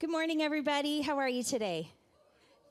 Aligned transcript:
Good 0.00 0.10
morning, 0.10 0.40
everybody. 0.40 1.02
How 1.02 1.18
are 1.18 1.28
you 1.28 1.42
today? 1.42 1.90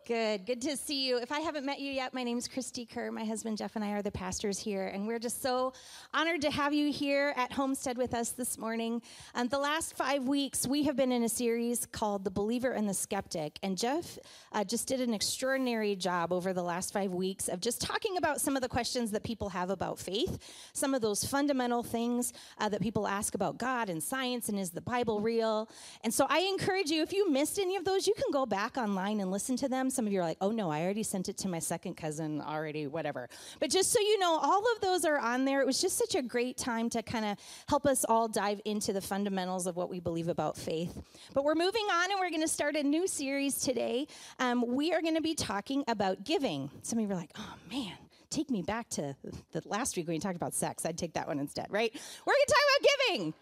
Good. 0.10 0.48
Good 0.48 0.62
to 0.64 0.76
see 0.76 1.08
you. 1.08 1.20
If 1.20 1.32
I 1.32 1.40
haven't 1.40 1.68
met 1.68 1.80
you 1.80 1.92
yet, 1.92 2.16
my 2.16 2.24
name 2.24 2.40
is 2.40 2.48
Christy 2.48 2.84
Kerr. 2.84 3.12
My 3.12 3.24
husband 3.24 3.60
Jeff 3.60 3.76
and 3.76 3.86
I 3.86 3.92
are 3.92 4.02
the 4.02 4.10
pastors 4.10 4.58
here, 4.58 4.88
and 4.88 5.06
we're 5.06 5.20
just 5.20 5.40
so 5.40 5.72
honored 6.16 6.42
to 6.42 6.50
have 6.50 6.74
you 6.74 6.92
here 6.92 7.32
at 7.38 7.52
Homestead 7.52 7.96
with 7.96 8.16
us 8.16 8.32
this 8.32 8.58
morning. 8.58 9.04
Um, 9.36 9.50
the 9.50 9.60
last 9.60 9.96
five 9.96 10.24
weeks, 10.24 10.66
we 10.66 10.82
have 10.86 10.96
been 10.96 11.12
in 11.12 11.22
a 11.22 11.30
series 11.30 11.86
called 11.86 12.24
The 12.24 12.32
Believer 12.32 12.72
and 12.72 12.90
the 12.90 12.94
Skeptic, 12.96 13.60
and 13.62 13.78
Jeff 13.78 14.18
uh, 14.52 14.64
just 14.64 14.88
did 14.88 15.00
an 15.00 15.14
extraordinary 15.14 15.96
job 15.96 16.34
over 16.34 16.54
the 16.54 16.64
last 16.64 16.92
five 16.92 17.12
weeks 17.12 17.48
of 17.48 17.62
just 17.62 17.80
talking 17.80 18.18
about 18.18 18.42
some 18.42 18.56
of 18.56 18.64
the 18.64 18.68
questions 18.68 19.12
that 19.12 19.22
people 19.22 19.50
have 19.50 19.70
about 19.70 20.00
faith, 20.00 20.40
some 20.74 20.96
of 20.96 21.04
those 21.04 21.24
fundamental 21.24 21.84
things 21.84 22.34
uh, 22.58 22.68
that 22.68 22.82
people 22.82 23.08
ask 23.08 23.36
about 23.36 23.60
God 23.60 23.92
and 23.92 24.02
science, 24.02 24.50
and 24.50 24.58
is 24.58 24.72
the 24.72 24.82
Bible 24.82 25.22
real? 25.22 25.70
And 26.04 26.12
so 26.12 26.26
I 26.30 26.40
encourage 26.40 26.90
you, 26.90 27.04
if 27.04 27.14
you 27.14 27.30
missed 27.30 27.60
any 27.60 27.76
of 27.76 27.86
those, 27.86 28.08
you 28.08 28.16
can 28.16 28.32
go 28.32 28.48
back 28.48 28.76
online 28.76 29.20
and 29.20 29.30
listen 29.30 29.56
to 29.58 29.70
them 29.70 29.92
some 30.00 30.08
of 30.08 30.14
you 30.14 30.22
are 30.22 30.24
like, 30.24 30.38
oh 30.40 30.52
no, 30.52 30.72
I 30.72 30.84
already 30.84 31.04
sent 31.04 31.28
it 31.28 31.36
to 31.40 31.50
my 31.50 31.60
second 31.60 31.96
cousin 31.96 32.40
already, 32.40 32.88
whatever. 32.88 33.28
But 33.60 33.70
just 33.70 33.92
so 33.92 34.00
you 34.00 34.18
know, 34.18 34.40
all 34.42 34.64
of 34.74 34.80
those 34.80 35.04
are 35.04 35.20
on 35.20 35.44
there. 35.44 35.60
It 35.60 35.66
was 35.66 35.82
just 35.82 35.98
such 35.98 36.16
a 36.16 36.22
great 36.22 36.56
time 36.56 36.90
to 36.92 37.04
kind 37.04 37.26
of 37.26 37.38
help 37.68 37.86
us 37.86 38.06
all 38.08 38.30
dive 38.30 38.62
into 38.64 38.94
the 38.94 39.02
fundamentals 39.02 39.68
of 39.68 39.76
what 39.76 39.90
we 39.90 40.00
believe 40.00 40.30
about 40.30 40.56
faith. 40.56 40.98
But 41.34 41.44
we're 41.44 41.54
moving 41.54 41.86
on 41.92 42.12
and 42.12 42.18
we're 42.18 42.30
going 42.30 42.44
to 42.44 42.48
start 42.48 42.78
a 42.78 42.84
new 42.84 43.10
series 43.10 43.56
today. 43.56 44.08
Um, 44.40 44.64
we 44.66 44.94
are 44.94 45.02
going 45.02 45.16
to 45.16 45.22
be 45.22 45.36
talking 45.36 45.84
about 45.90 46.24
giving. 46.24 46.72
Some 46.82 47.00
of 47.00 47.06
you 47.06 47.12
are 47.12 47.18
like, 47.18 47.32
oh 47.38 47.56
man, 47.70 47.98
take 48.30 48.50
me 48.50 48.62
back 48.62 48.88
to 48.92 49.18
the 49.52 49.62
last 49.66 49.98
week 49.98 50.08
when 50.08 50.14
you 50.14 50.22
talked 50.22 50.38
about 50.38 50.54
sex. 50.54 50.86
I'd 50.86 50.98
take 50.98 51.16
that 51.16 51.28
one 51.28 51.40
instead, 51.40 51.68
right? 51.70 51.92
We're 52.26 52.34
going 52.34 52.46
to 52.48 52.54
talk 52.54 52.64
about 52.80 52.90
giving. 53.10 53.34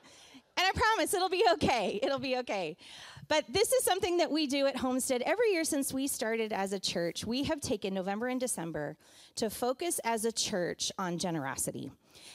And 0.57 0.65
I 0.65 0.71
promise 0.71 1.13
it'll 1.13 1.29
be 1.29 1.45
okay. 1.53 1.99
It'll 2.01 2.17
be 2.17 2.37
okay. 2.37 2.77
But 3.27 3.45
this 3.49 3.73
is 3.73 3.83
something 3.83 4.17
that 4.17 4.31
we 4.31 4.47
do 4.47 4.67
at 4.67 4.77
Homestead 4.77 5.21
every 5.25 5.51
year 5.51 5.65
since 5.65 5.93
we 5.93 6.07
started 6.07 6.53
as 6.53 6.71
a 6.71 6.79
church. 6.79 7.25
We 7.25 7.43
have 7.43 7.59
taken 7.59 7.93
November 7.93 8.27
and 8.27 8.39
December 8.39 8.95
to 9.35 9.49
focus 9.49 9.99
as 10.05 10.23
a 10.23 10.31
church 10.31 10.91
on 10.97 11.17
generosity. 11.17 11.91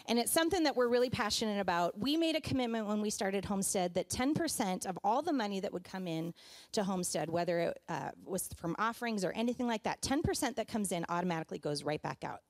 And 0.07 0.19
it's 0.19 0.33
something 0.33 0.63
that 0.65 0.77
we're 0.77 0.89
really 0.89 1.11
passionate 1.11 1.61
about. 1.61 1.99
We 1.99 2.17
made 2.17 2.37
a 2.37 2.41
commitment 2.41 2.87
when 2.87 3.01
we 3.01 3.11
started 3.11 3.45
Homestead 3.45 3.95
that 3.95 4.09
10% 4.11 4.87
of 4.87 4.99
all 5.05 5.23
the 5.23 5.33
money 5.33 5.61
that 5.61 5.73
would 5.73 5.85
come 5.85 6.07
in 6.07 6.35
to 6.73 6.85
Homestead, 6.85 7.29
whether 7.29 7.61
it 7.61 7.81
uh, 7.89 8.11
was 8.25 8.49
from 8.57 8.75
offerings 8.79 9.25
or 9.25 9.33
anything 9.33 9.67
like 9.67 9.83
that, 9.85 10.03
10% 10.03 10.57
that 10.57 10.69
comes 10.69 10.93
in 10.93 11.05
automatically 11.09 11.59
goes 11.59 11.83
right 11.83 12.03
back 12.03 12.25
out. 12.25 12.41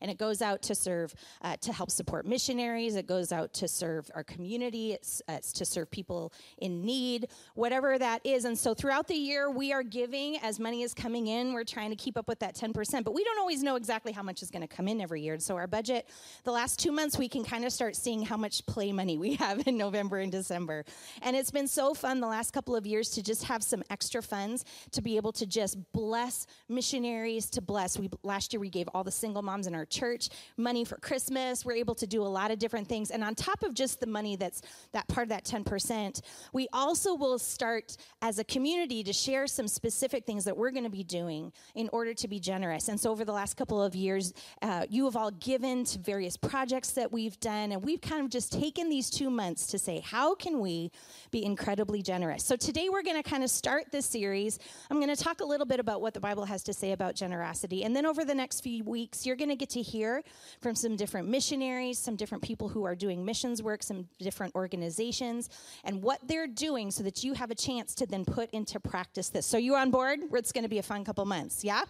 And 0.00 0.10
it 0.10 0.18
goes 0.18 0.42
out 0.42 0.62
to 0.62 0.74
serve, 0.74 1.14
uh, 1.42 1.56
to 1.60 1.72
help 1.72 1.90
support 1.90 2.26
missionaries, 2.26 2.96
it 2.96 3.06
goes 3.06 3.32
out 3.32 3.52
to 3.54 3.68
serve 3.68 4.10
our 4.14 4.24
community, 4.24 4.92
it's, 4.92 5.22
uh, 5.28 5.34
it's 5.34 5.52
to 5.54 5.64
serve 5.64 5.90
people 5.90 6.32
in 6.58 6.84
need, 6.84 7.28
whatever 7.54 7.98
that 7.98 8.24
is. 8.24 8.44
And 8.44 8.58
so 8.58 8.74
throughout 8.74 9.08
the 9.08 9.14
year, 9.14 9.50
we 9.50 9.72
are 9.72 9.82
giving 9.82 10.38
as 10.38 10.58
money 10.58 10.82
is 10.82 10.94
coming 10.94 11.26
in. 11.26 11.52
We're 11.52 11.64
trying 11.64 11.90
to 11.90 11.96
keep 11.96 12.16
up 12.16 12.28
with 12.28 12.38
that 12.40 12.54
10%, 12.54 13.04
but 13.04 13.14
we 13.14 13.24
don't 13.24 13.38
always 13.38 13.62
know 13.62 13.76
exactly 13.76 14.12
how 14.12 14.22
much 14.22 14.42
is 14.42 14.50
going 14.50 14.66
to 14.66 14.68
come 14.68 14.88
in 14.88 15.00
every 15.00 15.22
year. 15.22 15.38
So 15.38 15.56
our 15.56 15.66
budget, 15.66 16.08
the 16.44 16.52
last 16.52 16.78
two 16.82 16.90
months, 16.90 17.16
we 17.16 17.28
can 17.28 17.44
kind 17.44 17.64
of 17.64 17.72
start 17.72 17.94
seeing 17.94 18.22
how 18.22 18.36
much 18.36 18.66
play 18.66 18.90
money 18.90 19.16
we 19.16 19.34
have 19.36 19.68
in 19.68 19.78
November 19.78 20.18
and 20.18 20.32
December. 20.32 20.84
And 21.22 21.36
it's 21.36 21.52
been 21.52 21.68
so 21.68 21.94
fun 21.94 22.20
the 22.20 22.26
last 22.26 22.52
couple 22.52 22.74
of 22.74 22.86
years 22.86 23.10
to 23.10 23.22
just 23.22 23.44
have 23.44 23.62
some 23.62 23.84
extra 23.88 24.20
funds 24.20 24.64
to 24.90 25.00
be 25.00 25.16
able 25.16 25.30
to 25.32 25.46
just 25.46 25.78
bless 25.92 26.48
missionaries, 26.68 27.48
to 27.50 27.62
bless. 27.62 27.98
We 27.98 28.10
last 28.24 28.52
year 28.52 28.58
we 28.58 28.68
gave 28.68 28.88
all 28.88 29.04
the 29.04 29.12
single 29.12 29.42
moms 29.42 29.68
in 29.68 29.76
our 29.76 29.84
church 29.84 30.28
money 30.56 30.84
for 30.84 30.96
Christmas. 30.96 31.64
We're 31.64 31.76
able 31.76 31.94
to 31.94 32.06
do 32.06 32.22
a 32.22 32.26
lot 32.26 32.50
of 32.50 32.58
different 32.58 32.88
things. 32.88 33.12
And 33.12 33.22
on 33.22 33.36
top 33.36 33.62
of 33.62 33.74
just 33.74 34.00
the 34.00 34.06
money 34.06 34.34
that's 34.34 34.62
that 34.90 35.06
part 35.06 35.26
of 35.26 35.28
that 35.28 35.44
10%, 35.44 36.20
we 36.52 36.66
also 36.72 37.14
will 37.14 37.38
start 37.38 37.96
as 38.22 38.40
a 38.40 38.44
community 38.44 39.04
to 39.04 39.12
share 39.12 39.46
some 39.46 39.68
specific 39.68 40.26
things 40.26 40.44
that 40.44 40.56
we're 40.56 40.72
going 40.72 40.84
to 40.84 40.90
be 40.90 41.04
doing 41.04 41.52
in 41.76 41.88
order 41.92 42.12
to 42.14 42.26
be 42.26 42.40
generous. 42.40 42.88
And 42.88 42.98
so 42.98 43.12
over 43.12 43.24
the 43.24 43.32
last 43.32 43.56
couple 43.56 43.80
of 43.80 43.94
years, 43.94 44.34
uh, 44.62 44.86
you 44.90 45.04
have 45.04 45.14
all 45.14 45.30
given 45.30 45.84
to 45.84 46.00
various 46.00 46.36
projects 46.36 46.71
that 46.72 47.12
we've 47.12 47.38
done, 47.38 47.72
and 47.72 47.84
we've 47.84 48.00
kind 48.00 48.24
of 48.24 48.30
just 48.30 48.50
taken 48.50 48.88
these 48.88 49.10
two 49.10 49.28
months 49.28 49.66
to 49.66 49.78
say, 49.78 50.00
how 50.00 50.34
can 50.34 50.58
we 50.58 50.90
be 51.30 51.44
incredibly 51.44 52.00
generous? 52.00 52.44
So 52.44 52.56
today 52.56 52.88
we're 52.88 53.02
going 53.02 53.22
to 53.22 53.28
kind 53.28 53.44
of 53.44 53.50
start 53.50 53.92
this 53.92 54.06
series. 54.06 54.58
I'm 54.90 54.98
going 54.98 55.14
to 55.14 55.22
talk 55.22 55.42
a 55.42 55.44
little 55.44 55.66
bit 55.66 55.80
about 55.80 56.00
what 56.00 56.14
the 56.14 56.20
Bible 56.20 56.46
has 56.46 56.62
to 56.64 56.72
say 56.72 56.92
about 56.92 57.14
generosity. 57.14 57.84
And 57.84 57.94
then 57.94 58.06
over 58.06 58.24
the 58.24 58.34
next 58.34 58.62
few 58.62 58.82
weeks, 58.84 59.26
you're 59.26 59.36
going 59.36 59.50
to 59.50 59.56
get 59.56 59.68
to 59.70 59.82
hear 59.82 60.22
from 60.62 60.74
some 60.74 60.96
different 60.96 61.28
missionaries, 61.28 61.98
some 61.98 62.16
different 62.16 62.42
people 62.42 62.68
who 62.68 62.84
are 62.84 62.94
doing 62.94 63.22
missions 63.22 63.62
work, 63.62 63.82
some 63.82 64.08
different 64.18 64.54
organizations, 64.54 65.50
and 65.84 66.02
what 66.02 66.20
they're 66.26 66.46
doing 66.46 66.90
so 66.90 67.02
that 67.02 67.22
you 67.22 67.34
have 67.34 67.50
a 67.50 67.54
chance 67.54 67.94
to 67.96 68.06
then 68.06 68.24
put 68.24 68.48
into 68.50 68.80
practice 68.80 69.28
this. 69.28 69.44
So 69.44 69.58
you're 69.58 69.78
on 69.78 69.90
board? 69.90 70.20
It's 70.32 70.52
going 70.52 70.64
to 70.64 70.70
be 70.70 70.78
a 70.78 70.82
fun 70.82 71.04
couple 71.04 71.24
months. 71.26 71.62
Yeah? 71.62 71.84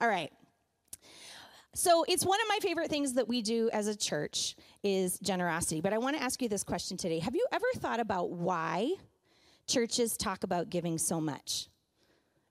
All 0.00 0.08
right. 0.08 0.32
So 1.78 2.04
it's 2.08 2.26
one 2.26 2.40
of 2.40 2.48
my 2.48 2.58
favorite 2.60 2.90
things 2.90 3.12
that 3.12 3.28
we 3.28 3.40
do 3.40 3.70
as 3.72 3.86
a 3.86 3.94
church 3.94 4.56
is 4.82 5.16
generosity. 5.20 5.80
But 5.80 5.92
I 5.92 5.98
want 5.98 6.16
to 6.16 6.22
ask 6.22 6.42
you 6.42 6.48
this 6.48 6.64
question 6.64 6.96
today. 6.96 7.20
Have 7.20 7.36
you 7.36 7.46
ever 7.52 7.66
thought 7.76 8.00
about 8.00 8.30
why 8.30 8.94
churches 9.68 10.16
talk 10.16 10.42
about 10.42 10.70
giving 10.70 10.98
so 10.98 11.20
much? 11.20 11.68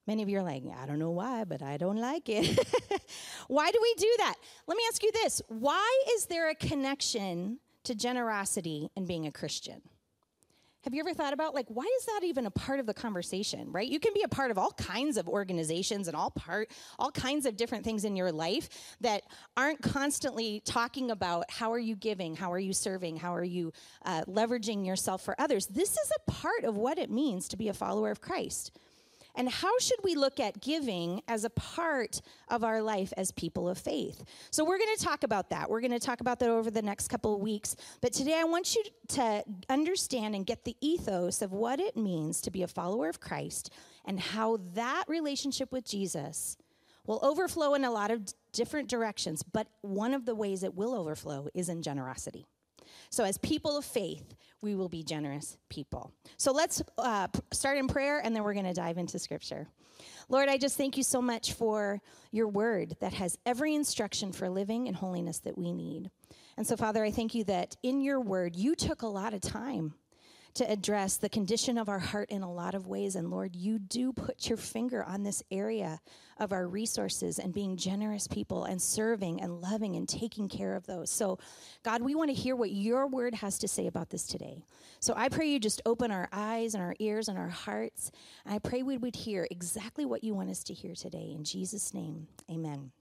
Many 0.08 0.24
of 0.24 0.30
you 0.30 0.38
are 0.40 0.44
like, 0.44 0.64
I 0.82 0.86
don't 0.86 0.98
know 0.98 1.12
why, 1.12 1.44
but 1.44 1.62
I 1.62 1.76
don't 1.76 1.98
like 1.98 2.30
it. 2.30 2.58
why 3.50 3.70
do 3.70 3.78
we 3.82 3.94
do 3.96 4.16
that? 4.20 4.36
Let 4.66 4.78
me 4.78 4.84
ask 4.88 5.04
you 5.04 5.12
this. 5.12 5.42
Why 5.50 6.04
is 6.16 6.28
there 6.28 6.50
a 6.50 6.56
connection 6.56 7.60
to 7.84 7.96
generosity 7.96 8.90
and 8.96 9.06
being 9.06 9.28
a 9.28 9.32
Christian? 9.34 9.82
Have 10.88 10.94
you 10.94 11.02
ever 11.02 11.14
thought 11.14 11.34
about 11.34 11.54
like 11.54 11.66
why 11.68 11.84
is 11.84 12.06
that 12.06 12.22
even 12.24 12.46
a 12.46 12.50
part 12.50 12.80
of 12.80 12.86
the 12.86 12.94
conversation, 12.94 13.70
right? 13.74 13.90
You 13.90 14.00
can 14.00 14.14
be 14.14 14.22
a 14.22 14.30
part 14.30 14.52
of 14.52 14.58
all 14.58 14.72
kinds 14.72 15.18
of 15.18 15.28
organizations 15.28 16.08
and 16.08 16.16
all 16.16 16.32
part 16.32 16.72
all 16.98 17.12
kinds 17.12 17.46
of 17.46 17.58
different 17.58 17.84
things 17.84 18.06
in 18.06 18.16
your 18.16 18.32
life 18.32 18.70
that 19.02 19.24
aren't 19.58 19.82
constantly 19.82 20.62
talking 20.64 21.12
about 21.12 21.52
how 21.52 21.74
are 21.74 21.78
you 21.78 21.98
giving, 21.98 22.38
how 22.38 22.54
are 22.54 22.58
you 22.58 22.72
serving, 22.72 23.18
how 23.18 23.36
are 23.36 23.44
you 23.44 23.74
uh, 24.06 24.24
leveraging 24.30 24.86
yourself 24.86 25.22
for 25.22 25.36
others. 25.42 25.68
This 25.68 25.92
is 25.92 26.10
a 26.16 26.32
part 26.32 26.64
of 26.64 26.78
what 26.78 26.98
it 26.98 27.12
means 27.12 27.50
to 27.50 27.58
be 27.58 27.68
a 27.68 27.74
follower 27.74 28.10
of 28.10 28.22
Christ. 28.22 28.72
And 29.38 29.48
how 29.48 29.78
should 29.80 30.00
we 30.04 30.16
look 30.16 30.40
at 30.40 30.60
giving 30.62 31.22
as 31.28 31.46
a 31.46 31.50
part 31.52 32.22
of 32.50 32.64
our 32.64 32.82
life 32.82 33.14
as 33.16 33.32
people 33.32 33.70
of 33.70 33.78
faith? 33.78 34.24
So, 34.50 34.66
we're 34.66 34.80
going 34.80 34.96
to 34.98 35.04
talk 35.04 35.24
about 35.24 35.52
that. 35.52 35.70
We're 35.70 35.80
going 35.80 35.92
to 35.92 36.00
talk 36.00 36.22
about 36.22 36.40
that 36.40 36.50
over 36.50 36.72
the 36.72 36.82
next 36.82 37.08
couple 37.08 37.36
of 37.36 37.40
weeks. 37.40 37.76
But 38.02 38.14
today, 38.14 38.38
I 38.38 38.44
want 38.46 38.76
you 38.76 38.84
to 39.10 39.44
understand 39.70 40.36
and 40.36 40.46
get 40.46 40.66
the 40.66 40.76
ethos 40.82 41.44
of 41.44 41.54
what 41.54 41.80
it 41.80 41.96
means 41.96 42.42
to 42.42 42.52
be 42.52 42.64
a 42.64 42.68
follower 42.68 43.08
of 43.08 43.20
Christ 43.20 43.72
and 44.06 44.20
how 44.20 44.58
that 44.74 45.06
relationship 45.08 45.72
with 45.72 45.86
Jesus 45.86 46.58
will 47.06 47.20
overflow 47.22 47.76
in 47.76 47.86
a 47.86 47.92
lot 47.92 48.10
of 48.10 48.26
different 48.52 48.90
directions. 48.90 49.44
But 49.44 49.68
one 49.82 50.16
of 50.16 50.26
the 50.26 50.34
ways 50.34 50.64
it 50.64 50.76
will 50.76 50.96
overflow 50.96 51.48
is 51.54 51.70
in 51.70 51.84
generosity. 51.84 52.48
So, 53.10 53.24
as 53.24 53.38
people 53.38 53.78
of 53.78 53.86
faith, 53.86 54.36
we 54.62 54.76
will 54.76 54.90
be 54.90 55.04
generous 55.04 55.58
people. 55.70 56.12
So 56.38 56.52
let's 56.52 56.82
uh, 56.98 57.28
start 57.52 57.78
in 57.78 57.88
prayer 57.88 58.20
and 58.24 58.36
then 58.36 58.44
we're 58.44 58.54
going 58.54 58.66
to 58.66 58.74
dive 58.74 58.98
into 58.98 59.20
scripture. 59.20 59.68
Lord, 60.30 60.50
I 60.50 60.58
just 60.58 60.78
thank 60.78 60.98
you 60.98 61.04
so 61.04 61.22
much 61.22 61.54
for 61.54 62.02
your 62.32 62.48
word 62.48 62.96
that 63.00 63.14
has 63.14 63.38
every 63.46 63.76
instruction 63.76 64.32
for 64.32 64.50
living 64.50 64.88
and 64.88 64.96
holiness 64.96 65.40
that 65.40 65.58
we 65.58 65.72
need. 65.72 66.12
And 66.58 66.66
so, 66.66 66.76
Father, 66.76 67.04
I 67.04 67.12
thank 67.12 67.36
you 67.36 67.44
that 67.46 67.76
in 67.84 68.02
your 68.02 68.20
word, 68.20 68.56
you 68.56 68.76
took 68.76 69.04
a 69.04 69.08
lot 69.08 69.34
of 69.34 69.42
time 69.42 69.94
to 70.58 70.72
address 70.72 71.18
the 71.18 71.30
condition 71.30 71.78
of 71.78 71.90
our 71.90 72.00
heart 72.00 72.30
in 72.30 72.42
a 72.42 72.52
lot 72.52 72.76
of 72.76 72.88
ways. 72.88 73.16
And 73.16 73.30
Lord, 73.30 73.56
you 73.56 73.80
do 73.80 74.12
put 74.12 74.50
your 74.50 74.58
finger 74.58 75.04
on 75.04 75.24
this 75.24 75.44
area 75.52 76.00
of 76.40 76.52
our 76.52 76.68
resources 76.68 77.40
and 77.40 77.54
being 77.54 77.78
generous 77.78 78.28
people 78.28 78.66
and 78.66 78.82
serving 78.82 79.42
and 79.42 79.62
loving 79.62 79.96
and 79.96 80.08
taking 80.08 80.50
care 80.50 80.76
of 80.76 80.86
those. 80.86 81.10
So, 81.10 81.40
God, 81.84 82.02
we 82.02 82.16
want 82.16 82.30
to 82.30 82.34
hear 82.34 82.56
what 82.56 82.72
your 82.72 83.08
word 83.08 83.36
has 83.36 83.58
to 83.60 83.68
say 83.68 83.88
about 83.88 84.10
this 84.10 84.24
today. 84.24 84.64
So 85.00 85.14
I 85.16 85.30
pray 85.30 85.48
you 85.48 85.60
just 85.60 85.82
open 85.86 86.12
our 86.12 86.28
eyes 86.32 86.74
and 86.74 86.84
our 86.84 86.96
ears 87.00 87.28
and 87.28 87.38
our 87.38 87.50
hearts. 87.50 88.12
And 88.46 88.54
I 88.54 88.60
pray 88.60 88.84
we 88.84 88.98
would 88.98 89.16
hear 89.16 89.48
exactly 89.50 90.06
what 90.06 90.24
you 90.24 90.34
want 90.34 90.50
us 90.50 90.64
to 90.66 90.74
hear 90.74 90.96
today. 90.96 91.32
In 91.34 91.44
Jesus' 91.44 91.94
name, 91.94 92.28
amen. 92.52 92.92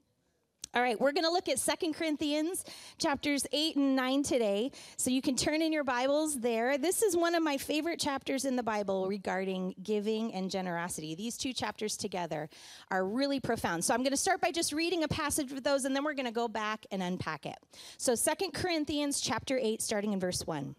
All 0.73 0.81
right, 0.81 0.99
we're 0.99 1.13
going 1.13 1.23
to 1.23 1.31
look 1.31 1.47
at 1.47 1.59
Second 1.59 1.93
Corinthians 1.93 2.65
chapters 2.97 3.47
8 3.51 3.77
and 3.77 3.95
9 3.95 4.23
today. 4.23 4.71
So 4.97 5.09
you 5.09 5.21
can 5.21 5.35
turn 5.35 5.61
in 5.61 5.71
your 5.71 5.85
Bibles 5.85 6.39
there. 6.39 6.77
This 6.77 7.01
is 7.01 7.15
one 7.15 7.35
of 7.35 7.43
my 7.43 7.57
favorite 7.57 7.99
chapters 7.99 8.43
in 8.43 8.55
the 8.55 8.63
Bible 8.63 9.07
regarding 9.07 9.75
giving 9.81 10.33
and 10.33 10.51
generosity. 10.51 11.15
These 11.15 11.37
two 11.37 11.53
chapters 11.53 11.95
together 11.95 12.49
are 12.91 13.05
really 13.05 13.39
profound. 13.39 13.85
So 13.85 13.93
I'm 13.93 14.01
going 14.01 14.11
to 14.11 14.17
start 14.17 14.41
by 14.41 14.51
just 14.51 14.73
reading 14.73 15.03
a 15.03 15.07
passage 15.07 15.51
of 15.51 15.63
those 15.63 15.85
and 15.85 15.95
then 15.95 16.03
we're 16.03 16.13
going 16.13 16.25
to 16.25 16.31
go 16.31 16.47
back 16.47 16.85
and 16.91 17.01
unpack 17.01 17.45
it. 17.45 17.57
So 17.97 18.13
Second 18.13 18.53
Corinthians 18.53 19.21
chapter 19.21 19.57
8 19.61 19.81
starting 19.81 20.11
in 20.11 20.19
verse 20.19 20.45
1 20.45 20.75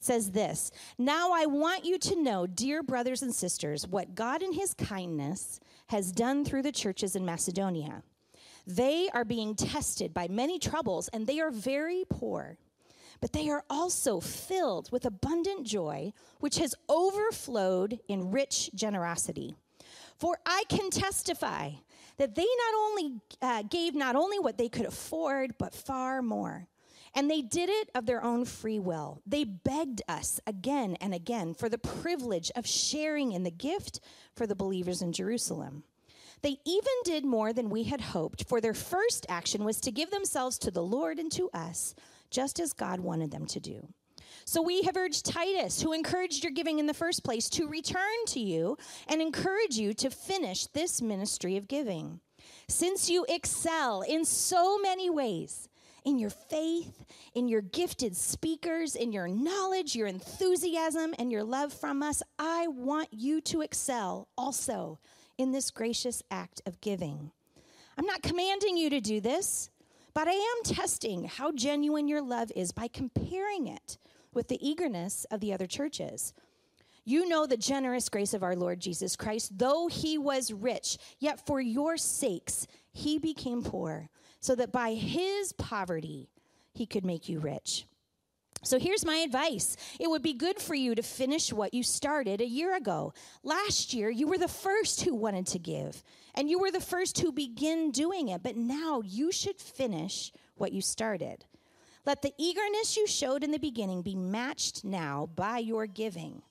says 0.00 0.30
this 0.30 0.70
Now 0.98 1.32
I 1.32 1.46
want 1.46 1.84
you 1.84 1.98
to 1.98 2.22
know, 2.22 2.46
dear 2.46 2.82
brothers 2.82 3.22
and 3.22 3.34
sisters, 3.34 3.86
what 3.86 4.14
God 4.14 4.42
in 4.42 4.54
his 4.54 4.72
kindness 4.72 5.60
has 5.88 6.10
done 6.10 6.44
through 6.44 6.62
the 6.62 6.72
churches 6.72 7.14
in 7.14 7.24
Macedonia. 7.24 8.02
They 8.66 9.08
are 9.14 9.24
being 9.24 9.54
tested 9.54 10.12
by 10.12 10.28
many 10.28 10.58
troubles, 10.58 11.08
and 11.08 11.26
they 11.26 11.40
are 11.40 11.50
very 11.50 12.04
poor. 12.08 12.58
but 13.20 13.32
they 13.32 13.48
are 13.48 13.64
also 13.70 14.20
filled 14.20 14.90
with 14.92 15.06
abundant 15.06 15.66
joy, 15.66 16.12
which 16.40 16.58
has 16.58 16.74
overflowed 16.88 17.98
in 18.08 18.30
rich 18.30 18.70
generosity. 18.74 19.56
For 20.18 20.38
I 20.44 20.64
can 20.68 20.90
testify 20.90 21.70
that 22.18 22.34
they 22.34 22.42
not 22.44 22.74
only 22.78 23.20
uh, 23.42 23.62
gave 23.62 23.94
not 23.94 24.16
only 24.16 24.38
what 24.38 24.58
they 24.58 24.68
could 24.68 24.86
afford, 24.86 25.56
but 25.58 25.74
far 25.74 26.22
more. 26.22 26.66
And 27.14 27.30
they 27.30 27.40
did 27.40 27.70
it 27.70 27.90
of 27.94 28.04
their 28.04 28.22
own 28.22 28.44
free 28.44 28.78
will. 28.78 29.22
They 29.26 29.44
begged 29.44 30.02
us 30.08 30.38
again 30.46 30.96
and 31.00 31.14
again 31.14 31.54
for 31.54 31.68
the 31.68 31.78
privilege 31.78 32.50
of 32.54 32.66
sharing 32.66 33.32
in 33.32 33.42
the 33.42 33.50
gift 33.50 34.00
for 34.34 34.46
the 34.46 34.54
believers 34.54 35.00
in 35.00 35.12
Jerusalem. 35.12 35.84
They 36.42 36.58
even 36.64 36.92
did 37.04 37.24
more 37.24 37.52
than 37.52 37.70
we 37.70 37.84
had 37.84 38.00
hoped, 38.00 38.48
for 38.48 38.60
their 38.60 38.74
first 38.74 39.26
action 39.28 39.64
was 39.64 39.80
to 39.80 39.90
give 39.90 40.10
themselves 40.10 40.58
to 40.58 40.70
the 40.70 40.82
Lord 40.82 41.18
and 41.18 41.32
to 41.32 41.50
us, 41.50 41.94
just 42.30 42.60
as 42.60 42.72
God 42.72 43.00
wanted 43.00 43.30
them 43.30 43.46
to 43.46 43.60
do. 43.60 43.88
So 44.44 44.62
we 44.62 44.82
have 44.82 44.96
urged 44.96 45.24
Titus, 45.24 45.82
who 45.82 45.92
encouraged 45.92 46.44
your 46.44 46.52
giving 46.52 46.78
in 46.78 46.86
the 46.86 46.94
first 46.94 47.24
place, 47.24 47.48
to 47.50 47.66
return 47.66 48.24
to 48.28 48.40
you 48.40 48.76
and 49.08 49.20
encourage 49.20 49.76
you 49.76 49.92
to 49.94 50.10
finish 50.10 50.66
this 50.66 51.02
ministry 51.02 51.56
of 51.56 51.66
giving. 51.66 52.20
Since 52.68 53.10
you 53.10 53.26
excel 53.28 54.02
in 54.02 54.24
so 54.24 54.78
many 54.78 55.10
ways, 55.10 55.68
in 56.04 56.18
your 56.20 56.30
faith, 56.30 57.04
in 57.34 57.48
your 57.48 57.60
gifted 57.60 58.16
speakers, 58.16 58.94
in 58.94 59.10
your 59.10 59.26
knowledge, 59.26 59.96
your 59.96 60.06
enthusiasm, 60.06 61.12
and 61.18 61.32
your 61.32 61.42
love 61.42 61.72
from 61.72 62.02
us, 62.02 62.22
I 62.38 62.68
want 62.68 63.08
you 63.10 63.40
to 63.42 63.62
excel 63.62 64.28
also 64.38 65.00
in 65.38 65.52
this 65.52 65.70
gracious 65.70 66.22
act 66.30 66.62
of 66.66 66.80
giving. 66.80 67.30
I'm 67.98 68.06
not 68.06 68.22
commanding 68.22 68.76
you 68.76 68.90
to 68.90 69.00
do 69.00 69.20
this, 69.20 69.70
but 70.14 70.28
I 70.28 70.32
am 70.32 70.64
testing 70.64 71.24
how 71.24 71.52
genuine 71.52 72.08
your 72.08 72.22
love 72.22 72.50
is 72.54 72.72
by 72.72 72.88
comparing 72.88 73.66
it 73.66 73.98
with 74.32 74.48
the 74.48 74.66
eagerness 74.66 75.26
of 75.30 75.40
the 75.40 75.52
other 75.52 75.66
churches. 75.66 76.32
You 77.04 77.28
know 77.28 77.46
the 77.46 77.56
generous 77.56 78.08
grace 78.08 78.34
of 78.34 78.42
our 78.42 78.56
Lord 78.56 78.80
Jesus 78.80 79.14
Christ. 79.14 79.58
Though 79.58 79.86
he 79.86 80.18
was 80.18 80.52
rich, 80.52 80.98
yet 81.18 81.46
for 81.46 81.60
your 81.60 81.96
sakes 81.96 82.66
he 82.92 83.18
became 83.18 83.62
poor, 83.62 84.08
so 84.40 84.54
that 84.56 84.72
by 84.72 84.94
his 84.94 85.52
poverty 85.52 86.30
he 86.72 86.84
could 86.84 87.04
make 87.04 87.28
you 87.28 87.38
rich. 87.38 87.86
So 88.66 88.80
here's 88.80 89.06
my 89.06 89.18
advice. 89.18 89.76
It 90.00 90.10
would 90.10 90.22
be 90.22 90.32
good 90.32 90.58
for 90.58 90.74
you 90.74 90.96
to 90.96 91.02
finish 91.02 91.52
what 91.52 91.72
you 91.72 91.84
started 91.84 92.40
a 92.40 92.48
year 92.48 92.74
ago. 92.74 93.12
Last 93.44 93.94
year, 93.94 94.10
you 94.10 94.26
were 94.26 94.38
the 94.38 94.48
first 94.48 95.02
who 95.02 95.14
wanted 95.14 95.46
to 95.48 95.60
give, 95.60 96.02
and 96.34 96.50
you 96.50 96.58
were 96.58 96.72
the 96.72 96.80
first 96.80 97.20
who 97.20 97.30
begin 97.30 97.92
doing 97.92 98.28
it, 98.28 98.42
but 98.42 98.56
now 98.56 99.02
you 99.04 99.30
should 99.30 99.60
finish 99.60 100.32
what 100.56 100.72
you 100.72 100.80
started. 100.80 101.44
Let 102.04 102.22
the 102.22 102.32
eagerness 102.38 102.96
you 102.96 103.06
showed 103.06 103.44
in 103.44 103.52
the 103.52 103.58
beginning 103.58 104.02
be 104.02 104.16
matched 104.16 104.84
now 104.84 105.28
by 105.36 105.58
your 105.58 105.86
giving. 105.86 106.42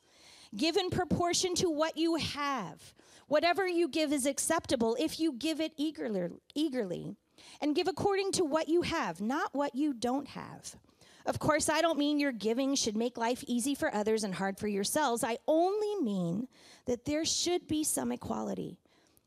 Give 0.56 0.78
in 0.78 0.92
proportion 0.92 1.54
to 1.56 1.70
what 1.70 1.98
you 1.98 2.16
have. 2.16 2.94
Whatever 3.28 3.68
you 3.68 3.90
give 3.90 4.14
is 4.14 4.26
acceptable 4.26 4.96
if 4.98 5.20
you 5.20 5.34
give 5.34 5.60
it 5.60 5.74
eagerly, 5.76 6.30
eagerly. 6.54 7.18
And 7.60 7.76
give 7.76 7.90
according 7.90 8.32
to 8.34 8.46
what 8.46 8.70
you 8.70 8.84
have, 8.84 9.20
not 9.20 9.54
what 9.54 9.76
you 9.76 9.94
don't 9.94 10.30
have. 10.30 10.78
Of 11.26 11.40
course, 11.40 11.70
I 11.70 11.82
don't 11.82 11.98
mean 11.98 12.20
your 12.20 12.32
giving 12.32 12.76
should 12.76 12.96
make 12.96 13.18
life 13.18 13.44
easy 13.48 13.74
for 13.74 13.94
others 13.94 14.24
and 14.24 14.36
hard 14.36 14.60
for 14.60 14.68
yourselves. 14.68 15.24
I 15.24 15.38
only 15.48 15.96
mean 16.02 16.48
that 16.86 17.06
there 17.06 17.26
should 17.26 17.68
be 17.68 17.84
some 17.84 18.12
equality. 18.12 18.78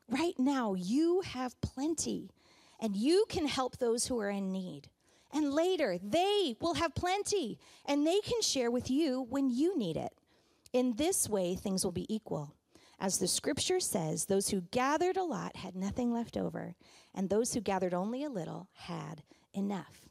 Right 0.09 0.39
now, 0.39 0.75
you 0.75 1.23
have 1.23 1.61
plenty, 1.61 2.31
and 2.81 2.97
you 2.97 3.27
can 3.29 3.47
help 3.47 3.77
those 3.77 4.07
who 4.07 4.21
are 4.21 4.31
in 4.31 4.53
need. 4.53 4.89
And 5.33 5.53
later, 5.53 5.99
they 6.03 6.57
will 6.61 6.75
have 6.75 6.95
plenty 6.95 7.59
and 7.85 8.07
they 8.07 8.21
can 8.21 8.41
share 8.41 8.71
with 8.71 8.91
you 8.91 9.27
when 9.29 9.51
you 9.51 9.77
need 9.77 9.97
it. 9.97 10.15
In 10.73 10.95
this 10.97 11.29
way, 11.29 11.55
things 11.55 11.85
will 11.85 11.93
be 11.93 12.13
equal. 12.15 12.55
As 13.01 13.19
the 13.19 13.29
scripture 13.29 13.81
says, 13.81 14.25
those 14.25 14.49
who 14.49 14.63
gathered 14.71 15.17
a 15.17 15.23
lot 15.23 15.57
had 15.57 15.77
nothing 15.77 16.13
left 16.13 16.37
over, 16.37 16.75
and 17.15 17.29
those 17.29 17.55
who 17.55 17.61
gathered 17.61 17.95
only 17.95 18.25
a 18.25 18.31
little 18.31 18.69
had 18.75 19.23
enough. 19.53 20.08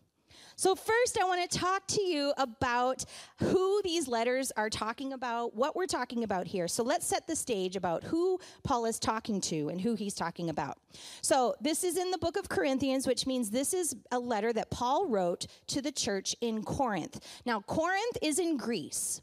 So, 0.59 0.73
first, 0.73 1.19
I 1.21 1.23
want 1.23 1.47
to 1.47 1.59
talk 1.59 1.85
to 1.89 2.01
you 2.01 2.33
about 2.35 3.05
who 3.37 3.79
these 3.83 4.07
letters 4.07 4.51
are 4.57 4.71
talking 4.71 5.13
about, 5.13 5.55
what 5.55 5.75
we're 5.75 5.85
talking 5.85 6.23
about 6.23 6.47
here. 6.47 6.67
So, 6.67 6.81
let's 6.83 7.05
set 7.05 7.27
the 7.27 7.35
stage 7.35 7.75
about 7.75 8.03
who 8.03 8.39
Paul 8.63 8.85
is 8.85 8.97
talking 8.97 9.39
to 9.41 9.69
and 9.69 9.79
who 9.79 9.93
he's 9.93 10.15
talking 10.15 10.49
about. 10.49 10.79
So, 11.21 11.53
this 11.61 11.83
is 11.83 11.95
in 11.95 12.09
the 12.09 12.17
book 12.17 12.37
of 12.37 12.49
Corinthians, 12.49 13.05
which 13.05 13.27
means 13.27 13.51
this 13.51 13.71
is 13.71 13.95
a 14.11 14.17
letter 14.17 14.51
that 14.51 14.71
Paul 14.71 15.07
wrote 15.07 15.45
to 15.67 15.79
the 15.79 15.91
church 15.91 16.35
in 16.41 16.63
Corinth. 16.63 17.19
Now, 17.45 17.61
Corinth 17.61 18.17
is 18.23 18.39
in 18.39 18.57
Greece. 18.57 19.21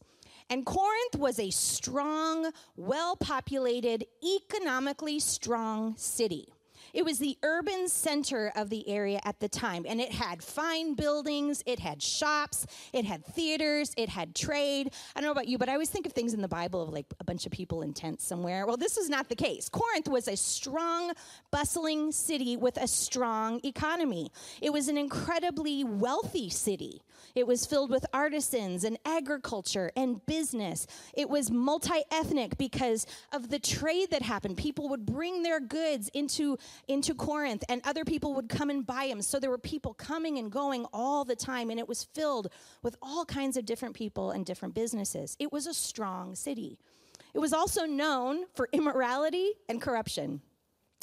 And 0.51 0.65
Corinth 0.65 1.17
was 1.17 1.41
a 1.41 1.51
strong, 1.51 2.53
well 2.77 3.17
populated, 3.17 4.07
economically 4.23 5.19
strong 5.19 5.97
city. 5.97 6.54
It 6.95 7.05
was 7.05 7.19
the 7.19 7.37
urban 7.43 7.89
center 7.89 8.53
of 8.55 8.71
the 8.71 8.89
area 8.89 9.21
at 9.25 9.41
the 9.41 9.49
time, 9.49 9.85
and 9.87 10.01
it 10.01 10.13
had 10.13 10.43
fine 10.43 10.95
buildings, 10.95 11.63
it 11.67 11.81
had 11.81 12.01
shops, 12.01 12.67
it 12.93 13.05
had 13.05 13.27
theaters, 13.27 13.93
it 13.97 14.09
had 14.09 14.35
trade. 14.35 14.93
I 15.17 15.21
don't 15.21 15.27
know 15.27 15.33
about 15.33 15.49
you, 15.49 15.59
but 15.59 15.69
I 15.69 15.73
always 15.73 15.91
think 15.91 16.07
of 16.07 16.13
things 16.13 16.35
in 16.35 16.41
the 16.41 16.49
Bible 16.49 16.83
of 16.83 16.91
like 16.91 17.07
a 17.19 17.25
bunch 17.25 17.47
of 17.47 17.53
people 17.53 17.83
in 17.83 17.93
tents 17.93 18.25
somewhere. 18.25 18.65
Well, 18.65 18.77
this 18.77 18.97
is 18.97 19.11
not 19.11 19.29
the 19.29 19.35
case. 19.35 19.69
Corinth 19.69 20.09
was 20.09 20.29
a 20.29 20.37
strong, 20.37 21.13
bustling 21.51 22.13
city 22.13 22.57
with 22.57 22.77
a 22.77 22.87
strong 22.87 23.61
economy. 23.65 24.31
It 24.63 24.73
was 24.73 24.87
an 24.87 24.97
incredibly 24.97 25.83
wealthy 25.83 26.49
city. 26.49 27.03
It 27.35 27.47
was 27.47 27.67
filled 27.67 27.91
with 27.91 28.07
artisans 28.13 28.85
and 28.85 28.99
agriculture 29.05 29.91
and 29.97 30.25
business. 30.27 30.87
It 31.15 31.29
was 31.29 31.51
multi 31.51 32.03
ethnic 32.13 32.57
because 32.57 33.07
of 33.33 33.51
the 33.51 33.59
trade 33.59 34.11
that 34.11 34.23
happened. 34.23 34.57
People 34.57 34.89
would 34.91 35.05
bring 35.05 35.43
their 35.43 35.59
goods 35.59 36.09
into 36.15 36.57
into 36.89 37.15
Corinth, 37.15 37.65
and 37.69 37.81
other 37.85 38.05
people 38.05 38.35
would 38.35 38.49
come 38.49 38.71
and 38.71 38.87
buy 38.87 39.07
them. 39.09 39.23
So 39.23 39.39
there 39.39 39.51
were 39.51 39.59
people 39.59 39.95
coming 39.95 40.39
and 40.39 40.51
going 40.51 40.87
all 40.93 41.25
the 41.25 41.37
time, 41.37 41.71
and 41.71 41.79
it 41.79 41.89
was 41.89 42.05
filled 42.05 42.51
with 42.83 42.97
all 43.03 43.25
kinds 43.25 43.57
of 43.57 43.65
different 43.65 43.95
people 43.95 44.31
and 44.31 44.45
different 44.45 44.75
businesses. 44.75 45.37
It 45.39 45.53
was 45.53 45.67
a 45.67 45.75
strong 45.75 46.35
city. 46.35 46.79
It 47.35 47.39
was 47.39 47.53
also 47.53 47.85
known 47.85 48.45
for 48.55 48.69
immorality 48.73 49.53
and 49.69 49.81
corruption. 49.81 50.41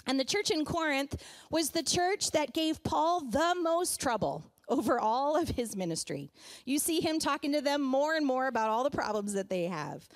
And 0.07 0.19
the 0.19 0.25
church 0.25 0.49
in 0.49 0.65
Corinth 0.65 1.21
was 1.49 1.69
the 1.69 1.83
church 1.83 2.31
that 2.31 2.53
gave 2.53 2.83
Paul 2.83 3.21
the 3.21 3.55
most 3.61 3.99
trouble 3.99 4.45
over 4.67 4.99
all 4.99 5.35
of 5.35 5.49
his 5.49 5.75
ministry. 5.75 6.31
You 6.65 6.79
see 6.79 7.01
him 7.01 7.19
talking 7.19 7.51
to 7.53 7.61
them 7.61 7.81
more 7.81 8.15
and 8.15 8.25
more 8.25 8.47
about 8.47 8.69
all 8.69 8.83
the 8.83 8.89
problems 8.89 9.33
that 9.33 9.49
they 9.49 9.65
have. 9.65 10.07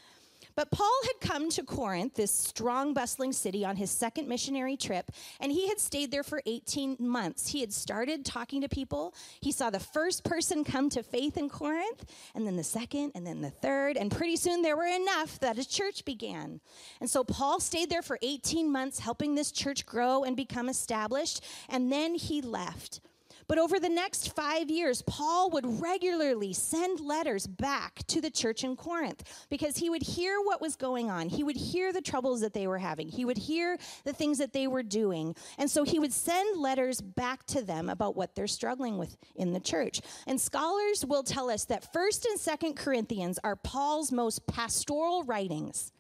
But 0.56 0.72
Paul 0.72 1.00
had 1.04 1.20
come 1.20 1.50
to 1.52 1.64
Corinth, 1.64 2.16
this 2.16 2.32
strong, 2.32 2.94
bustling 2.94 3.34
city, 3.34 3.66
on 3.66 3.76
his 3.76 3.92
second 3.92 4.30
missionary 4.30 4.78
trip, 4.78 5.12
and 5.42 5.52
he 5.52 5.68
had 5.68 5.80
stayed 5.80 6.12
there 6.12 6.24
for 6.24 6.42
18 6.46 6.96
months. 7.00 7.50
He 7.50 7.60
had 7.60 7.74
started 7.74 8.24
talking 8.24 8.62
to 8.62 8.70
people. 8.70 9.14
He 9.42 9.52
saw 9.52 9.70
the 9.70 9.80
first 9.80 10.24
person 10.24 10.64
come 10.64 10.90
to 10.92 11.04
faith 11.04 11.36
in 11.36 11.50
Corinth, 11.50 12.06
and 12.34 12.48
then 12.48 12.56
the 12.56 12.64
second, 12.64 13.12
and 13.16 13.28
then 13.28 13.42
the 13.42 13.50
third, 13.50 13.98
and 13.98 14.10
pretty 14.10 14.38
soon 14.38 14.62
there 14.62 14.78
were 14.78 14.86
enough 14.86 15.40
that 15.40 15.58
a 15.58 15.68
church 15.68 16.06
began. 16.06 16.62
And 17.02 17.10
so 17.10 17.24
Paul 17.24 17.60
stayed 17.60 17.90
there 17.90 18.02
for 18.02 18.18
18 18.22 18.72
months, 18.72 19.00
helping 19.00 19.36
this 19.36 19.52
church 19.52 19.86
grow 19.86 20.24
and 20.24 20.38
become 20.38 20.70
established, 20.70 21.44
and 21.68 21.92
then 21.92 22.16
he 22.16 22.42
left. 22.42 23.02
But 23.48 23.58
over 23.58 23.80
the 23.80 23.90
next 23.90 24.36
five 24.36 24.70
years, 24.70 25.02
Paul 25.04 25.50
would 25.52 25.82
regularly 25.82 26.54
send 26.54 27.00
letters 27.00 27.48
back 27.48 28.06
to 28.08 28.22
the 28.22 28.32
church 28.32 28.64
in 28.64 28.76
Corinth 28.76 29.24
because 29.50 29.78
he 29.78 29.90
would 29.90 30.02
hear 30.02 30.40
what 30.42 30.62
was 30.62 30.76
going 30.76 31.10
on. 31.10 31.30
He 31.30 31.44
would 31.44 31.56
hear 31.56 31.94
the 31.94 32.02
troubles 32.02 32.42
that 32.42 32.54
they 32.54 32.68
were 32.68 32.78
having. 32.78 33.08
He 33.08 33.26
would 33.26 33.38
hear 33.38 33.78
the 34.04 34.14
things 34.14 34.38
that 34.40 34.54
they 34.54 34.68
were 34.68 34.84
doing. 34.84 35.36
And 35.58 35.70
so 35.70 35.84
he 35.84 36.00
would 36.00 36.14
send 36.14 36.60
letters 36.60 37.02
back 37.02 37.46
to 37.48 37.62
them 37.62 37.90
about 37.90 38.16
what 38.16 38.36
they're 38.36 38.48
struggling 38.48 38.98
with 38.98 39.16
in 39.36 39.54
the 39.54 39.60
church. 39.60 40.02
And 40.28 40.40
scholars 40.40 41.06
will 41.06 41.24
tell 41.24 41.50
us 41.50 41.66
that 41.66 41.94
1st 41.94 42.26
and 42.26 42.40
2nd 42.40 42.76
Corinthians 42.76 43.40
are 43.44 43.56
Paul's 43.56 44.12
most 44.12 44.48
pastoral 44.48 45.24
writings. 45.24 45.92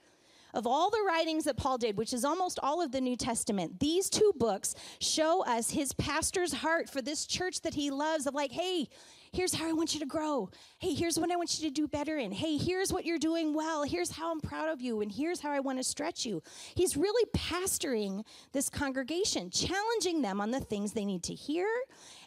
Of 0.55 0.65
all 0.65 0.89
the 0.89 1.03
writings 1.05 1.43
that 1.43 1.57
Paul 1.57 1.77
did, 1.77 1.97
which 1.97 2.13
is 2.13 2.23
almost 2.23 2.59
all 2.63 2.81
of 2.81 2.93
the 2.93 3.01
New 3.01 3.17
Testament, 3.17 3.77
these 3.81 4.09
two 4.09 4.31
books 4.37 4.73
show 5.01 5.43
us 5.43 5.69
his 5.69 5.91
pastor's 5.91 6.53
heart 6.53 6.89
for 6.89 7.01
this 7.01 7.25
church 7.25 7.59
that 7.61 7.73
he 7.73 7.91
loves 7.91 8.25
of 8.25 8.33
like, 8.33 8.53
hey, 8.53 8.87
here's 9.33 9.53
how 9.53 9.67
I 9.67 9.73
want 9.73 9.93
you 9.93 9.99
to 9.99 10.05
grow. 10.05 10.49
Hey, 10.77 10.93
here's 10.93 11.19
what 11.19 11.29
I 11.29 11.35
want 11.35 11.59
you 11.59 11.67
to 11.67 11.73
do 11.73 11.89
better 11.89 12.17
in. 12.17 12.31
Hey, 12.31 12.55
here's 12.55 12.93
what 12.93 13.03
you're 13.03 13.19
doing 13.19 13.53
well. 13.53 13.83
Here's 13.83 14.11
how 14.11 14.31
I'm 14.31 14.39
proud 14.39 14.69
of 14.69 14.79
you. 14.79 15.01
And 15.01 15.11
here's 15.11 15.41
how 15.41 15.51
I 15.51 15.59
want 15.59 15.77
to 15.77 15.83
stretch 15.83 16.25
you. 16.25 16.41
He's 16.73 16.95
really 16.95 17.29
pastoring 17.35 18.23
this 18.53 18.69
congregation, 18.69 19.49
challenging 19.49 20.21
them 20.21 20.39
on 20.39 20.51
the 20.51 20.61
things 20.61 20.93
they 20.93 21.03
need 21.03 21.23
to 21.23 21.33
hear 21.33 21.67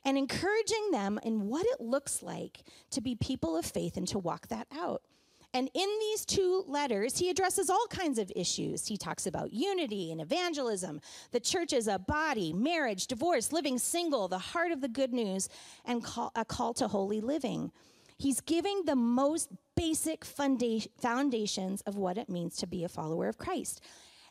and 0.05 0.19
encouraging 0.19 0.91
them 0.91 1.19
in 1.23 1.49
what 1.49 1.65
it 1.65 1.81
looks 1.81 2.23
like 2.23 2.59
to 2.91 3.01
be 3.01 3.15
people 3.15 3.57
of 3.57 3.65
faith 3.65 3.97
and 3.97 4.07
to 4.09 4.19
walk 4.19 4.49
that 4.49 4.67
out. 4.71 5.01
And 5.55 5.71
in 5.73 5.89
these 6.01 6.27
two 6.27 6.63
letters, 6.67 7.19
he 7.19 7.31
addresses 7.31 7.71
all 7.71 7.87
kinds 7.89 8.19
of 8.19 8.31
issues. 8.37 8.87
He 8.87 8.99
talks 8.99 9.27
about 9.27 9.53
unity 9.53 10.13
and 10.13 10.21
evangelism, 10.21 11.01
the 11.31 11.41
church 11.41 11.73
as 11.73 11.89
a 11.89 11.99
body, 11.99 12.53
marriage, 12.53 13.07
divorce, 13.07 13.51
living 13.51 13.79
single, 13.79 14.29
the 14.29 14.39
heart 14.39 14.73
of 14.73 14.83
the 14.83 14.89
good 14.89 15.13
news, 15.13 15.49
and 15.87 16.05
call, 16.05 16.33
a 16.35 16.45
call 16.45 16.75
to 16.75 16.89
holy 16.89 17.23
living. 17.23 17.73
He's 18.19 18.41
giving 18.41 18.83
the 18.85 18.97
most 18.97 19.49
basic 19.75 20.25
foundations 20.25 21.81
of 21.83 21.97
what 21.97 22.19
it 22.19 22.29
means 22.29 22.57
to 22.57 22.67
be 22.67 22.85
a 22.85 22.89
follower 22.89 23.29
of 23.29 23.39
Christ. 23.39 23.81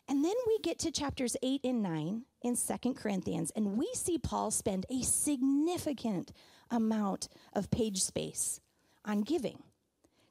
And 0.08 0.24
then 0.24 0.34
we 0.46 0.58
get 0.60 0.78
to 0.80 0.90
chapters 0.90 1.36
8 1.42 1.62
and 1.64 1.82
9 1.82 2.22
in 2.42 2.56
Second 2.56 2.94
Corinthians, 2.94 3.50
and 3.56 3.76
we 3.76 3.90
see 3.94 4.18
Paul 4.18 4.50
spend 4.50 4.86
a 4.88 5.02
significant 5.02 6.32
amount 6.70 7.28
of 7.54 7.70
page 7.70 8.02
space 8.02 8.60
on 9.04 9.22
giving. 9.22 9.62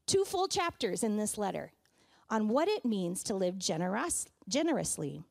Two 0.07 0.23
full 0.23 0.47
chapters 0.47 1.03
in 1.03 1.17
this 1.17 1.37
letter 1.37 1.71
on 2.29 2.47
what 2.47 2.67
it 2.67 2.85
means 2.85 3.23
to 3.23 3.35
live 3.35 3.59
generous, 3.59 4.25
generously. 4.47 5.21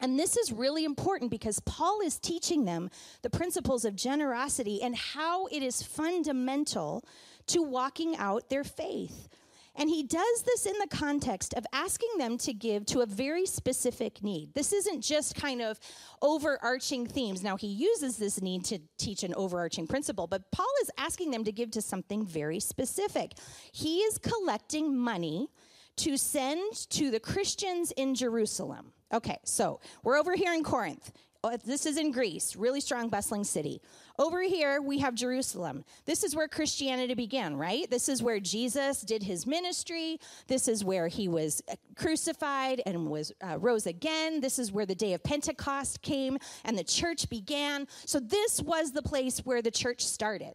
And 0.00 0.18
this 0.18 0.36
is 0.36 0.52
really 0.52 0.84
important 0.84 1.30
because 1.30 1.60
Paul 1.60 2.00
is 2.00 2.18
teaching 2.18 2.64
them 2.64 2.90
the 3.22 3.30
principles 3.30 3.84
of 3.84 3.94
generosity 3.94 4.82
and 4.82 4.96
how 4.96 5.46
it 5.46 5.62
is 5.62 5.82
fundamental 5.82 7.04
to 7.48 7.62
walking 7.62 8.16
out 8.16 8.48
their 8.48 8.64
faith. 8.64 9.28
And 9.76 9.88
he 9.88 10.02
does 10.02 10.42
this 10.42 10.66
in 10.66 10.74
the 10.78 10.88
context 10.88 11.54
of 11.54 11.64
asking 11.72 12.10
them 12.18 12.36
to 12.38 12.52
give 12.52 12.84
to 12.86 13.00
a 13.00 13.06
very 13.06 13.46
specific 13.46 14.22
need. 14.22 14.52
This 14.54 14.72
isn't 14.72 15.02
just 15.02 15.34
kind 15.34 15.62
of 15.62 15.78
overarching 16.20 17.06
themes. 17.06 17.42
Now, 17.42 17.56
he 17.56 17.68
uses 17.68 18.16
this 18.16 18.42
need 18.42 18.64
to 18.66 18.78
teach 18.98 19.22
an 19.22 19.32
overarching 19.34 19.86
principle, 19.86 20.26
but 20.26 20.50
Paul 20.50 20.70
is 20.82 20.90
asking 20.98 21.30
them 21.30 21.44
to 21.44 21.52
give 21.52 21.70
to 21.72 21.82
something 21.82 22.26
very 22.26 22.60
specific. 22.60 23.32
He 23.72 23.98
is 23.98 24.18
collecting 24.18 24.96
money 24.96 25.48
to 25.96 26.16
send 26.16 26.88
to 26.90 27.10
the 27.10 27.20
Christians 27.20 27.92
in 27.92 28.14
Jerusalem. 28.14 28.92
Okay, 29.12 29.38
so 29.44 29.80
we're 30.02 30.18
over 30.18 30.34
here 30.34 30.54
in 30.54 30.62
Corinth. 30.62 31.12
Oh, 31.42 31.56
this 31.64 31.86
is 31.86 31.96
in 31.96 32.10
Greece, 32.10 32.54
really 32.54 32.82
strong, 32.82 33.08
bustling 33.08 33.44
city. 33.44 33.80
Over 34.18 34.42
here, 34.42 34.82
we 34.82 34.98
have 34.98 35.14
Jerusalem. 35.14 35.86
This 36.04 36.22
is 36.22 36.36
where 36.36 36.48
Christianity 36.48 37.14
began, 37.14 37.56
right? 37.56 37.90
This 37.90 38.10
is 38.10 38.22
where 38.22 38.40
Jesus 38.40 39.00
did 39.00 39.22
his 39.22 39.46
ministry. 39.46 40.20
This 40.48 40.68
is 40.68 40.84
where 40.84 41.08
he 41.08 41.28
was 41.28 41.62
uh, 41.70 41.76
crucified 41.96 42.82
and 42.84 43.06
was 43.06 43.32
uh, 43.42 43.58
rose 43.58 43.86
again. 43.86 44.40
This 44.40 44.58
is 44.58 44.70
where 44.70 44.84
the 44.84 44.94
day 44.94 45.14
of 45.14 45.22
Pentecost 45.22 46.02
came 46.02 46.36
and 46.64 46.76
the 46.76 46.84
church 46.84 47.30
began. 47.30 47.88
So 48.04 48.20
this 48.20 48.60
was 48.60 48.92
the 48.92 49.02
place 49.02 49.38
where 49.38 49.62
the 49.62 49.70
church 49.70 50.04
started. 50.04 50.52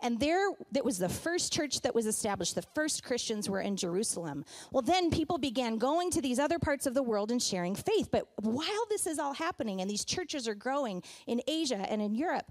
And 0.00 0.18
there, 0.18 0.50
that 0.72 0.84
was 0.84 0.98
the 0.98 1.08
first 1.08 1.52
church 1.52 1.80
that 1.82 1.94
was 1.94 2.06
established. 2.06 2.54
The 2.54 2.62
first 2.74 3.02
Christians 3.02 3.48
were 3.48 3.60
in 3.60 3.76
Jerusalem. 3.76 4.44
Well, 4.70 4.82
then 4.82 5.10
people 5.10 5.38
began 5.38 5.78
going 5.78 6.10
to 6.12 6.20
these 6.20 6.38
other 6.38 6.58
parts 6.58 6.86
of 6.86 6.94
the 6.94 7.02
world 7.02 7.30
and 7.30 7.42
sharing 7.42 7.74
faith. 7.74 8.08
But 8.10 8.28
while 8.40 8.86
this 8.88 9.06
is 9.06 9.18
all 9.18 9.34
happening 9.34 9.80
and 9.80 9.90
these 9.90 10.04
churches 10.04 10.48
are 10.48 10.54
growing 10.54 11.02
in 11.26 11.40
Asia 11.46 11.86
and 11.90 12.02
in 12.02 12.14
Europe, 12.14 12.50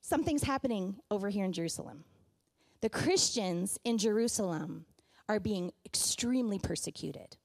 something's 0.00 0.42
happening 0.42 0.96
over 1.10 1.28
here 1.28 1.44
in 1.44 1.52
Jerusalem. 1.52 2.04
The 2.80 2.90
Christians 2.90 3.78
in 3.84 3.96
Jerusalem 3.96 4.84
are 5.28 5.40
being 5.40 5.72
extremely 5.86 6.58
persecuted, 6.58 7.36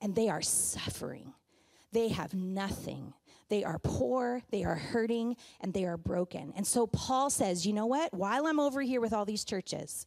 and 0.00 0.14
they 0.14 0.30
are 0.30 0.40
suffering. 0.40 1.34
They 1.92 2.08
have 2.08 2.32
nothing. 2.32 3.12
They 3.50 3.64
are 3.64 3.78
poor, 3.80 4.42
they 4.50 4.64
are 4.64 4.76
hurting, 4.76 5.36
and 5.60 5.74
they 5.74 5.84
are 5.84 5.96
broken. 5.96 6.52
And 6.56 6.66
so 6.66 6.86
Paul 6.86 7.28
says, 7.28 7.66
you 7.66 7.72
know 7.72 7.86
what? 7.86 8.14
While 8.14 8.46
I'm 8.46 8.60
over 8.60 8.80
here 8.80 9.00
with 9.00 9.12
all 9.12 9.24
these 9.24 9.44
churches, 9.44 10.06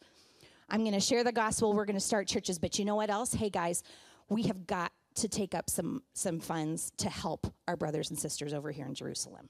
I'm 0.69 0.79
going 0.79 0.93
to 0.93 0.99
share 0.99 1.23
the 1.23 1.31
gospel. 1.31 1.73
We're 1.73 1.85
going 1.85 1.97
to 1.97 1.99
start 1.99 2.25
churches. 2.27 2.57
But 2.57 2.79
you 2.79 2.85
know 2.85 2.95
what 2.95 3.09
else? 3.09 3.33
Hey, 3.33 3.49
guys, 3.49 3.83
we 4.29 4.43
have 4.43 4.65
got 4.65 4.91
to 5.15 5.27
take 5.27 5.53
up 5.53 5.69
some, 5.69 6.01
some 6.13 6.39
funds 6.39 6.91
to 6.97 7.09
help 7.09 7.45
our 7.67 7.75
brothers 7.75 8.09
and 8.09 8.17
sisters 8.17 8.53
over 8.53 8.71
here 8.71 8.85
in 8.85 8.95
Jerusalem. 8.95 9.49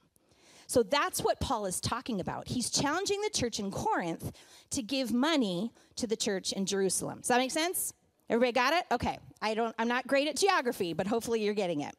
So 0.66 0.82
that's 0.82 1.24
what 1.24 1.40
Paul 1.40 1.66
is 1.66 1.80
talking 1.80 2.20
about. 2.20 2.48
He's 2.48 2.70
challenging 2.70 3.22
the 3.22 3.30
church 3.30 3.60
in 3.60 3.70
Corinth 3.70 4.32
to 4.72 4.82
give 4.82 5.14
money 5.14 5.72
to 5.98 6.08
the 6.08 6.16
church 6.16 6.52
in 6.52 6.66
Jerusalem. 6.66 7.20
Does 7.20 7.28
that 7.28 7.38
make 7.38 7.52
sense? 7.52 7.94
Everybody 8.30 8.52
got 8.54 8.74
it? 8.74 8.86
Okay. 8.92 9.20
I 9.42 9.54
don't 9.54 9.76
I'm 9.78 9.88
not 9.88 10.08
great 10.08 10.28
at 10.28 10.38
geography, 10.38 10.94
but 10.94 11.08
hopefully 11.08 11.44
you're 11.44 11.54
getting 11.54 11.82
it. 11.82 11.94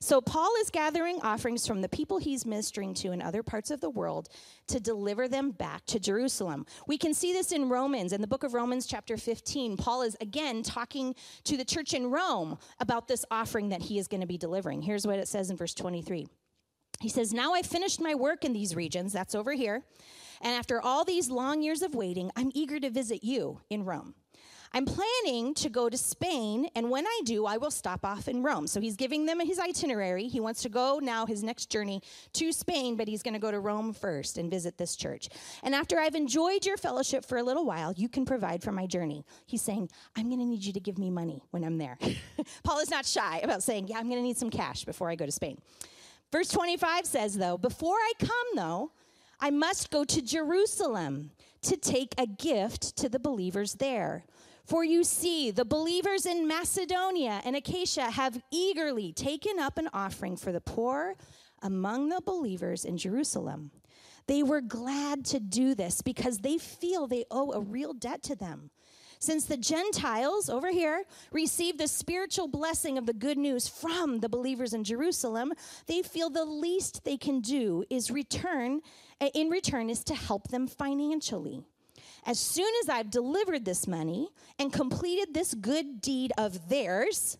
So 0.00 0.20
Paul 0.20 0.50
is 0.60 0.70
gathering 0.70 1.20
offerings 1.22 1.66
from 1.66 1.80
the 1.80 1.88
people 1.88 2.18
he's 2.18 2.46
ministering 2.46 2.94
to 2.94 3.12
in 3.12 3.20
other 3.20 3.42
parts 3.42 3.70
of 3.70 3.80
the 3.80 3.90
world 3.90 4.28
to 4.68 4.78
deliver 4.78 5.28
them 5.28 5.50
back 5.50 5.84
to 5.86 5.98
Jerusalem. 5.98 6.66
We 6.86 6.98
can 6.98 7.14
see 7.14 7.32
this 7.32 7.52
in 7.52 7.68
Romans, 7.68 8.12
in 8.12 8.20
the 8.20 8.26
book 8.26 8.44
of 8.44 8.54
Romans 8.54 8.86
chapter 8.86 9.16
15. 9.16 9.76
Paul 9.76 10.02
is 10.02 10.16
again 10.20 10.62
talking 10.62 11.14
to 11.44 11.56
the 11.56 11.64
church 11.64 11.92
in 11.94 12.10
Rome 12.10 12.58
about 12.80 13.08
this 13.08 13.24
offering 13.30 13.70
that 13.70 13.82
he 13.82 13.98
is 13.98 14.06
going 14.06 14.20
to 14.20 14.26
be 14.26 14.38
delivering. 14.38 14.82
Here's 14.82 15.06
what 15.06 15.18
it 15.18 15.28
says 15.28 15.50
in 15.50 15.56
verse 15.56 15.74
23. 15.74 16.28
He 17.00 17.08
says, 17.08 17.34
"Now 17.34 17.54
I've 17.54 17.66
finished 17.66 18.00
my 18.00 18.14
work 18.14 18.44
in 18.44 18.52
these 18.52 18.76
regions, 18.76 19.12
that's 19.12 19.34
over 19.34 19.52
here, 19.52 19.84
and 20.40 20.54
after 20.54 20.80
all 20.80 21.04
these 21.04 21.28
long 21.28 21.62
years 21.62 21.82
of 21.82 21.94
waiting, 21.94 22.30
I'm 22.36 22.52
eager 22.54 22.78
to 22.78 22.90
visit 22.90 23.24
you 23.24 23.60
in 23.68 23.84
Rome." 23.84 24.14
I'm 24.74 24.86
planning 24.86 25.54
to 25.54 25.68
go 25.68 25.88
to 25.88 25.96
Spain, 25.96 26.68
and 26.74 26.90
when 26.90 27.06
I 27.06 27.20
do, 27.24 27.46
I 27.46 27.58
will 27.58 27.70
stop 27.70 28.04
off 28.04 28.26
in 28.26 28.42
Rome. 28.42 28.66
So 28.66 28.80
he's 28.80 28.96
giving 28.96 29.24
them 29.24 29.38
his 29.38 29.60
itinerary. 29.60 30.26
He 30.26 30.40
wants 30.40 30.62
to 30.62 30.68
go 30.68 30.98
now, 31.00 31.26
his 31.26 31.44
next 31.44 31.70
journey 31.70 32.02
to 32.32 32.50
Spain, 32.50 32.96
but 32.96 33.06
he's 33.06 33.22
going 33.22 33.34
to 33.34 33.40
go 33.40 33.52
to 33.52 33.60
Rome 33.60 33.92
first 33.92 34.36
and 34.36 34.50
visit 34.50 34.76
this 34.76 34.96
church. 34.96 35.28
And 35.62 35.76
after 35.76 36.00
I've 36.00 36.16
enjoyed 36.16 36.66
your 36.66 36.76
fellowship 36.76 37.24
for 37.24 37.38
a 37.38 37.42
little 37.44 37.64
while, 37.64 37.92
you 37.92 38.08
can 38.08 38.24
provide 38.24 38.64
for 38.64 38.72
my 38.72 38.84
journey. 38.84 39.24
He's 39.46 39.62
saying, 39.62 39.90
I'm 40.16 40.26
going 40.26 40.40
to 40.40 40.44
need 40.44 40.64
you 40.64 40.72
to 40.72 40.80
give 40.80 40.98
me 40.98 41.08
money 41.08 41.44
when 41.52 41.62
I'm 41.62 41.78
there. 41.78 41.96
Paul 42.64 42.80
is 42.80 42.90
not 42.90 43.06
shy 43.06 43.38
about 43.44 43.62
saying, 43.62 43.86
Yeah, 43.86 43.98
I'm 43.98 44.08
going 44.08 44.18
to 44.18 44.26
need 44.26 44.38
some 44.38 44.50
cash 44.50 44.84
before 44.84 45.08
I 45.08 45.14
go 45.14 45.24
to 45.24 45.32
Spain. 45.32 45.60
Verse 46.32 46.48
25 46.48 47.06
says, 47.06 47.38
though, 47.38 47.56
before 47.56 47.94
I 47.94 48.12
come, 48.18 48.56
though, 48.56 48.90
I 49.38 49.50
must 49.50 49.92
go 49.92 50.02
to 50.02 50.20
Jerusalem 50.20 51.30
to 51.62 51.76
take 51.76 52.12
a 52.18 52.26
gift 52.26 52.96
to 52.96 53.08
the 53.08 53.20
believers 53.20 53.74
there 53.74 54.24
for 54.64 54.84
you 54.84 55.04
see, 55.04 55.50
the 55.50 55.64
believers 55.64 56.24
in 56.24 56.48
Macedonia 56.48 57.42
and 57.44 57.54
Achaia 57.54 58.10
have 58.10 58.42
eagerly 58.50 59.12
taken 59.12 59.58
up 59.58 59.76
an 59.76 59.88
offering 59.92 60.36
for 60.36 60.52
the 60.52 60.60
poor 60.60 61.16
among 61.62 62.08
the 62.08 62.22
believers 62.24 62.84
in 62.84 62.96
Jerusalem. 62.96 63.70
They 64.26 64.42
were 64.42 64.62
glad 64.62 65.26
to 65.26 65.40
do 65.40 65.74
this 65.74 66.00
because 66.00 66.38
they 66.38 66.56
feel 66.56 67.06
they 67.06 67.24
owe 67.30 67.52
a 67.52 67.60
real 67.60 67.92
debt 67.92 68.22
to 68.24 68.34
them. 68.34 68.70
Since 69.18 69.46
the 69.46 69.56
Gentiles 69.56 70.50
over 70.50 70.70
here 70.70 71.04
received 71.30 71.78
the 71.78 71.88
spiritual 71.88 72.48
blessing 72.48 72.98
of 72.98 73.06
the 73.06 73.12
good 73.12 73.38
news 73.38 73.68
from 73.68 74.20
the 74.20 74.28
believers 74.28 74.74
in 74.74 74.84
Jerusalem, 74.84 75.52
they 75.86 76.02
feel 76.02 76.30
the 76.30 76.44
least 76.44 77.04
they 77.04 77.16
can 77.16 77.40
do 77.40 77.84
is 77.90 78.10
return 78.10 78.80
in 79.34 79.48
return 79.48 79.88
is 79.88 80.04
to 80.04 80.14
help 80.14 80.48
them 80.48 80.66
financially. 80.66 81.64
As 82.26 82.40
soon 82.40 82.72
as 82.82 82.88
I've 82.88 83.10
delivered 83.10 83.64
this 83.64 83.86
money 83.86 84.28
and 84.58 84.72
completed 84.72 85.34
this 85.34 85.52
good 85.54 86.00
deed 86.00 86.32
of 86.38 86.68
theirs, 86.68 87.36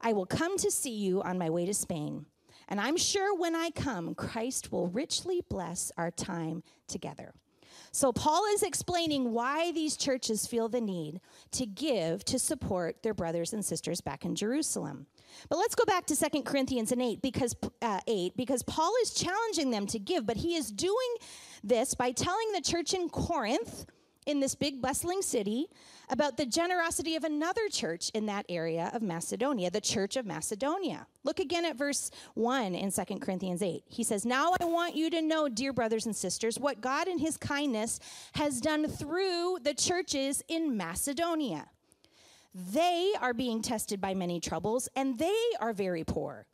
I 0.00 0.14
will 0.14 0.26
come 0.26 0.56
to 0.58 0.70
see 0.70 0.94
you 0.94 1.22
on 1.22 1.38
my 1.38 1.50
way 1.50 1.66
to 1.66 1.74
Spain. 1.74 2.26
And 2.68 2.80
I'm 2.80 2.96
sure 2.96 3.36
when 3.36 3.54
I 3.54 3.70
come, 3.70 4.14
Christ 4.14 4.72
will 4.72 4.88
richly 4.88 5.42
bless 5.48 5.92
our 5.96 6.10
time 6.10 6.62
together. 6.88 7.34
So, 7.92 8.12
Paul 8.12 8.44
is 8.52 8.62
explaining 8.62 9.32
why 9.32 9.70
these 9.72 9.96
churches 9.96 10.46
feel 10.46 10.68
the 10.68 10.80
need 10.80 11.20
to 11.52 11.66
give 11.66 12.24
to 12.24 12.38
support 12.38 13.02
their 13.02 13.14
brothers 13.14 13.52
and 13.52 13.64
sisters 13.64 14.00
back 14.00 14.24
in 14.24 14.34
Jerusalem. 14.34 15.06
But 15.48 15.58
let's 15.58 15.74
go 15.74 15.84
back 15.84 16.06
to 16.06 16.16
2 16.16 16.42
Corinthians 16.42 16.92
8 16.92 17.22
because, 17.22 17.54
uh, 17.82 18.00
8 18.06 18.36
because 18.36 18.62
Paul 18.62 18.92
is 19.02 19.12
challenging 19.12 19.70
them 19.70 19.86
to 19.88 19.98
give, 19.98 20.26
but 20.26 20.38
he 20.38 20.56
is 20.56 20.70
doing 20.70 21.16
this 21.62 21.94
by 21.94 22.12
telling 22.12 22.52
the 22.52 22.60
church 22.60 22.94
in 22.94 23.08
Corinth 23.08 23.86
in 24.26 24.40
this 24.40 24.54
big 24.54 24.82
bustling 24.82 25.22
city 25.22 25.68
about 26.10 26.36
the 26.36 26.44
generosity 26.44 27.16
of 27.16 27.24
another 27.24 27.68
church 27.68 28.10
in 28.10 28.26
that 28.26 28.44
area 28.48 28.90
of 28.92 29.02
Macedonia, 29.02 29.70
the 29.70 29.80
church 29.80 30.16
of 30.16 30.26
Macedonia. 30.26 31.06
Look 31.24 31.40
again 31.40 31.64
at 31.64 31.76
verse 31.76 32.10
1 32.34 32.74
in 32.74 32.92
2 32.92 33.04
Corinthians 33.20 33.62
8. 33.62 33.84
He 33.86 34.04
says, 34.04 34.26
Now 34.26 34.54
I 34.60 34.64
want 34.64 34.94
you 34.96 35.08
to 35.10 35.22
know, 35.22 35.48
dear 35.48 35.72
brothers 35.72 36.06
and 36.06 36.14
sisters, 36.14 36.58
what 36.58 36.80
God 36.80 37.08
in 37.08 37.18
his 37.18 37.36
kindness 37.36 38.00
has 38.34 38.60
done 38.60 38.88
through 38.88 39.58
the 39.62 39.74
churches 39.74 40.42
in 40.48 40.76
Macedonia. 40.76 41.68
They 42.54 43.12
are 43.20 43.34
being 43.34 43.62
tested 43.62 44.00
by 44.00 44.14
many 44.14 44.40
troubles, 44.40 44.88
and 44.96 45.18
they 45.18 45.36
are 45.60 45.72
very 45.72 46.04
poor 46.04 46.46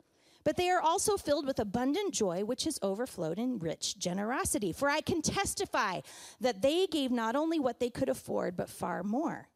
but 0.43 0.57
they 0.57 0.69
are 0.69 0.81
also 0.81 1.17
filled 1.17 1.45
with 1.45 1.59
abundant 1.59 2.13
joy, 2.13 2.43
which 2.43 2.65
has 2.65 2.79
overflowed 2.81 3.39
in 3.39 3.59
rich 3.59 3.97
generosity. 3.97 4.71
For 4.73 4.89
I 4.89 5.01
can 5.01 5.21
testify 5.21 6.01
that 6.41 6.61
they 6.61 6.87
gave 6.87 7.11
not 7.11 7.35
only 7.35 7.59
what 7.59 7.79
they 7.79 7.89
could 7.89 8.09
afford, 8.09 8.55
but 8.57 8.69
far 8.69 9.03
more. 9.03 9.47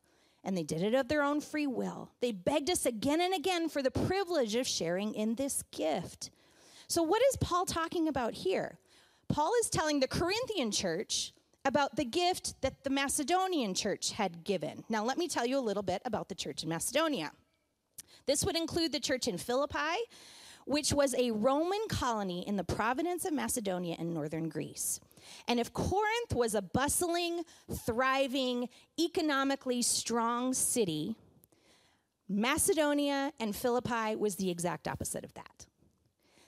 And 0.44 0.56
they 0.56 0.64
did 0.64 0.82
it 0.82 0.94
of 0.94 1.10
their 1.10 1.24
own 1.24 1.42
free 1.42 1.68
will. 1.68 2.12
They 2.22 2.32
begged 2.32 2.70
us 2.70 2.86
again 2.86 3.20
and 3.20 3.34
again 3.34 3.68
for 3.68 3.82
the 3.82 3.92
privilege 3.92 4.56
of 4.56 4.68
sharing 4.68 5.14
in 5.14 5.36
this 5.36 5.64
gift. 5.72 6.30
So, 6.88 7.04
what 7.04 7.22
is 7.30 7.38
Paul 7.38 7.66
talking 7.66 8.08
about 8.08 8.34
here? 8.34 8.78
Paul 9.28 9.52
is 9.62 9.70
telling 9.70 10.00
the 10.00 10.08
Corinthian 10.08 10.72
church 10.72 11.34
about 11.66 11.98
the 11.98 12.06
gift 12.06 12.62
that 12.62 12.86
the 12.86 12.90
Macedonian 12.90 13.74
church 13.74 14.14
had 14.14 14.46
given. 14.46 14.86
Now, 14.88 15.04
let 15.04 15.18
me 15.18 15.28
tell 15.28 15.46
you 15.46 15.58
a 15.58 15.60
little 15.60 15.84
bit 15.84 16.02
about 16.06 16.30
the 16.30 16.36
church 16.36 16.64
in 16.64 16.70
Macedonia. 16.70 17.32
This 18.26 18.46
would 18.46 18.56
include 18.56 18.94
the 18.94 19.02
church 19.02 19.28
in 19.28 19.38
Philippi, 19.38 19.98
which 20.68 20.92
was 20.92 21.16
a 21.16 21.32
Roman 21.32 21.88
colony 21.90 22.46
in 22.46 22.58
the 22.58 22.64
province 22.64 23.24
of 23.24 23.34
Macedonia 23.34 23.96
in 23.98 24.14
northern 24.14 24.50
Greece. 24.50 25.00
And 25.48 25.60
if 25.60 25.72
Corinth 25.74 26.34
was 26.34 26.56
a 26.56 26.62
bustling, 26.62 27.44
thriving, 27.72 28.68
economically 29.00 29.82
strong 29.82 30.54
city, 30.54 31.16
Macedonia 32.28 33.32
and 33.40 33.56
Philippi 33.56 34.18
was 34.18 34.36
the 34.36 34.50
exact 34.50 34.88
opposite 34.88 35.24
of 35.24 35.34
that. 35.36 35.66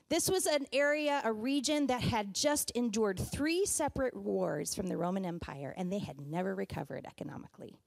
This 0.09 0.29
was 0.29 0.47
an 0.47 0.65
area, 0.73 1.21
a 1.23 1.31
region 1.31 1.87
that 1.87 2.01
had 2.01 2.33
just 2.33 2.71
endured 2.71 3.19
three 3.19 3.65
separate 3.65 4.15
wars 4.15 4.75
from 4.75 4.87
the 4.87 4.97
Roman 4.97 5.23
Empire, 5.23 5.73
and 5.77 5.93
they 5.93 5.99
had 5.99 6.19
never 6.19 6.55
recovered 6.55 7.05
economically. 7.05 7.79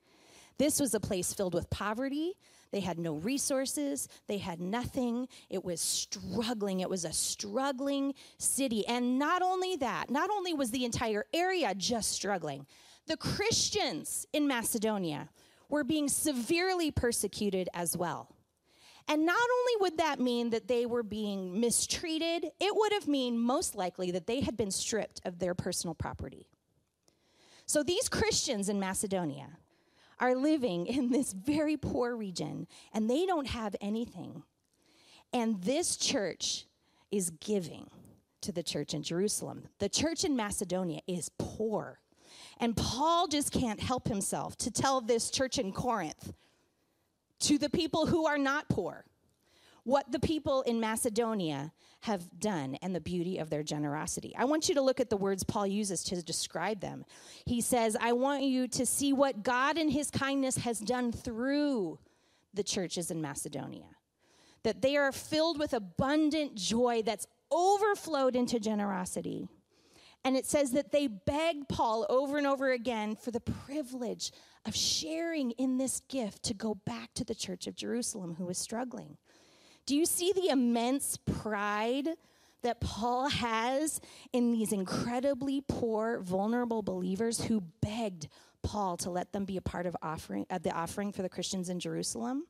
This 0.57 0.81
was 0.81 0.95
a 0.95 1.01
place 1.01 1.35
filled 1.35 1.53
with 1.53 1.69
poverty. 1.69 2.35
They 2.73 2.81
had 2.81 2.99
no 2.99 3.14
resources. 3.14 4.09
They 4.26 4.38
had 4.38 4.61
nothing. 4.61 5.29
It 5.49 5.64
was 5.64 5.81
struggling. 5.81 6.81
It 6.81 6.91
was 6.91 7.05
a 7.05 7.12
struggling 7.12 8.14
city. 8.38 8.87
And 8.88 9.19
not 9.19 9.43
only 9.43 9.76
that, 9.76 10.11
not 10.11 10.31
only 10.31 10.55
was 10.55 10.71
the 10.71 10.85
entire 10.85 11.26
area 11.33 11.75
just 11.75 12.11
struggling, 12.12 12.67
the 13.07 13.17
Christians 13.17 14.26
in 14.33 14.49
Macedonia 14.49 15.29
were 15.69 15.85
being 15.85 16.09
severely 16.09 16.91
persecuted 16.91 17.69
as 17.75 17.97
well. 17.97 18.35
And 19.09 19.26
not 19.26 19.37
only 19.37 19.73
would 19.81 19.99
that 19.99 20.21
mean 20.21 20.50
that 20.50 20.69
they 20.69 20.87
were 20.87 21.02
being 21.02 21.61
mistreated, 21.61 22.45
it 22.61 22.76
would 22.76 22.93
have 22.93 23.09
mean 23.09 23.38
most 23.38 23.75
likely 23.75 24.12
that 24.12 24.26
they 24.26 24.41
had 24.41 24.57
been 24.57 24.71
stripped 24.71 25.21
of 25.25 25.38
their 25.38 25.55
personal 25.55 25.95
property. 25.95 26.47
So 27.67 27.83
these 27.83 28.09
Christians 28.09 28.69
in 28.69 28.79
Macedonia 28.79 29.49
are 30.23 30.37
living 30.37 30.87
in 30.87 31.11
this 31.11 31.33
very 31.33 31.76
poor 31.76 32.17
region 32.17 32.69
and 32.95 33.11
they 33.11 33.26
don't 33.26 33.49
have 33.49 33.75
anything. 33.81 34.45
And 35.33 35.61
this 35.62 35.97
church 35.97 36.67
is 37.11 37.31
giving 37.41 37.91
to 38.43 38.52
the 38.52 38.62
church 38.62 38.95
in 38.95 39.02
Jerusalem. 39.02 39.64
The 39.81 39.88
church 39.88 40.25
in 40.25 40.37
Macedonia 40.37 41.00
is 41.09 41.29
poor. 41.38 41.99
And 42.59 42.76
Paul 42.76 43.26
just 43.26 43.50
can't 43.50 43.81
help 43.81 44.07
himself 44.07 44.57
to 44.59 44.71
tell 44.71 45.00
this 45.00 45.29
church 45.29 45.59
in 45.59 45.73
Corinth, 45.73 46.33
to 47.41 47.59
the 47.59 47.71
people 47.71 48.07
who 48.07 48.25
are 48.25 48.38
not 48.38 48.69
poor, 48.69 49.05
what 49.85 50.11
the 50.11 50.21
people 50.21 50.62
in 50.62 50.81
Macedonia 50.81 51.73
have 52.01 52.29
done 52.39 52.77
and 52.83 52.95
the 52.95 53.01
beauty 53.01 53.39
of 53.39 53.51
their 53.51 53.62
generosity. 53.62 54.35
I 54.37 54.45
want 54.45 54.69
you 54.69 54.75
to 54.77 54.81
look 54.81 55.01
at 55.01 55.11
the 55.11 55.17
words 55.17 55.45
Paul 55.45 55.67
uses 55.67 56.03
to 56.05 56.23
describe 56.23 56.81
them. 56.81 57.05
He 57.47 57.61
says, 57.61 57.97
I 58.01 58.12
want 58.12 58.43
you 58.43 58.69
to 58.69 58.87
see 58.87 59.12
what 59.12 59.43
God 59.43 59.79
in 59.79 59.89
his 59.89 60.11
kindness 60.11 60.57
has 60.59 60.79
done 60.79 61.12
through 61.12 61.99
the 62.55 62.62
churches 62.62 63.11
in 63.11 63.23
Macedonia. 63.23 63.87
That 64.65 64.83
they 64.83 64.97
are 64.97 65.12
filled 65.12 65.59
with 65.59 65.73
abundant 65.73 66.55
joy 66.57 67.03
that's 67.05 67.27
overflowed 67.51 68.37
into 68.37 68.61
generosity. 68.61 69.49
And 70.25 70.37
it 70.37 70.47
says 70.47 70.71
that 70.73 70.93
they 70.93 71.09
begged 71.09 71.69
Paul 71.69 72.07
over 72.09 72.39
and 72.39 72.47
over 72.47 72.71
again 72.71 73.17
for 73.17 73.33
the 73.33 73.41
privilege 73.41 74.31
of 74.65 74.75
sharing 74.77 75.51
in 75.53 75.79
this 75.79 76.01
gift 76.09 76.45
to 76.45 76.55
go 76.55 76.75
back 76.75 77.12
to 77.15 77.25
the 77.25 77.35
church 77.35 77.67
of 77.67 77.75
Jerusalem 77.75 78.37
who 78.37 78.47
was 78.47 78.59
struggling. 78.59 79.17
Do 79.87 79.97
you 79.97 80.07
see 80.07 80.33
the 80.33 80.49
immense 80.49 81.17
pride 81.17 82.09
that 82.62 82.81
Paul 82.81 83.29
has 83.29 84.01
in 84.33 84.53
these 84.53 84.73
incredibly 84.73 85.62
poor, 85.67 86.21
vulnerable 86.21 86.83
believers 86.83 87.43
who 87.43 87.62
begged 87.81 88.29
Paul 88.62 88.97
to 88.99 89.11
let 89.11 89.33
them 89.33 89.45
be 89.45 89.57
a 89.57 89.62
part 89.62 89.87
of 89.87 89.97
offering, 90.03 90.47
the 90.62 90.71
offering 90.71 91.12
for 91.12 91.23
the 91.23 91.29
Christians 91.29 91.69
in 91.69 91.81
Jerusalem? 91.81 92.47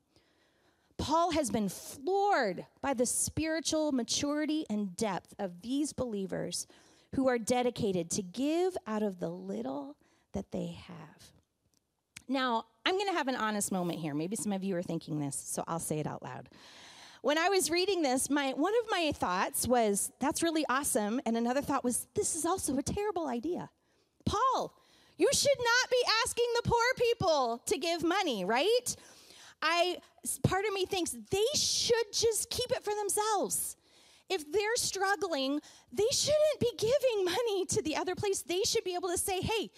Paul 0.99 1.33
has 1.33 1.51
been 1.51 1.69
floored 1.69 2.67
by 2.83 2.95
the 2.95 3.07
spiritual 3.07 3.93
maturity 3.93 4.67
and 4.69 4.95
depth 4.97 5.35
of 5.39 5.63
these 5.63 5.93
believers 5.93 6.67
who 7.15 7.29
are 7.29 7.39
dedicated 7.39 8.11
to 8.11 8.23
give 8.23 8.77
out 8.87 9.03
of 9.03 9.19
the 9.19 9.31
little 9.31 9.97
that 10.33 10.53
they 10.53 10.79
have. 10.87 11.33
Now, 12.29 12.67
I'm 12.87 12.95
going 12.95 13.09
to 13.09 13.15
have 13.15 13.29
an 13.29 13.37
honest 13.37 13.73
moment 13.73 13.99
here. 13.99 14.15
Maybe 14.15 14.37
some 14.37 14.53
of 14.53 14.63
you 14.63 14.77
are 14.77 14.83
thinking 14.83 15.19
this, 15.19 15.37
so 15.37 15.65
I'll 15.67 15.79
say 15.79 15.99
it 15.99 16.07
out 16.07 16.23
loud. 16.23 16.49
When 17.23 17.39
I 17.39 17.49
was 17.49 17.71
reading 17.71 18.03
this, 18.03 18.29
my, 18.29 18.51
one 18.51 18.75
of 18.83 18.91
my 18.91 19.13
thoughts 19.15 19.67
was, 19.69 20.11
that's 20.19 20.43
really 20.43 20.67
awesome. 20.69 21.21
And 21.25 21.37
another 21.37 21.63
thought 21.63 21.85
was, 21.85 22.09
this 22.15 22.35
is 22.35 22.45
also 22.45 22.77
a 22.77 22.83
terrible 22.83 23.29
idea. 23.29 23.71
Paul, 24.27 24.75
you 25.19 25.29
should 25.33 25.59
not 25.59 25.91
be 25.91 26.03
asking 26.25 26.47
the 26.57 26.69
poor 26.69 26.85
people 26.97 27.63
to 27.67 27.79
give 27.79 28.03
money, 28.03 28.45
right? 28.45 28.97
I 29.63 29.99
part 30.43 30.65
of 30.65 30.75
me 30.75 30.85
thinks 30.85 31.17
they 31.31 31.45
should 31.55 32.13
just 32.13 32.51
keep 32.51 32.73
it 32.73 32.83
for 32.83 32.93
themselves. 32.95 33.77
If 34.29 34.51
they're 34.51 34.77
struggling, 34.77 35.61
they 35.93 36.09
shouldn't 36.11 36.59
be 36.59 36.73
giving 36.77 37.25
money 37.25 37.67
to 37.67 37.83
the 37.83 37.97
other 37.97 38.17
place. 38.17 38.43
They 38.43 38.63
should 38.63 38.83
be 38.83 38.95
able 38.95 39.11
to 39.11 39.19
say, 39.19 39.41
"Hey, 39.41 39.71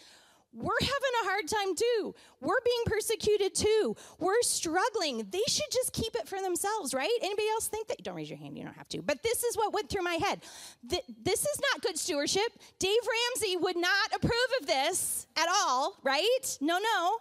we're 0.54 0.80
having 0.80 0.92
a 1.22 1.26
hard 1.26 1.48
time 1.48 1.74
too. 1.74 2.14
We're 2.40 2.60
being 2.64 2.82
persecuted 2.86 3.54
too. 3.54 3.96
We're 4.18 4.40
struggling. 4.42 5.26
They 5.30 5.42
should 5.48 5.70
just 5.72 5.92
keep 5.92 6.14
it 6.14 6.28
for 6.28 6.40
themselves, 6.40 6.94
right? 6.94 7.10
Anybody 7.20 7.48
else 7.48 7.68
think 7.68 7.88
that? 7.88 8.02
Don't 8.02 8.14
raise 8.14 8.30
your 8.30 8.38
hand, 8.38 8.56
you 8.56 8.64
don't 8.64 8.76
have 8.76 8.88
to. 8.90 9.02
But 9.02 9.22
this 9.22 9.42
is 9.42 9.56
what 9.56 9.72
went 9.72 9.90
through 9.90 10.02
my 10.02 10.14
head. 10.14 10.42
This 10.82 11.40
is 11.40 11.60
not 11.72 11.82
good 11.82 11.98
stewardship. 11.98 12.52
Dave 12.78 13.00
Ramsey 13.36 13.56
would 13.56 13.76
not 13.76 14.14
approve 14.14 14.32
of 14.60 14.66
this 14.66 15.26
at 15.36 15.48
all, 15.48 15.96
right? 16.02 16.58
No, 16.60 16.78
no. 16.78 17.18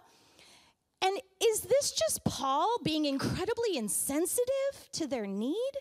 And 1.02 1.18
is 1.42 1.60
this 1.62 1.92
just 1.92 2.24
Paul 2.24 2.78
being 2.82 3.04
incredibly 3.04 3.76
insensitive 3.76 4.88
to 4.92 5.06
their 5.06 5.26
need? 5.26 5.72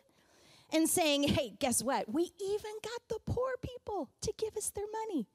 And 0.76 0.89
saying, 0.89 1.28
hey, 1.28 1.54
guess 1.60 1.84
what? 1.84 2.12
We 2.12 2.32
even 2.42 2.72
got 2.84 3.08
the 3.08 3.20
poor 3.32 3.52
people 3.62 4.10
to 4.22 4.34
give 4.39 4.58
us 4.58 4.72
their 4.72 4.88
money. 5.08 5.28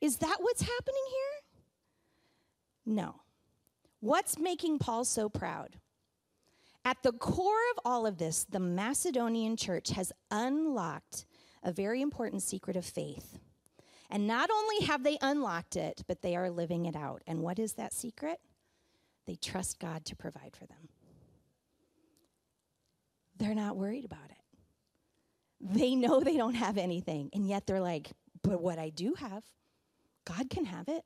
Is 0.00 0.16
that 0.18 0.38
what's 0.40 0.62
happening 0.62 1.04
here? 1.10 2.94
No. 2.94 3.20
What's 4.00 4.38
making 4.38 4.78
Paul 4.78 5.04
so 5.04 5.28
proud? 5.28 5.76
At 6.84 7.02
the 7.02 7.12
core 7.12 7.70
of 7.72 7.80
all 7.84 8.06
of 8.06 8.16
this, 8.16 8.44
the 8.44 8.60
Macedonian 8.60 9.56
church 9.56 9.90
has 9.90 10.12
unlocked 10.30 11.26
a 11.62 11.72
very 11.72 12.00
important 12.00 12.42
secret 12.42 12.76
of 12.76 12.86
faith. 12.86 13.38
And 14.08 14.26
not 14.26 14.50
only 14.50 14.86
have 14.86 15.02
they 15.04 15.18
unlocked 15.20 15.76
it, 15.76 16.02
but 16.08 16.22
they 16.22 16.34
are 16.34 16.50
living 16.50 16.86
it 16.86 16.96
out. 16.96 17.22
And 17.26 17.42
what 17.42 17.58
is 17.58 17.74
that 17.74 17.92
secret? 17.92 18.40
They 19.26 19.36
trust 19.36 19.78
God 19.78 20.04
to 20.06 20.16
provide 20.16 20.56
for 20.58 20.66
them. 20.66 20.88
They're 23.36 23.54
not 23.54 23.76
worried 23.76 24.04
about 24.04 24.30
it. 24.30 24.36
They 25.60 25.94
know 25.94 26.20
they 26.20 26.36
don't 26.36 26.54
have 26.54 26.78
anything, 26.78 27.30
and 27.34 27.46
yet 27.46 27.66
they're 27.66 27.80
like, 27.80 28.10
but 28.42 28.62
what 28.62 28.78
I 28.78 28.88
do 28.88 29.14
have, 29.18 29.44
God 30.24 30.50
can 30.50 30.66
have 30.66 30.88
it. 30.88 31.04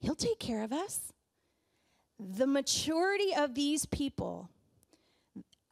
He'll 0.00 0.14
take 0.14 0.38
care 0.38 0.62
of 0.62 0.72
us. 0.72 1.12
The 2.18 2.46
maturity 2.46 3.34
of 3.36 3.54
these 3.54 3.86
people 3.86 4.50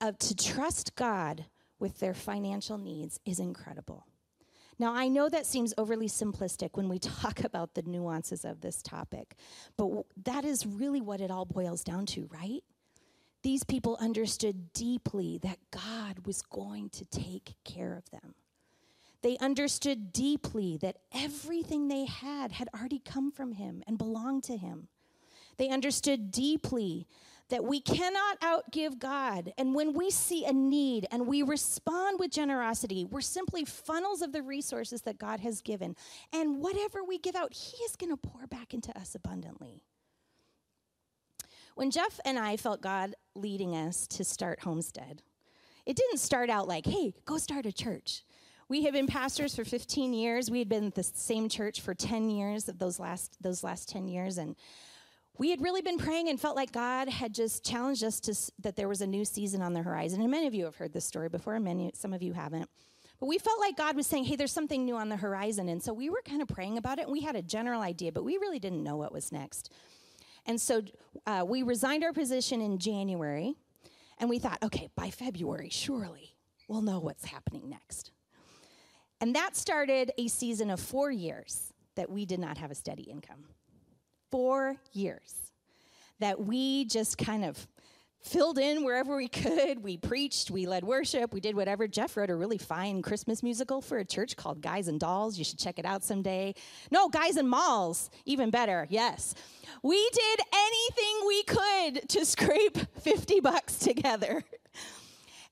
of 0.00 0.18
to 0.18 0.34
trust 0.34 0.94
God 0.96 1.46
with 1.78 2.00
their 2.00 2.14
financial 2.14 2.78
needs 2.78 3.18
is 3.24 3.38
incredible. 3.38 4.06
Now, 4.78 4.92
I 4.92 5.08
know 5.08 5.28
that 5.28 5.46
seems 5.46 5.72
overly 5.78 6.08
simplistic 6.08 6.70
when 6.72 6.88
we 6.88 6.98
talk 7.22 7.44
about 7.44 7.74
the 7.74 7.82
nuances 7.82 8.44
of 8.44 8.60
this 8.60 8.82
topic, 8.82 9.36
but 9.76 9.84
w- 9.84 10.04
that 10.24 10.44
is 10.44 10.66
really 10.66 11.00
what 11.00 11.20
it 11.20 11.30
all 11.30 11.44
boils 11.44 11.84
down 11.84 12.06
to, 12.06 12.28
right? 12.32 12.62
These 13.42 13.64
people 13.64 13.96
understood 14.00 14.72
deeply 14.72 15.38
that 15.42 15.58
God 15.70 16.26
was 16.26 16.42
going 16.42 16.88
to 16.90 17.04
take 17.04 17.54
care 17.64 17.94
of 17.94 18.10
them. 18.10 18.34
They 19.24 19.38
understood 19.38 20.12
deeply 20.12 20.76
that 20.82 20.98
everything 21.10 21.88
they 21.88 22.04
had 22.04 22.52
had 22.52 22.68
already 22.78 22.98
come 22.98 23.32
from 23.32 23.52
Him 23.52 23.82
and 23.86 23.96
belonged 23.96 24.44
to 24.44 24.58
Him. 24.58 24.88
They 25.56 25.70
understood 25.70 26.30
deeply 26.30 27.06
that 27.48 27.64
we 27.64 27.80
cannot 27.80 28.38
outgive 28.42 28.98
God. 28.98 29.54
And 29.56 29.74
when 29.74 29.94
we 29.94 30.10
see 30.10 30.44
a 30.44 30.52
need 30.52 31.06
and 31.10 31.26
we 31.26 31.42
respond 31.42 32.20
with 32.20 32.32
generosity, 32.32 33.06
we're 33.06 33.22
simply 33.22 33.64
funnels 33.64 34.20
of 34.20 34.32
the 34.32 34.42
resources 34.42 35.00
that 35.02 35.16
God 35.16 35.40
has 35.40 35.62
given. 35.62 35.96
And 36.30 36.60
whatever 36.60 37.02
we 37.02 37.16
give 37.16 37.34
out, 37.34 37.54
He 37.54 37.78
is 37.84 37.96
going 37.96 38.10
to 38.10 38.18
pour 38.18 38.46
back 38.46 38.74
into 38.74 38.94
us 38.94 39.14
abundantly. 39.14 39.84
When 41.76 41.90
Jeff 41.90 42.20
and 42.26 42.38
I 42.38 42.58
felt 42.58 42.82
God 42.82 43.14
leading 43.34 43.74
us 43.74 44.06
to 44.08 44.22
start 44.22 44.60
Homestead, 44.60 45.22
it 45.86 45.96
didn't 45.96 46.18
start 46.18 46.50
out 46.50 46.68
like, 46.68 46.84
hey, 46.84 47.14
go 47.24 47.38
start 47.38 47.64
a 47.64 47.72
church. 47.72 48.22
We 48.68 48.84
had 48.84 48.92
been 48.92 49.06
pastors 49.06 49.54
for 49.54 49.64
15 49.64 50.12
years. 50.12 50.50
We 50.50 50.58
had 50.58 50.68
been 50.68 50.86
at 50.86 50.94
the 50.94 51.02
same 51.02 51.48
church 51.48 51.80
for 51.80 51.94
10 51.94 52.30
years 52.30 52.68
of 52.68 52.78
those 52.78 52.98
last 52.98 53.36
those 53.42 53.62
last 53.62 53.88
10 53.88 54.08
years 54.08 54.38
and 54.38 54.56
we 55.36 55.50
had 55.50 55.60
really 55.60 55.82
been 55.82 55.98
praying 55.98 56.28
and 56.28 56.40
felt 56.40 56.54
like 56.54 56.70
God 56.70 57.08
had 57.08 57.34
just 57.34 57.64
challenged 57.64 58.04
us 58.04 58.20
to 58.20 58.52
that 58.60 58.76
there 58.76 58.88
was 58.88 59.00
a 59.00 59.06
new 59.06 59.24
season 59.24 59.62
on 59.62 59.72
the 59.72 59.82
horizon. 59.82 60.20
And 60.20 60.30
many 60.30 60.46
of 60.46 60.54
you 60.54 60.64
have 60.64 60.76
heard 60.76 60.92
this 60.92 61.04
story 61.04 61.28
before, 61.28 61.58
many 61.58 61.90
some 61.94 62.12
of 62.12 62.22
you 62.22 62.32
haven't. 62.32 62.68
But 63.18 63.26
we 63.26 63.38
felt 63.38 63.58
like 63.58 63.76
God 63.76 63.96
was 63.96 64.06
saying, 64.06 64.24
"Hey, 64.24 64.36
there's 64.36 64.52
something 64.52 64.84
new 64.84 64.96
on 64.96 65.08
the 65.08 65.16
horizon." 65.16 65.68
And 65.68 65.82
so 65.82 65.92
we 65.92 66.08
were 66.08 66.22
kind 66.24 66.40
of 66.40 66.48
praying 66.48 66.78
about 66.78 66.98
it, 66.98 67.02
and 67.02 67.12
we 67.12 67.22
had 67.22 67.36
a 67.36 67.42
general 67.42 67.80
idea, 67.80 68.12
but 68.12 68.24
we 68.24 68.36
really 68.38 68.58
didn't 68.58 68.82
know 68.82 68.96
what 68.96 69.12
was 69.12 69.32
next. 69.32 69.70
And 70.46 70.60
so 70.60 70.82
uh, 71.26 71.44
we 71.46 71.62
resigned 71.62 72.04
our 72.04 72.12
position 72.12 72.60
in 72.60 72.78
January, 72.78 73.54
and 74.18 74.28
we 74.28 74.38
thought, 74.38 74.62
okay, 74.62 74.88
by 74.94 75.10
February, 75.10 75.70
surely 75.70 76.34
we'll 76.68 76.82
know 76.82 76.98
what's 76.98 77.24
happening 77.24 77.68
next. 77.68 78.10
And 79.20 79.34
that 79.34 79.56
started 79.56 80.12
a 80.18 80.28
season 80.28 80.70
of 80.70 80.80
four 80.80 81.10
years 81.10 81.72
that 81.96 82.10
we 82.10 82.26
did 82.26 82.40
not 82.40 82.58
have 82.58 82.70
a 82.70 82.74
steady 82.74 83.04
income. 83.04 83.44
Four 84.30 84.76
years 84.92 85.52
that 86.20 86.44
we 86.44 86.84
just 86.84 87.18
kind 87.18 87.44
of 87.44 87.66
filled 88.24 88.58
in 88.58 88.84
wherever 88.84 89.16
we 89.16 89.28
could. 89.28 89.82
We 89.84 89.96
preached, 89.96 90.50
we 90.50 90.66
led 90.66 90.82
worship, 90.82 91.32
we 91.32 91.40
did 91.40 91.54
whatever. 91.54 91.86
Jeff 91.86 92.16
wrote 92.16 92.30
a 92.30 92.34
really 92.34 92.58
fine 92.58 93.02
Christmas 93.02 93.42
musical 93.42 93.80
for 93.80 93.98
a 93.98 94.04
church 94.04 94.36
called 94.36 94.62
Guys 94.62 94.88
and 94.88 94.98
Dolls. 94.98 95.38
You 95.38 95.44
should 95.44 95.58
check 95.58 95.78
it 95.78 95.84
out 95.84 96.02
someday. 96.02 96.54
No, 96.90 97.08
Guys 97.08 97.36
and 97.36 97.48
Malls, 97.48 98.10
even 98.24 98.50
better. 98.50 98.86
Yes. 98.88 99.34
We 99.82 100.08
did 100.12 100.40
anything 100.54 101.26
we 101.26 101.42
could 101.44 102.08
to 102.10 102.24
scrape 102.24 102.78
50 103.00 103.40
bucks 103.40 103.78
together. 103.78 104.42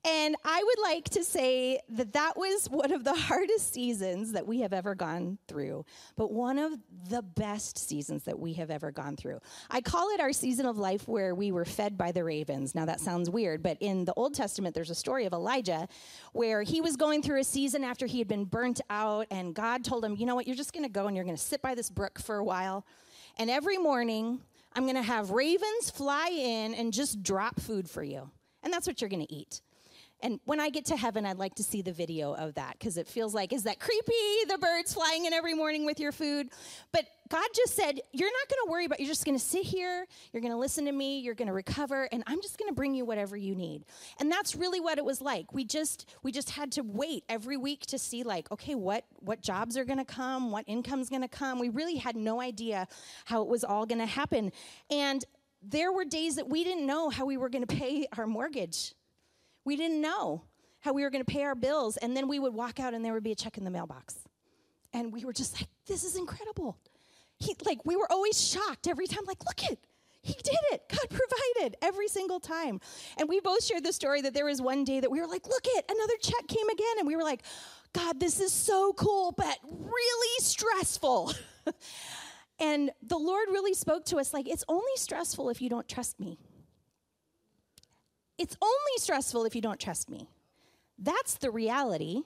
And 0.04 0.34
I 0.44 0.60
would 0.64 0.82
like 0.82 1.04
to 1.10 1.22
say 1.22 1.78
that 1.90 2.14
that 2.14 2.36
was 2.36 2.68
one 2.68 2.90
of 2.90 3.04
the 3.04 3.14
hardest 3.16 3.72
seasons 3.72 4.32
that 4.32 4.46
we 4.46 4.60
have 4.60 4.72
ever 4.72 4.96
gone 4.96 5.38
through, 5.46 5.84
but 6.16 6.32
one 6.32 6.58
of 6.58 6.72
the 7.08 7.22
best 7.22 7.78
seasons 7.78 8.24
that 8.24 8.36
we 8.36 8.54
have 8.54 8.70
ever 8.70 8.90
gone 8.90 9.16
through. 9.16 9.38
I 9.70 9.80
call 9.80 10.10
it 10.10 10.20
our 10.20 10.32
season 10.32 10.66
of 10.66 10.76
life 10.76 11.06
where 11.06 11.36
we 11.36 11.52
were 11.52 11.64
fed 11.64 11.96
by 11.96 12.10
the 12.10 12.24
ravens. 12.24 12.74
Now, 12.74 12.84
that 12.86 12.98
sounds 12.98 13.30
weird, 13.30 13.62
but 13.62 13.76
in 13.80 14.04
the 14.04 14.14
Old 14.14 14.34
Testament, 14.34 14.74
there's 14.74 14.90
a 14.90 14.94
story 14.94 15.24
of 15.24 15.32
Elijah 15.32 15.86
where 16.32 16.62
he 16.62 16.80
was 16.80 16.96
going 16.96 17.22
through 17.22 17.40
a 17.40 17.44
season 17.44 17.84
after 17.84 18.06
he 18.06 18.18
had 18.18 18.28
been 18.28 18.44
burnt 18.44 18.80
out, 18.90 19.28
and 19.30 19.54
God 19.54 19.84
told 19.84 20.04
him, 20.04 20.16
You 20.16 20.26
know 20.26 20.34
what? 20.34 20.48
You're 20.48 20.56
just 20.56 20.72
going 20.72 20.84
to 20.84 20.92
go 20.92 21.06
and 21.06 21.14
you're 21.14 21.24
going 21.24 21.36
to 21.36 21.42
sit 21.42 21.62
by 21.62 21.76
this 21.76 21.90
brook 21.90 22.18
for 22.18 22.36
a 22.36 22.44
while. 22.44 22.84
And 23.38 23.48
every 23.48 23.78
morning, 23.78 24.40
I'm 24.74 24.82
going 24.82 24.96
to 24.96 25.02
have 25.02 25.30
ravens 25.30 25.90
fly 25.90 26.28
in 26.28 26.74
and 26.74 26.92
just 26.92 27.22
drop 27.22 27.60
food 27.60 27.88
for 27.88 28.02
you. 28.02 28.30
And 28.64 28.72
that's 28.72 28.86
what 28.86 29.00
you're 29.00 29.10
going 29.10 29.26
to 29.26 29.32
eat. 29.32 29.60
And 30.22 30.38
when 30.44 30.60
I 30.60 30.70
get 30.70 30.84
to 30.86 30.96
heaven, 30.96 31.26
I'd 31.26 31.38
like 31.38 31.56
to 31.56 31.64
see 31.64 31.82
the 31.82 31.92
video 31.92 32.34
of 32.34 32.54
that 32.54 32.78
because 32.78 32.96
it 32.96 33.08
feels 33.08 33.34
like, 33.34 33.52
is 33.52 33.64
that 33.64 33.80
creepy? 33.80 34.12
The 34.48 34.56
birds 34.58 34.94
flying 34.94 35.26
in 35.26 35.32
every 35.32 35.54
morning 35.54 35.84
with 35.84 35.98
your 35.98 36.12
food. 36.12 36.48
But 36.92 37.06
God 37.28 37.46
just 37.54 37.74
said, 37.74 38.00
You're 38.12 38.30
not 38.30 38.48
going 38.48 38.66
to 38.66 38.70
worry 38.70 38.84
about 38.84 39.00
You're 39.00 39.08
just 39.08 39.24
going 39.24 39.36
to 39.36 39.44
sit 39.44 39.64
here. 39.64 40.06
You're 40.32 40.40
going 40.40 40.52
to 40.52 40.58
listen 40.58 40.84
to 40.84 40.92
me. 40.92 41.20
You're 41.20 41.34
going 41.34 41.48
to 41.48 41.54
recover. 41.54 42.08
And 42.12 42.22
I'm 42.26 42.40
just 42.40 42.56
going 42.56 42.68
to 42.68 42.74
bring 42.74 42.94
you 42.94 43.04
whatever 43.04 43.36
you 43.36 43.56
need. 43.56 43.84
And 44.20 44.30
that's 44.30 44.54
really 44.54 44.80
what 44.80 44.98
it 44.98 45.04
was 45.04 45.20
like. 45.20 45.52
We 45.52 45.64
just, 45.64 46.08
we 46.22 46.30
just 46.30 46.50
had 46.50 46.70
to 46.72 46.82
wait 46.82 47.24
every 47.28 47.56
week 47.56 47.86
to 47.86 47.98
see, 47.98 48.22
like, 48.22 48.50
okay, 48.52 48.76
what, 48.76 49.04
what 49.16 49.40
jobs 49.40 49.76
are 49.76 49.84
going 49.84 49.98
to 49.98 50.04
come? 50.04 50.52
What 50.52 50.64
income's 50.68 51.08
going 51.08 51.22
to 51.22 51.28
come? 51.28 51.58
We 51.58 51.68
really 51.68 51.96
had 51.96 52.14
no 52.14 52.40
idea 52.40 52.86
how 53.24 53.42
it 53.42 53.48
was 53.48 53.64
all 53.64 53.86
going 53.86 54.00
to 54.00 54.06
happen. 54.06 54.52
And 54.90 55.24
there 55.62 55.92
were 55.92 56.04
days 56.04 56.36
that 56.36 56.48
we 56.48 56.64
didn't 56.64 56.86
know 56.86 57.08
how 57.08 57.24
we 57.24 57.36
were 57.36 57.48
going 57.48 57.64
to 57.66 57.74
pay 57.74 58.06
our 58.16 58.26
mortgage 58.26 58.94
we 59.64 59.76
didn't 59.76 60.00
know 60.00 60.44
how 60.80 60.92
we 60.92 61.02
were 61.02 61.10
going 61.10 61.24
to 61.24 61.30
pay 61.30 61.44
our 61.44 61.54
bills. 61.54 61.96
And 61.96 62.16
then 62.16 62.28
we 62.28 62.38
would 62.38 62.54
walk 62.54 62.80
out 62.80 62.94
and 62.94 63.04
there 63.04 63.12
would 63.12 63.22
be 63.22 63.32
a 63.32 63.36
check 63.36 63.56
in 63.56 63.64
the 63.64 63.70
mailbox. 63.70 64.16
And 64.92 65.12
we 65.12 65.24
were 65.24 65.32
just 65.32 65.54
like, 65.54 65.68
this 65.86 66.04
is 66.04 66.16
incredible. 66.16 66.76
He, 67.38 67.54
like, 67.64 67.84
we 67.84 67.96
were 67.96 68.10
always 68.10 68.40
shocked 68.40 68.86
every 68.86 69.06
time, 69.06 69.24
like, 69.26 69.44
look 69.44 69.70
it, 69.70 69.78
he 70.22 70.34
did 70.34 70.58
it. 70.70 70.82
God 70.88 71.08
provided 71.10 71.76
every 71.82 72.08
single 72.08 72.40
time. 72.40 72.80
And 73.18 73.28
we 73.28 73.40
both 73.40 73.64
shared 73.64 73.84
the 73.84 73.92
story 73.92 74.20
that 74.22 74.34
there 74.34 74.44
was 74.44 74.62
one 74.62 74.84
day 74.84 75.00
that 75.00 75.10
we 75.10 75.20
were 75.20 75.26
like, 75.26 75.46
look 75.46 75.64
it, 75.64 75.84
another 75.90 76.14
check 76.20 76.46
came 76.46 76.68
again. 76.68 76.98
And 76.98 77.06
we 77.06 77.16
were 77.16 77.24
like, 77.24 77.42
God, 77.92 78.20
this 78.20 78.40
is 78.40 78.52
so 78.52 78.92
cool, 78.92 79.32
but 79.32 79.58
really 79.64 80.38
stressful. 80.38 81.32
and 82.58 82.90
the 83.02 83.18
Lord 83.18 83.48
really 83.50 83.74
spoke 83.74 84.04
to 84.06 84.18
us 84.18 84.32
like, 84.32 84.48
it's 84.48 84.64
only 84.68 84.96
stressful 84.96 85.50
if 85.50 85.60
you 85.60 85.68
don't 85.68 85.88
trust 85.88 86.20
me. 86.20 86.38
It's 88.42 88.56
only 88.60 88.96
stressful 88.96 89.44
if 89.44 89.54
you 89.54 89.60
don't 89.60 89.78
trust 89.78 90.10
me. 90.10 90.28
That's 90.98 91.36
the 91.36 91.52
reality. 91.52 92.22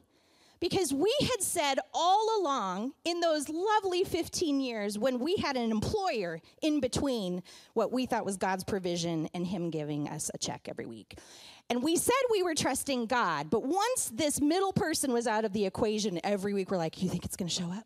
Because 0.61 0.90
we 0.90 1.14
had 1.20 1.42
said 1.42 1.79
all 1.92 2.40
along 2.40 2.92
in 3.05 3.20
those 3.20 3.50
lovely 3.50 4.02
15 4.02 4.59
years 4.59 4.98
when 4.98 5.18
we 5.18 5.37
had 5.37 5.59
an 5.59 5.70
employer 5.70 6.40
in 6.62 6.81
between 6.81 7.42
what 7.74 7.92
we 7.92 8.07
thought 8.07 8.24
was 8.24 8.38
God's 8.38 8.64
provision 8.64 9.29
and 9.35 9.46
Him 9.46 9.68
giving 9.68 10.09
us 10.09 10.31
a 10.33 10.38
check 10.38 10.66
every 10.70 10.87
week. 10.87 11.18
And 11.68 11.83
we 11.83 11.96
said 11.96 12.14
we 12.31 12.42
were 12.42 12.55
trusting 12.55 13.05
God, 13.05 13.50
but 13.50 13.64
once 13.64 14.11
this 14.14 14.40
middle 14.40 14.72
person 14.72 15.12
was 15.12 15.26
out 15.26 15.44
of 15.44 15.52
the 15.52 15.66
equation 15.66 16.18
every 16.24 16.55
week, 16.55 16.70
we're 16.70 16.79
like, 16.79 17.02
You 17.02 17.11
think 17.11 17.26
it's 17.26 17.37
gonna 17.37 17.50
show 17.50 17.70
up? 17.70 17.85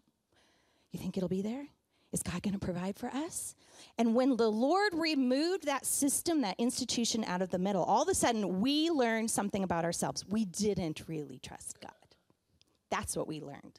You 0.92 1.00
think 1.00 1.16
it'll 1.16 1.28
be 1.28 1.42
there? 1.42 1.66
Is 2.12 2.22
God 2.22 2.42
gonna 2.42 2.58
provide 2.58 2.98
for 2.98 3.08
us? 3.08 3.54
And 3.98 4.14
when 4.14 4.36
the 4.36 4.50
Lord 4.50 4.94
removed 4.94 5.64
that 5.64 5.86
system, 5.86 6.40
that 6.40 6.56
institution 6.58 7.24
out 7.24 7.42
of 7.42 7.50
the 7.50 7.58
middle, 7.58 7.84
all 7.84 8.02
of 8.02 8.08
a 8.08 8.14
sudden 8.14 8.60
we 8.60 8.90
learned 8.90 9.30
something 9.30 9.62
about 9.62 9.84
ourselves. 9.84 10.26
We 10.26 10.44
didn't 10.44 11.04
really 11.06 11.38
trust 11.38 11.80
God. 11.80 11.92
That's 12.90 13.16
what 13.16 13.28
we 13.28 13.40
learned. 13.40 13.78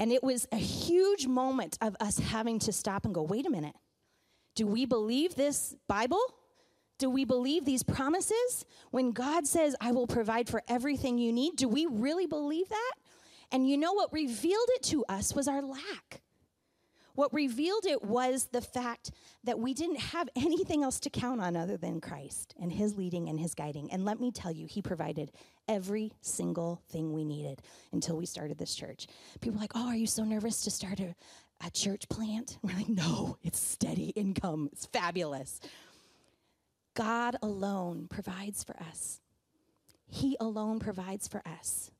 And 0.00 0.12
it 0.12 0.24
was 0.24 0.48
a 0.50 0.56
huge 0.56 1.26
moment 1.26 1.78
of 1.80 1.96
us 2.00 2.18
having 2.18 2.58
to 2.60 2.72
stop 2.72 3.04
and 3.04 3.14
go, 3.14 3.22
wait 3.22 3.46
a 3.46 3.50
minute. 3.50 3.76
Do 4.56 4.66
we 4.66 4.86
believe 4.86 5.34
this 5.34 5.74
Bible? 5.88 6.20
Do 6.98 7.08
we 7.10 7.24
believe 7.24 7.64
these 7.64 7.82
promises? 7.82 8.64
When 8.90 9.12
God 9.12 9.46
says, 9.46 9.74
I 9.80 9.92
will 9.92 10.06
provide 10.06 10.48
for 10.48 10.62
everything 10.68 11.18
you 11.18 11.32
need, 11.32 11.56
do 11.56 11.68
we 11.68 11.86
really 11.86 12.26
believe 12.26 12.68
that? 12.68 12.92
And 13.52 13.68
you 13.68 13.76
know 13.76 13.92
what 13.92 14.12
revealed 14.12 14.68
it 14.70 14.82
to 14.84 15.04
us 15.08 15.34
was 15.34 15.48
our 15.48 15.62
lack. 15.62 16.22
What 17.14 17.32
revealed 17.32 17.86
it 17.86 18.02
was 18.02 18.46
the 18.46 18.60
fact 18.60 19.10
that 19.44 19.58
we 19.58 19.72
didn't 19.72 20.00
have 20.00 20.28
anything 20.36 20.82
else 20.82 20.98
to 21.00 21.10
count 21.10 21.40
on 21.40 21.56
other 21.56 21.76
than 21.76 22.00
Christ 22.00 22.54
and 22.60 22.72
his 22.72 22.96
leading 22.96 23.28
and 23.28 23.38
his 23.38 23.54
guiding. 23.54 23.90
And 23.92 24.04
let 24.04 24.20
me 24.20 24.30
tell 24.30 24.50
you, 24.50 24.66
he 24.66 24.82
provided 24.82 25.30
every 25.68 26.12
single 26.20 26.82
thing 26.90 27.12
we 27.12 27.24
needed 27.24 27.62
until 27.92 28.16
we 28.16 28.26
started 28.26 28.58
this 28.58 28.74
church. 28.74 29.06
People 29.40 29.60
like, 29.60 29.72
oh, 29.74 29.88
are 29.88 29.96
you 29.96 30.06
so 30.06 30.24
nervous 30.24 30.62
to 30.62 30.70
start 30.70 31.00
a, 31.00 31.14
a 31.64 31.70
church 31.70 32.08
plant? 32.08 32.58
We're 32.62 32.74
like, 32.74 32.88
no, 32.88 33.38
it's 33.42 33.60
steady 33.60 34.10
income, 34.10 34.68
it's 34.72 34.86
fabulous. 34.86 35.60
God 36.94 37.36
alone 37.42 38.06
provides 38.08 38.62
for 38.62 38.76
us. 38.80 39.20
He 40.06 40.36
alone 40.38 40.78
provides 40.78 41.26
for 41.26 41.42
us. 41.46 41.90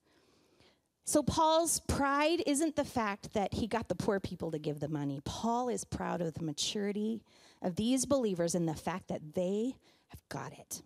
So, 1.07 1.23
Paul's 1.23 1.81
pride 1.81 2.43
isn't 2.47 2.77
the 2.77 2.85
fact 2.85 3.35
that 3.35 3.55
he 3.55 3.67
got 3.67 3.89
the 3.89 3.95
poor 3.95 4.21
people 4.21 4.51
to 4.51 4.59
give 4.59 4.81
the 4.81 4.89
money. 4.89 5.21
Paul 5.25 5.69
is 5.69 5.85
proud 5.85 6.23
of 6.23 6.33
the 6.33 6.43
maturity 6.43 7.23
of 7.61 7.77
these 7.77 8.07
believers 8.07 8.55
and 8.55 8.67
the 8.67 8.75
fact 8.75 9.09
that 9.09 9.35
they 9.35 9.77
have 10.09 10.21
got 10.31 10.53
it. 10.53 10.83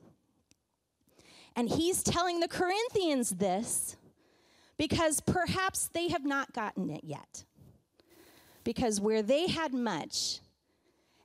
And 1.54 1.68
he's 1.68 2.02
telling 2.02 2.40
the 2.40 2.48
Corinthians 2.48 3.30
this 3.30 3.96
because 4.76 5.20
perhaps 5.20 5.88
they 5.92 6.08
have 6.08 6.24
not 6.24 6.52
gotten 6.52 6.90
it 6.90 7.04
yet. 7.04 7.44
Because 8.64 9.00
where 9.00 9.22
they 9.22 9.46
had 9.46 9.72
much 9.72 10.40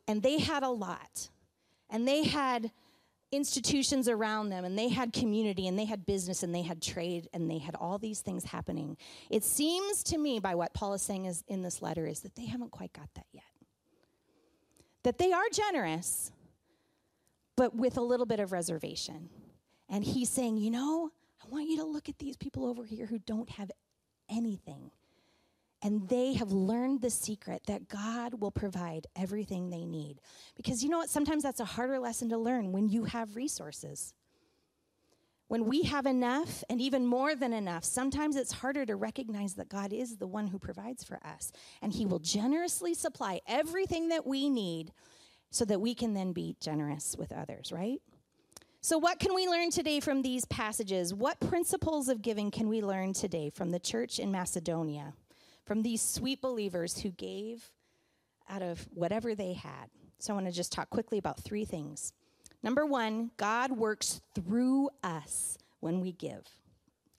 and 0.07 0.21
they 0.21 0.39
had 0.39 0.63
a 0.63 0.69
lot 0.69 1.29
and 1.89 2.07
they 2.07 2.23
had 2.23 2.71
institutions 3.33 4.07
around 4.07 4.49
them 4.49 4.63
and 4.63 4.77
they 4.77 4.89
had 4.89 5.11
community 5.11 5.67
and 5.67 5.77
they 5.77 5.85
had 5.85 6.05
business 6.05 6.43
and 6.43 6.53
they 6.53 6.61
had 6.61 6.81
trade 6.81 7.27
and 7.33 7.49
they 7.49 7.57
had 7.57 7.75
all 7.75 7.97
these 7.97 8.21
things 8.21 8.43
happening. 8.43 8.95
It 9.29 9.43
seems 9.43 10.03
to 10.03 10.17
me, 10.17 10.39
by 10.39 10.55
what 10.55 10.73
Paul 10.73 10.93
is 10.93 11.01
saying 11.01 11.25
is 11.25 11.43
in 11.47 11.61
this 11.61 11.81
letter, 11.81 12.05
is 12.05 12.21
that 12.21 12.35
they 12.35 12.45
haven't 12.45 12.71
quite 12.71 12.93
got 12.93 13.09
that 13.15 13.25
yet. 13.31 13.43
That 15.03 15.17
they 15.17 15.33
are 15.33 15.43
generous, 15.51 16.31
but 17.55 17.75
with 17.75 17.97
a 17.97 18.01
little 18.01 18.25
bit 18.25 18.39
of 18.39 18.51
reservation. 18.51 19.29
And 19.89 20.03
he's 20.03 20.29
saying, 20.29 20.57
you 20.57 20.71
know, 20.71 21.11
I 21.43 21.49
want 21.49 21.67
you 21.67 21.77
to 21.77 21.83
look 21.83 22.07
at 22.07 22.19
these 22.19 22.37
people 22.37 22.65
over 22.65 22.85
here 22.85 23.05
who 23.05 23.19
don't 23.19 23.49
have 23.49 23.69
anything 24.29 24.91
and 25.83 26.07
they 26.07 26.33
have 26.33 26.53
learned 26.53 27.01
the 27.01 27.09
secret 27.09 27.63
that 27.67 27.89
God 27.89 28.35
will 28.39 28.51
provide 28.51 29.05
everything 29.17 29.69
they 29.69 29.85
need. 29.85 30.21
Because 30.55 30.81
you 30.81 30.89
know 30.89 30.97
what? 30.97 31.09
Sometimes 31.09 31.43
that's 31.43 31.59
a 31.59 31.65
harder 31.65 31.99
lesson 31.99 32.29
to 32.29 32.37
learn 32.37 32.71
when 32.71 32.87
you 32.87 33.03
have 33.03 33.35
resources. 33.35 34.13
When 35.49 35.65
we 35.65 35.83
have 35.83 36.05
enough 36.05 36.63
and 36.69 36.79
even 36.79 37.05
more 37.05 37.35
than 37.35 37.51
enough, 37.51 37.83
sometimes 37.83 38.37
it's 38.37 38.53
harder 38.53 38.85
to 38.85 38.95
recognize 38.95 39.55
that 39.55 39.67
God 39.67 39.91
is 39.91 40.17
the 40.17 40.25
one 40.25 40.47
who 40.47 40.57
provides 40.57 41.03
for 41.03 41.19
us. 41.25 41.51
And 41.81 41.91
He 41.93 42.05
will 42.05 42.19
generously 42.19 42.93
supply 42.93 43.41
everything 43.45 44.07
that 44.07 44.25
we 44.25 44.49
need 44.49 44.93
so 45.51 45.65
that 45.65 45.81
we 45.81 45.93
can 45.93 46.13
then 46.13 46.31
be 46.31 46.55
generous 46.61 47.15
with 47.19 47.33
others, 47.33 47.71
right? 47.73 48.01
So, 48.79 48.97
what 48.97 49.19
can 49.19 49.35
we 49.35 49.47
learn 49.47 49.69
today 49.69 49.99
from 49.99 50.21
these 50.21 50.45
passages? 50.45 51.13
What 51.13 51.39
principles 51.39 52.09
of 52.09 52.21
giving 52.21 52.51
can 52.51 52.67
we 52.67 52.81
learn 52.81 53.13
today 53.13 53.49
from 53.49 53.69
the 53.69 53.79
church 53.79 54.17
in 54.17 54.31
Macedonia? 54.31 55.13
From 55.65 55.81
these 55.81 56.01
sweet 56.01 56.41
believers 56.41 56.99
who 56.99 57.09
gave 57.09 57.71
out 58.49 58.61
of 58.61 58.87
whatever 58.93 59.35
they 59.35 59.53
had. 59.53 59.89
So 60.19 60.33
I 60.33 60.35
want 60.35 60.47
to 60.47 60.53
just 60.53 60.71
talk 60.71 60.89
quickly 60.89 61.17
about 61.17 61.39
three 61.39 61.65
things. 61.65 62.13
Number 62.61 62.85
one, 62.85 63.31
God 63.37 63.71
works 63.71 64.21
through 64.33 64.89
us 65.03 65.57
when 65.79 65.99
we 65.99 66.13
give. 66.13 66.47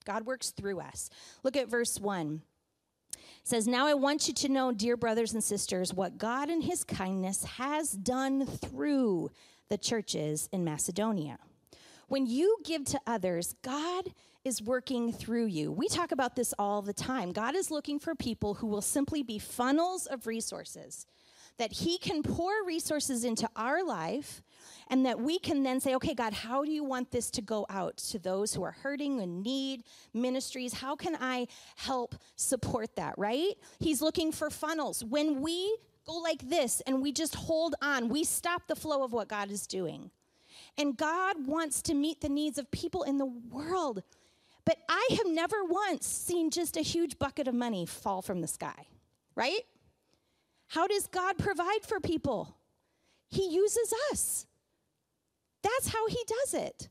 God 0.05 0.27
works 0.27 0.51
through 0.51 0.81
us. 0.81 1.11
Look 1.43 1.57
at 1.57 1.69
verse 1.69 1.99
1. 1.99 2.43
It 3.13 3.21
says, 3.45 3.67
Now 3.67 3.87
I 3.87 3.95
want 3.95 4.29
you 4.29 4.35
to 4.35 4.49
know, 4.49 4.73
dear 4.73 4.97
brothers 4.97 5.35
and 5.35 5.45
sisters, 5.45 5.93
what 5.93 6.19
God 6.19 6.51
in 6.51 6.63
his 6.63 6.85
kindness 6.85 7.45
has 7.45 7.93
done 7.93 8.47
through 8.47 9.31
the 9.69 9.79
churches 9.79 10.49
in 10.53 10.65
Macedonia. 10.65 11.39
When 12.09 12.27
you 12.27 12.59
give 12.65 12.85
to 12.87 13.01
others, 13.07 13.55
God 13.63 14.13
is 14.45 14.63
working 14.63 15.13
through 15.13 15.47
you. 15.47 15.73
We 15.73 15.89
talk 15.89 16.13
about 16.13 16.37
this 16.37 16.53
all 16.59 16.83
the 16.83 16.93
time. 16.93 17.33
God 17.33 17.55
is 17.55 17.71
looking 17.71 17.99
for 17.99 18.15
people 18.15 18.55
who 18.55 18.67
will 18.67 18.83
simply 18.83 19.23
be 19.23 19.39
funnels 19.39 20.07
of 20.07 20.27
resources, 20.27 21.07
that 21.57 21.73
He 21.73 21.99
can 21.99 22.23
pour 22.23 22.65
resources 22.65 23.25
into 23.25 23.49
our 23.57 23.85
life, 23.85 24.43
and 24.89 25.07
that 25.07 25.19
we 25.21 25.39
can 25.39 25.63
then 25.63 25.81
say, 25.81 25.95
okay, 25.95 26.15
God, 26.15 26.33
how 26.33 26.65
do 26.65 26.71
you 26.71 26.85
want 26.85 27.11
this 27.11 27.31
to 27.33 27.43
go 27.43 27.65
out 27.71 27.97
to 27.99 28.19
those 28.19 28.53
who 28.53 28.63
are 28.63 28.73
hurting 28.83 29.21
and 29.21 29.43
need 29.43 29.83
ministries? 30.13 30.75
How 30.75 30.95
can 30.95 31.17
I 31.21 31.47
help 31.77 32.15
support 32.37 32.97
that, 32.97 33.15
right? 33.17 33.55
He's 33.79 34.03
looking 34.03 34.31
for 34.31 34.51
funnels. 34.51 35.03
When 35.03 35.41
we 35.41 35.77
go 36.07 36.15
like 36.19 36.49
this 36.49 36.83
and 36.87 37.01
we 37.01 37.13
just 37.13 37.35
hold 37.35 37.75
on, 37.81 38.09
we 38.09 38.25
stop 38.25 38.67
the 38.67 38.77
flow 38.77 39.03
of 39.05 39.13
what 39.13 39.29
God 39.29 39.51
is 39.51 39.67
doing. 39.67 40.11
And 40.77 40.97
God 40.97 41.47
wants 41.47 41.83
to 41.83 41.95
meet 41.95 42.21
the 42.21 42.29
needs 42.29 42.59
of 42.59 42.71
people 42.71 43.05
in 43.05 43.19
the 43.19 43.27
world. 43.27 44.03
But 44.65 44.79
I 44.89 45.09
have 45.11 45.27
never 45.27 45.65
once 45.65 46.07
seen 46.07 46.51
just 46.51 46.77
a 46.77 46.81
huge 46.81 47.19
bucket 47.19 47.49
of 47.49 47.55
money 47.55 47.85
fall 47.87 48.23
from 48.23 48.41
the 48.41 48.49
sky, 48.49 48.87
right? 49.35 49.63
How 50.69 50.87
does 50.87 51.07
God 51.07 51.39
provide 51.39 51.83
for 51.83 52.01
people? 52.01 52.57
He 53.29 53.49
uses 53.49 53.93
us. 54.11 54.47
That's 55.63 55.89
how 55.89 56.07
He 56.09 56.19
does 56.27 56.55
it. 56.55 56.89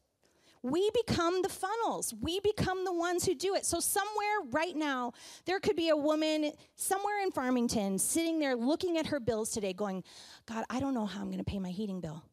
We 0.61 0.89
become 1.05 1.41
the 1.41 1.49
funnels. 1.49 2.13
We 2.21 2.39
become 2.39 2.85
the 2.85 2.93
ones 2.93 3.25
who 3.25 3.35
do 3.35 3.53
it. 3.53 3.65
So, 3.65 3.81
somewhere 3.81 4.49
right 4.51 4.75
now, 4.75 5.11
there 5.45 5.59
could 5.59 5.75
be 5.75 5.89
a 5.89 5.97
woman 5.97 6.53
somewhere 6.75 7.21
in 7.21 7.31
Farmington 7.31 7.99
sitting 7.99 8.39
there 8.39 8.55
looking 8.55 8.97
at 8.97 9.07
her 9.07 9.19
bills 9.19 9.49
today, 9.49 9.73
going, 9.73 10.03
God, 10.45 10.63
I 10.69 10.79
don't 10.79 10.93
know 10.93 11.05
how 11.05 11.19
I'm 11.19 11.27
going 11.27 11.39
to 11.39 11.43
pay 11.43 11.59
my 11.59 11.69
heating 11.69 11.99
bill. 11.99 12.23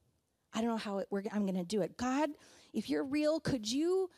I 0.52 0.60
don't 0.60 0.70
know 0.70 0.76
how 0.76 0.98
it, 0.98 1.08
I'm 1.32 1.44
going 1.44 1.56
to 1.56 1.64
do 1.64 1.82
it. 1.82 1.96
God, 1.96 2.30
if 2.72 2.88
you're 2.88 3.04
real, 3.04 3.40
could 3.40 3.70
you 3.70 4.10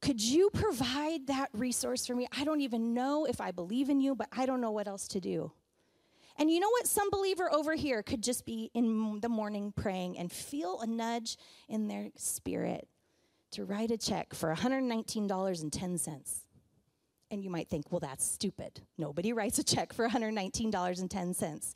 could 0.00 0.20
you 0.20 0.50
provide 0.50 1.26
that 1.26 1.50
resource 1.52 2.06
for 2.06 2.14
me? 2.14 2.28
I 2.36 2.44
don't 2.44 2.60
even 2.60 2.94
know 2.94 3.24
if 3.24 3.40
I 3.40 3.50
believe 3.50 3.90
in 3.90 4.00
you, 4.00 4.14
but 4.14 4.28
I 4.32 4.46
don't 4.46 4.60
know 4.60 4.70
what 4.70 4.88
else 4.88 5.08
to 5.08 5.20
do. 5.20 5.52
And 6.36 6.50
you 6.50 6.60
know 6.60 6.70
what? 6.70 6.86
Some 6.86 7.10
believer 7.10 7.52
over 7.52 7.74
here 7.74 8.02
could 8.02 8.22
just 8.22 8.46
be 8.46 8.70
in 8.74 9.18
the 9.20 9.28
morning 9.28 9.72
praying 9.74 10.18
and 10.18 10.30
feel 10.30 10.80
a 10.80 10.86
nudge 10.86 11.36
in 11.68 11.88
their 11.88 12.10
spirit 12.16 12.86
to 13.50 13.64
write 13.64 13.90
a 13.90 13.96
check 13.96 14.34
for 14.34 14.54
$119.10. 14.54 16.40
And 17.30 17.42
you 17.42 17.50
might 17.50 17.68
think, 17.68 17.90
well, 17.90 17.98
that's 18.00 18.24
stupid. 18.24 18.80
Nobody 18.96 19.32
writes 19.32 19.58
a 19.58 19.64
check 19.64 19.92
for 19.92 20.08
$119.10 20.08 21.74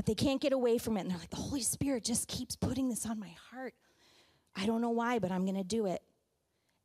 but 0.00 0.06
they 0.06 0.14
can't 0.14 0.40
get 0.40 0.54
away 0.54 0.78
from 0.78 0.96
it. 0.96 1.02
And 1.02 1.10
they're 1.10 1.18
like, 1.18 1.28
the 1.28 1.36
Holy 1.36 1.60
Spirit 1.60 2.04
just 2.04 2.26
keeps 2.26 2.56
putting 2.56 2.88
this 2.88 3.04
on 3.04 3.20
my 3.20 3.34
heart. 3.50 3.74
I 4.56 4.64
don't 4.64 4.80
know 4.80 4.88
why, 4.88 5.18
but 5.18 5.30
I'm 5.30 5.44
going 5.44 5.58
to 5.58 5.62
do 5.62 5.84
it. 5.84 6.00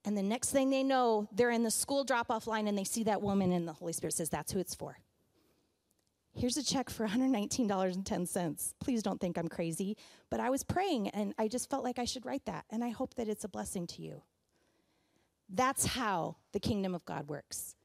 And 0.06 0.15
the 0.15 0.24
next 0.24 0.52
thing 0.52 0.70
they 0.70 0.84
know, 0.84 1.28
they're 1.32 1.50
in 1.50 1.63
the 1.63 1.72
school 1.72 2.04
drop 2.04 2.30
off 2.30 2.46
line 2.46 2.68
and 2.68 2.78
they 2.78 2.84
see 2.84 3.04
that 3.04 3.22
woman, 3.22 3.52
and 3.52 3.68
the 3.68 3.74
Holy 3.74 3.91
Spirit 3.91 4.13
says, 4.13 4.30
That's 4.30 4.52
who 4.52 4.60
it's 4.60 4.76
for. 4.76 5.00
Here's 6.34 6.58
a 6.58 6.63
check 6.63 6.89
for 6.89 7.08
$119.10. 7.08 8.74
Please 8.80 9.02
don't 9.02 9.20
think 9.20 9.38
I'm 9.38 9.48
crazy, 9.48 9.98
but 10.30 10.39
I 10.39 10.50
was 10.50 10.63
praying 10.63 11.10
and 11.10 11.34
I 11.38 11.48
just 11.48 11.70
felt 11.70 11.84
like 11.84 11.98
I 11.98 12.06
should 12.06 12.26
write 12.26 12.46
that, 12.46 12.65
and 12.70 12.84
I 12.84 12.89
hope 12.89 13.15
that 13.15 13.28
it's 13.28 13.44
a 13.44 13.50
blessing 13.50 13.88
to 13.88 14.02
you. 14.02 14.22
That's 15.50 15.86
how 15.86 16.38
the 16.54 16.60
kingdom 16.60 16.96
of 16.96 17.06
God 17.06 17.28
works. 17.28 17.76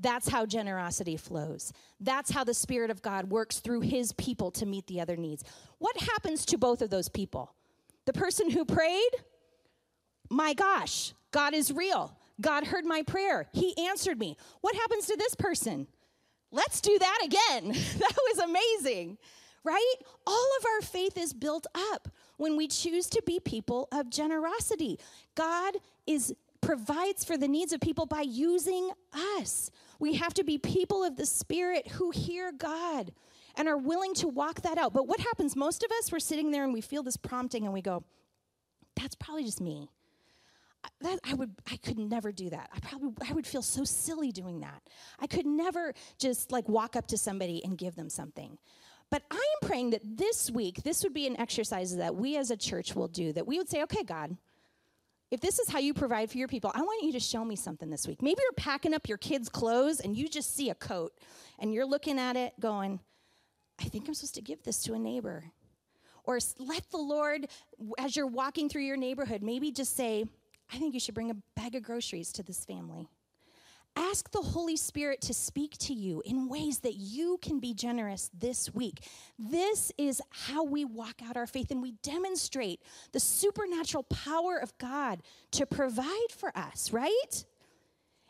That's 0.00 0.28
how 0.28 0.46
generosity 0.46 1.16
flows. 1.16 1.72
That's 2.00 2.30
how 2.30 2.44
the 2.44 2.54
Spirit 2.54 2.90
of 2.90 3.02
God 3.02 3.30
works 3.30 3.58
through 3.58 3.80
His 3.80 4.12
people 4.12 4.50
to 4.52 4.66
meet 4.66 4.86
the 4.86 5.00
other 5.00 5.16
needs. 5.16 5.42
What 5.78 5.96
happens 6.00 6.46
to 6.46 6.58
both 6.58 6.82
of 6.82 6.90
those 6.90 7.08
people? 7.08 7.52
The 8.04 8.12
person 8.12 8.50
who 8.50 8.64
prayed, 8.64 9.10
my 10.30 10.54
gosh, 10.54 11.14
God 11.30 11.54
is 11.54 11.72
real. 11.72 12.16
God 12.40 12.66
heard 12.66 12.84
my 12.84 13.02
prayer. 13.02 13.46
He 13.52 13.76
answered 13.86 14.18
me. 14.18 14.36
What 14.60 14.74
happens 14.74 15.06
to 15.06 15.16
this 15.16 15.34
person? 15.34 15.86
Let's 16.50 16.80
do 16.80 16.96
that 16.98 17.18
again. 17.24 17.68
that 17.98 18.16
was 18.30 18.38
amazing, 18.38 19.18
right? 19.64 19.94
All 20.26 20.48
of 20.60 20.66
our 20.66 20.82
faith 20.82 21.18
is 21.18 21.32
built 21.32 21.66
up 21.74 22.08
when 22.36 22.56
we 22.56 22.68
choose 22.68 23.06
to 23.10 23.22
be 23.26 23.40
people 23.40 23.88
of 23.92 24.10
generosity. 24.10 24.98
God 25.34 25.76
is 26.06 26.34
provides 26.60 27.24
for 27.24 27.36
the 27.36 27.48
needs 27.48 27.72
of 27.72 27.80
people 27.80 28.06
by 28.06 28.22
using 28.22 28.90
us. 29.40 29.70
We 29.98 30.14
have 30.14 30.34
to 30.34 30.44
be 30.44 30.58
people 30.58 31.04
of 31.04 31.16
the 31.16 31.26
Spirit 31.26 31.86
who 31.88 32.10
hear 32.10 32.52
God 32.52 33.12
and 33.56 33.68
are 33.68 33.76
willing 33.76 34.14
to 34.14 34.28
walk 34.28 34.62
that 34.62 34.78
out. 34.78 34.92
But 34.92 35.06
what 35.06 35.20
happens? 35.20 35.56
Most 35.56 35.82
of 35.82 35.90
us, 35.92 36.10
we're 36.10 36.18
sitting 36.18 36.50
there 36.50 36.64
and 36.64 36.72
we 36.72 36.80
feel 36.80 37.02
this 37.02 37.16
prompting 37.16 37.64
and 37.64 37.72
we 37.72 37.82
go, 37.82 38.04
that's 38.96 39.14
probably 39.14 39.44
just 39.44 39.60
me. 39.60 39.88
That, 41.00 41.18
I 41.24 41.34
would 41.34 41.54
I 41.70 41.76
could 41.76 41.98
never 41.98 42.32
do 42.32 42.50
that. 42.50 42.70
I 42.74 42.80
probably 42.80 43.28
I 43.28 43.32
would 43.32 43.46
feel 43.46 43.62
so 43.62 43.84
silly 43.84 44.32
doing 44.32 44.60
that. 44.60 44.82
I 45.18 45.26
could 45.26 45.46
never 45.46 45.92
just 46.18 46.50
like 46.50 46.68
walk 46.68 46.96
up 46.96 47.06
to 47.08 47.18
somebody 47.18 47.64
and 47.64 47.76
give 47.76 47.94
them 47.94 48.08
something. 48.08 48.58
But 49.10 49.22
I 49.30 49.36
am 49.36 49.68
praying 49.68 49.90
that 49.90 50.02
this 50.04 50.50
week, 50.50 50.82
this 50.82 51.02
would 51.02 51.14
be 51.14 51.26
an 51.26 51.38
exercise 51.40 51.96
that 51.96 52.14
we 52.14 52.36
as 52.36 52.50
a 52.50 52.56
church 52.56 52.94
will 52.94 53.08
do, 53.08 53.32
that 53.32 53.46
we 53.46 53.58
would 53.58 53.68
say, 53.68 53.82
okay, 53.84 54.02
God, 54.02 54.36
if 55.30 55.40
this 55.40 55.58
is 55.58 55.68
how 55.68 55.78
you 55.78 55.94
provide 55.94 56.30
for 56.30 56.38
your 56.38 56.48
people, 56.48 56.70
I 56.74 56.82
want 56.82 57.02
you 57.02 57.12
to 57.12 57.20
show 57.20 57.44
me 57.44 57.56
something 57.56 57.88
this 57.90 58.06
week. 58.06 58.22
Maybe 58.22 58.40
you're 58.42 58.52
packing 58.52 58.94
up 58.94 59.08
your 59.08 59.18
kids' 59.18 59.48
clothes 59.48 60.00
and 60.00 60.16
you 60.16 60.28
just 60.28 60.54
see 60.54 60.68
a 60.70 60.74
coat 60.74 61.12
and 61.58 61.72
you're 61.72 61.86
looking 61.86 62.18
at 62.18 62.36
it 62.36 62.52
going, 62.60 63.00
I 63.80 63.84
think 63.84 64.08
I'm 64.08 64.14
supposed 64.14 64.34
to 64.34 64.42
give 64.42 64.62
this 64.62 64.82
to 64.82 64.94
a 64.94 64.98
neighbor. 64.98 65.44
Or 66.24 66.38
let 66.58 66.90
the 66.90 66.98
Lord, 66.98 67.48
as 67.98 68.14
you're 68.14 68.26
walking 68.26 68.68
through 68.68 68.82
your 68.82 68.98
neighborhood, 68.98 69.42
maybe 69.42 69.70
just 69.70 69.96
say, 69.96 70.26
I 70.72 70.76
think 70.76 70.94
you 70.94 71.00
should 71.00 71.14
bring 71.14 71.30
a 71.30 71.36
bag 71.56 71.74
of 71.74 71.82
groceries 71.82 72.32
to 72.32 72.42
this 72.42 72.64
family. 72.64 73.08
Ask 73.96 74.30
the 74.30 74.42
Holy 74.42 74.76
Spirit 74.76 75.20
to 75.22 75.34
speak 75.34 75.76
to 75.78 75.92
you 75.92 76.22
in 76.24 76.48
ways 76.48 76.78
that 76.80 76.94
you 76.94 77.38
can 77.42 77.58
be 77.58 77.74
generous 77.74 78.30
this 78.38 78.72
week. 78.72 79.04
This 79.38 79.90
is 79.98 80.22
how 80.30 80.62
we 80.62 80.84
walk 80.84 81.20
out 81.28 81.36
our 81.36 81.48
faith 81.48 81.72
and 81.72 81.82
we 81.82 81.92
demonstrate 82.02 82.80
the 83.10 83.18
supernatural 83.18 84.04
power 84.04 84.56
of 84.56 84.76
God 84.78 85.20
to 85.52 85.66
provide 85.66 86.30
for 86.30 86.56
us, 86.56 86.92
right? 86.92 87.44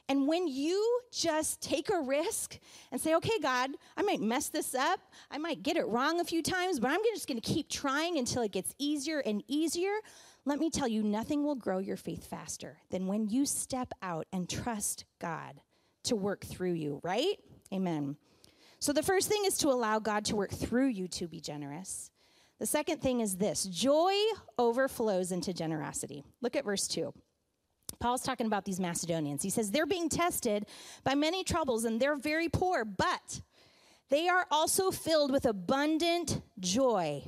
And 0.09 0.27
when 0.27 0.49
you 0.49 1.01
just 1.13 1.61
take 1.61 1.91
a 1.91 2.01
risk 2.01 2.59
and 2.91 2.99
say, 2.99 3.15
okay, 3.17 3.39
God, 3.43 3.71
I 3.95 4.01
might 4.01 4.23
mess 4.23 4.49
this 4.49 4.75
up, 4.75 5.01
I 5.31 5.37
might 5.37 5.63
get 5.63 5.77
it 5.77 5.87
wrong 5.87 6.19
a 6.19 6.25
few 6.25 6.43
times, 6.43 6.81
but 6.81 6.91
I'm 6.91 7.01
just 7.13 7.29
gonna 7.29 7.43
keep 7.43 7.69
trying 7.69 8.17
until 8.17 8.43
it 8.43 8.53
gets 8.53 8.75
easier 8.79 9.19
and 9.19 9.45
easier. 9.49 9.93
Let 10.49 10.61
me 10.61 10.71
tell 10.71 10.89
you, 10.89 11.03
nothing 11.03 11.45
will 11.45 11.57
grow 11.57 11.77
your 11.77 11.99
faith 11.99 12.27
faster 12.27 12.79
than 12.89 13.07
when 13.07 13.29
you 13.29 13.45
step 13.45 13.93
out 14.01 14.27
and 14.33 14.49
trust 14.49 15.05
God 15.21 15.61
to 16.05 16.17
work 16.17 16.43
through 16.43 16.73
you, 16.73 17.01
right? 17.03 17.37
Amen. 17.71 18.17
So 18.79 18.95
the 18.95 19.03
first 19.03 19.29
thing 19.29 19.43
is 19.45 19.59
to 19.59 19.69
allow 19.69 19.99
God 19.99 20.25
to 20.25 20.37
work 20.37 20.51
through 20.51 20.87
you 20.87 21.07
to 21.09 21.29
be 21.29 21.39
generous. 21.39 22.11
The 22.59 22.65
second 22.65 23.03
thing 23.03 23.21
is 23.21 23.37
this 23.37 23.65
joy 23.65 24.15
overflows 24.57 25.33
into 25.33 25.53
generosity. 25.53 26.25
Look 26.41 26.57
at 26.57 26.65
verse 26.65 26.89
2. 26.89 27.13
Paul's 28.01 28.23
talking 28.23 28.47
about 28.47 28.65
these 28.65 28.81
Macedonians. 28.81 29.43
He 29.43 29.51
says, 29.51 29.71
They're 29.71 29.85
being 29.85 30.09
tested 30.09 30.65
by 31.05 31.15
many 31.15 31.45
troubles 31.45 31.85
and 31.85 32.01
they're 32.01 32.17
very 32.17 32.49
poor, 32.49 32.87
but 32.87 33.43
they 34.09 34.29
are 34.29 34.47
also 34.51 34.91
filled 34.91 35.31
with 35.31 35.45
abundant 35.45 36.41
joy, 36.59 37.23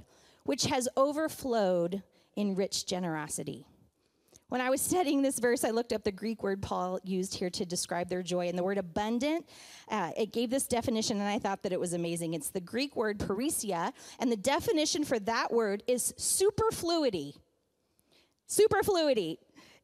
which 0.44 0.64
has 0.64 0.88
overflowed 0.96 2.02
in 2.36 2.54
rich 2.54 2.86
generosity. 2.86 3.66
When 4.50 4.60
I 4.60 4.68
was 4.68 4.80
studying 4.80 5.22
this 5.22 5.38
verse, 5.38 5.62
I 5.62 5.70
looked 5.70 5.92
up 5.92 6.02
the 6.02 6.10
Greek 6.10 6.42
word 6.42 6.60
Paul 6.60 6.98
used 7.04 7.34
here 7.34 7.50
to 7.50 7.64
describe 7.64 8.08
their 8.08 8.22
joy, 8.22 8.48
and 8.48 8.58
the 8.58 8.64
word 8.64 8.78
abundant, 8.78 9.48
uh, 9.88 10.10
it 10.16 10.32
gave 10.32 10.50
this 10.50 10.66
definition, 10.66 11.20
and 11.20 11.28
I 11.28 11.38
thought 11.38 11.62
that 11.62 11.72
it 11.72 11.78
was 11.78 11.92
amazing. 11.92 12.34
It's 12.34 12.50
the 12.50 12.60
Greek 12.60 12.96
word 12.96 13.18
perisseia, 13.18 13.92
and 14.18 14.30
the 14.30 14.36
definition 14.36 15.04
for 15.04 15.20
that 15.20 15.52
word 15.52 15.84
is 15.86 16.12
superfluity. 16.16 17.36
Superfluity. 18.48 19.38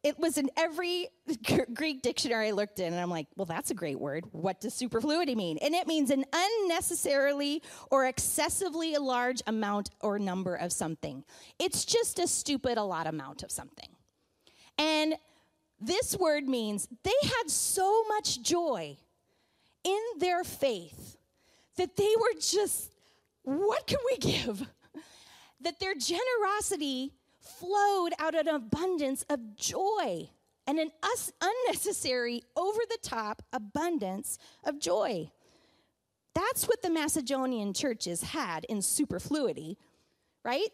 It 0.07 0.21
was 0.21 0.39
in 0.39 0.49
every 0.57 1.09
Greek 1.75 2.01
dictionary 2.01 2.47
I 2.47 2.51
looked 2.53 2.79
in, 2.79 2.93
and 2.93 3.03
I'm 3.03 3.11
like, 3.11 3.27
well, 3.35 3.45
that's 3.45 3.73
a 3.73 3.75
great 3.75 3.99
word. 3.99 4.25
What 4.31 4.61
does 4.61 4.73
superfluity 4.73 5.35
mean? 5.35 5.59
And 5.61 5.75
it 5.75 5.89
means 5.89 6.13
an 6.13 6.25
unnecessarily 6.33 7.61
or 7.91 8.07
excessively 8.07 8.97
large 8.99 9.43
amount 9.49 9.91
or 10.01 10.21
number 10.21 10.55
of 10.55 10.71
something. 10.73 11.25
It's 11.59 11.85
just 11.85 12.21
a 12.21 12.29
stupid 12.29 12.79
a 12.79 12.85
lot 12.85 13.09
amount 13.09 13.43
of 13.43 13.51
something. 13.51 13.89
And 14.79 15.17
this 15.81 16.17
word 16.17 16.47
means 16.47 16.87
they 17.03 17.11
had 17.25 17.51
so 17.51 18.05
much 18.05 18.41
joy 18.41 18.97
in 19.83 20.01
their 20.19 20.45
faith 20.45 21.17
that 21.79 21.97
they 21.97 22.15
were 22.17 22.41
just, 22.41 22.95
what 23.43 23.89
can 23.89 23.99
we 24.09 24.19
give? 24.19 24.69
That 25.63 25.81
their 25.81 25.95
generosity 25.95 27.16
flowed 27.47 28.13
out 28.19 28.35
an 28.35 28.49
abundance 28.49 29.25
of 29.29 29.57
joy 29.57 30.31
and 30.67 30.79
an 30.79 30.91
us 31.03 31.33
unnecessary, 31.41 32.43
over 32.57 32.81
the 32.89 32.99
top 33.03 33.43
abundance 33.53 34.39
of 34.65 34.81
joy. 34.81 35.31
That's 36.35 36.67
what 36.67 36.83
the 36.83 36.91
Macedonian 36.91 37.73
churches 37.73 38.23
had 38.23 38.65
in 38.65 38.83
superfluity, 38.83 39.79
right? 40.45 40.69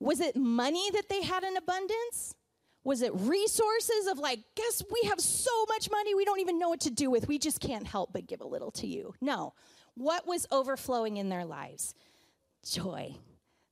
Was 0.00 0.20
it 0.20 0.36
money 0.36 0.90
that 0.92 1.08
they 1.08 1.22
had 1.22 1.44
in 1.44 1.56
abundance? 1.56 2.34
Was 2.82 3.02
it 3.02 3.12
resources 3.14 4.06
of 4.10 4.18
like, 4.18 4.40
guess 4.56 4.82
we 4.90 5.08
have 5.08 5.20
so 5.20 5.64
much 5.68 5.90
money 5.90 6.14
we 6.14 6.24
don't 6.24 6.40
even 6.40 6.58
know 6.58 6.68
what 6.68 6.80
to 6.80 6.90
do 6.90 7.10
with? 7.10 7.28
We 7.28 7.38
just 7.38 7.60
can't 7.60 7.86
help 7.86 8.12
but 8.12 8.26
give 8.26 8.40
a 8.40 8.46
little 8.46 8.70
to 8.72 8.86
you. 8.86 9.14
No. 9.20 9.54
What 9.94 10.26
was 10.26 10.46
overflowing 10.50 11.18
in 11.18 11.28
their 11.28 11.44
lives? 11.44 11.94
Joy. 12.66 13.14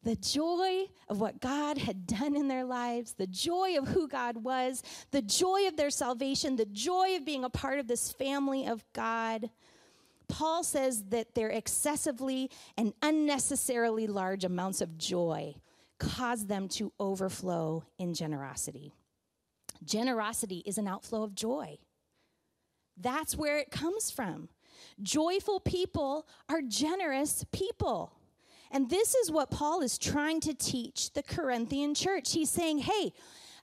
The 0.05 0.17
joy 0.17 0.87
of 1.09 1.21
what 1.21 1.41
God 1.41 1.79
had 1.79 2.07
done 2.07 2.35
in 2.35 2.49
their 2.49 2.65
lives, 2.65 3.15
the 3.15 3.27
joy 3.27 3.79
of 3.79 3.89
who 3.89 4.09
God 4.09 4.39
was, 4.39 4.83
the 5.13 5.23
joy 5.23 5.69
of 5.69 5.77
their 5.77 5.91
salvation, 5.91 6.57
the 6.57 6.65
joy 6.65 7.17
of 7.17 7.25
being 7.25 7.45
a 7.45 7.51
part 7.51 7.79
of 7.79 7.87
this 7.87 8.11
family 8.11 8.67
of 8.67 8.85
God. 8.93 9.51
Paul 10.27 10.65
says 10.65 11.05
that 11.11 11.35
their 11.35 11.51
excessively 11.51 12.51
and 12.77 12.95
unnecessarily 13.03 14.07
large 14.09 14.45
amounts 14.45 14.81
of 14.81 14.99
joy 14.99 15.55
cause 15.99 16.47
them 16.47 16.69
to 16.69 16.93
overflow 16.99 17.85
in 17.99 18.13
generosity. 18.15 18.93
Generosity 19.85 20.63
is 20.67 20.79
an 20.79 20.89
outflow 20.89 21.23
of 21.23 21.35
joy. 21.35 21.79
That's 22.97 23.37
where 23.37 23.59
it 23.59 23.71
comes 23.71 24.11
from. 24.11 24.49
Joyful 25.01 25.61
people 25.61 26.27
are 26.49 26.63
generous 26.63 27.45
people. 27.53 28.13
And 28.73 28.91
this 28.91 29.15
is 29.15 29.31
what 29.31 29.51
Paul 29.51 29.83
is 29.83 29.99
trying 29.99 30.41
to 30.41 30.55
teach 30.55 31.13
the 31.13 31.23
Corinthian 31.23 31.95
church. 31.95 32.33
He's 32.33 32.51
saying, 32.51 32.79
hey, 32.79 33.13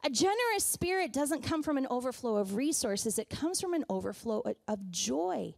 a 0.05 0.09
generous 0.09 0.63
spirit 0.63 1.11
doesn't 1.11 1.43
come 1.43 1.63
from 1.63 1.77
an 1.77 1.87
overflow 1.89 2.37
of 2.37 2.55
resources, 2.55 3.19
it 3.19 3.29
comes 3.29 3.59
from 3.59 3.73
an 3.73 3.83
overflow 3.89 4.43
of 4.67 4.91
joy 4.91 5.55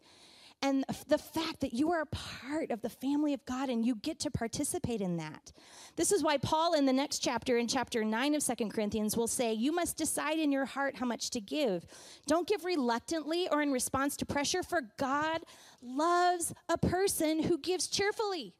and 0.63 0.85
the 1.07 1.17
fact 1.17 1.61
that 1.61 1.73
you 1.73 1.91
are 1.91 2.01
a 2.01 2.05
part 2.05 2.69
of 2.69 2.81
the 2.81 2.89
family 2.89 3.33
of 3.33 3.43
God 3.45 3.69
and 3.69 3.85
you 3.85 3.95
get 3.95 4.19
to 4.19 4.31
participate 4.31 5.01
in 5.01 5.17
that. 5.17 5.51
This 5.95 6.11
is 6.11 6.23
why 6.23 6.37
Paul, 6.37 6.73
in 6.73 6.85
the 6.85 6.93
next 6.93 7.19
chapter, 7.19 7.57
in 7.57 7.67
chapter 7.67 8.05
9 8.05 8.35
of 8.35 8.43
Second 8.43 8.71
Corinthians, 8.71 9.17
will 9.17 9.27
say, 9.27 9.53
You 9.53 9.71
must 9.71 9.97
decide 9.97 10.37
in 10.37 10.51
your 10.51 10.65
heart 10.65 10.95
how 10.97 11.05
much 11.05 11.31
to 11.31 11.41
give. 11.41 11.85
Don't 12.27 12.47
give 12.47 12.63
reluctantly 12.63 13.49
or 13.49 13.61
in 13.61 13.71
response 13.71 14.15
to 14.17 14.25
pressure, 14.25 14.61
for 14.61 14.81
God 14.97 15.41
loves 15.81 16.53
a 16.69 16.77
person 16.77 17.41
who 17.41 17.57
gives 17.57 17.87
cheerfully. 17.87 18.53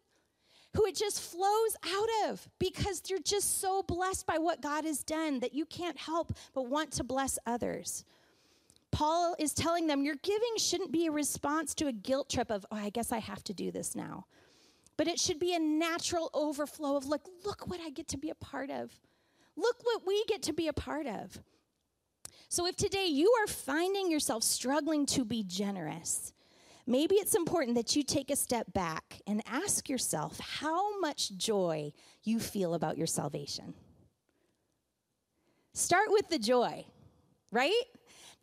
Who 0.76 0.86
it 0.86 0.96
just 0.96 1.20
flows 1.20 1.76
out 1.86 2.30
of 2.30 2.48
because 2.58 3.02
you're 3.10 3.20
just 3.20 3.60
so 3.60 3.84
blessed 3.84 4.26
by 4.26 4.38
what 4.38 4.62
God 4.62 4.86
has 4.86 5.04
done 5.04 5.40
that 5.42 5.54
you 5.54 5.66
can't 5.66 5.98
help 5.98 6.34
but 6.54 6.68
want 6.68 6.92
to 6.94 7.04
bless 7.04 7.38
others. 7.46 8.06
Paul 8.92 9.36
is 9.40 9.54
telling 9.54 9.88
them 9.88 10.04
your 10.04 10.16
giving 10.22 10.58
shouldn't 10.58 10.92
be 10.92 11.08
a 11.08 11.12
response 11.12 11.74
to 11.76 11.88
a 11.88 11.94
guilt 11.94 12.30
trip 12.30 12.52
of, 12.52 12.66
oh, 12.72 12.78
I 12.78 12.90
guess 12.90 13.12
I 13.12 13.20
have 13.20 13.44
to 13.46 13.54
do 13.54 13.72
this 13.72 13.96
now. 13.96 14.26
But 14.98 15.08
it 15.08 15.20
should 15.20 15.40
be 15.40 15.56
a 15.56 15.60
natural 15.60 16.30
overflow 16.34 16.96
of, 16.96 17.06
look, 17.06 17.28
look 17.46 17.68
what 17.68 17.80
I 17.82 17.90
get 17.90 18.08
to 18.10 18.18
be 18.18 18.30
a 18.30 18.36
part 18.36 18.70
of. 18.70 18.92
Look 19.56 19.78
what 19.84 20.06
we 20.06 20.24
get 20.26 20.44
to 20.44 20.54
be 20.54 20.68
a 20.68 20.74
part 20.74 21.08
of. 21.08 21.40
So 22.50 22.68
if 22.68 22.76
today 22.76 23.06
you 23.06 23.34
are 23.42 23.48
finding 23.48 24.12
yourself 24.12 24.44
struggling 24.44 25.06
to 25.08 25.24
be 25.24 25.44
generous, 25.44 26.34
maybe 26.92 27.16
it's 27.16 27.36
important 27.36 27.76
that 27.76 27.96
you 27.96 28.04
take 28.04 28.30
a 28.30 28.36
step 28.36 28.72
back 28.74 29.22
and 29.26 29.42
ask 29.48 29.90
yourself 29.90 30.40
how 30.40 31.00
much 31.00 31.36
joy 31.38 31.92
you 32.24 32.38
feel 32.40 32.74
about 32.74 32.98
your 32.98 33.08
salvation. 33.08 33.74
Start 35.74 36.08
with 36.10 36.28
the 36.28 36.38
joy, 36.38 36.86
right? 37.50 37.84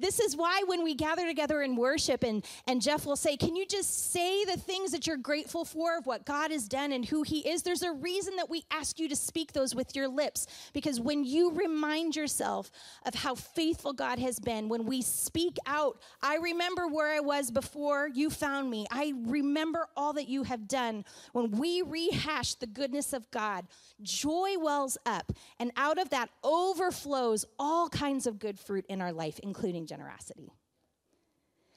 This 0.00 0.20
is 0.20 0.36
why 0.36 0.62
when 0.66 0.84
we 0.84 0.94
gather 0.94 1.26
together 1.26 1.60
in 1.62 1.74
worship, 1.74 2.22
and, 2.22 2.44
and 2.68 2.80
Jeff 2.80 3.04
will 3.04 3.16
say, 3.16 3.36
Can 3.36 3.56
you 3.56 3.66
just 3.66 4.12
say 4.12 4.44
the 4.44 4.56
things 4.56 4.92
that 4.92 5.06
you're 5.06 5.16
grateful 5.16 5.64
for 5.64 5.98
of 5.98 6.06
what 6.06 6.24
God 6.24 6.52
has 6.52 6.68
done 6.68 6.92
and 6.92 7.04
who 7.04 7.22
He 7.24 7.40
is? 7.40 7.62
There's 7.62 7.82
a 7.82 7.92
reason 7.92 8.36
that 8.36 8.48
we 8.48 8.64
ask 8.70 9.00
you 9.00 9.08
to 9.08 9.16
speak 9.16 9.52
those 9.52 9.74
with 9.74 9.96
your 9.96 10.06
lips. 10.06 10.46
Because 10.72 11.00
when 11.00 11.24
you 11.24 11.50
remind 11.50 12.14
yourself 12.14 12.70
of 13.06 13.14
how 13.14 13.34
faithful 13.34 13.92
God 13.92 14.20
has 14.20 14.38
been, 14.38 14.68
when 14.68 14.84
we 14.84 15.02
speak 15.02 15.56
out, 15.66 16.00
I 16.22 16.36
remember 16.36 16.86
where 16.86 17.12
I 17.12 17.20
was 17.20 17.50
before 17.50 18.08
you 18.08 18.30
found 18.30 18.70
me. 18.70 18.86
I 18.92 19.14
remember 19.26 19.88
all 19.96 20.12
that 20.12 20.28
you 20.28 20.44
have 20.44 20.68
done. 20.68 21.04
When 21.32 21.50
we 21.50 21.82
rehash 21.82 22.54
the 22.54 22.66
goodness 22.66 23.12
of 23.12 23.28
God, 23.32 23.66
joy 24.00 24.54
wells 24.60 24.96
up, 25.04 25.32
and 25.58 25.72
out 25.76 25.98
of 25.98 26.10
that 26.10 26.30
overflows 26.44 27.44
all 27.58 27.88
kinds 27.88 28.28
of 28.28 28.38
good 28.38 28.60
fruit 28.60 28.84
in 28.88 29.02
our 29.02 29.12
life, 29.12 29.40
including 29.42 29.87
generosity. 29.88 30.52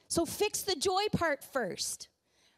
So 0.08 0.26
fix 0.26 0.62
the 0.62 0.76
joy 0.76 1.04
part 1.12 1.42
first. 1.42 2.08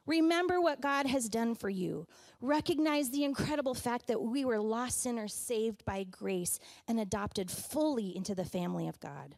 Remember 0.07 0.61
what 0.61 0.83
God 0.83 1.07
has 1.07 1.29
done 1.29 1.55
for 1.55 1.71
you. 1.71 2.07
Recognize 2.41 3.11
the 3.11 3.25
incredible 3.25 3.75
fact 3.75 4.09
that 4.09 4.21
we 4.21 4.45
were 4.45 4.59
lost 4.59 5.03
sinners 5.03 5.33
saved 5.33 5.85
by 5.85 6.05
grace 6.05 6.59
and 6.87 7.01
adopted 7.01 7.51
fully 7.51 8.15
into 8.15 8.35
the 8.35 8.45
family 8.45 8.87
of 8.87 9.01
God. 9.01 9.37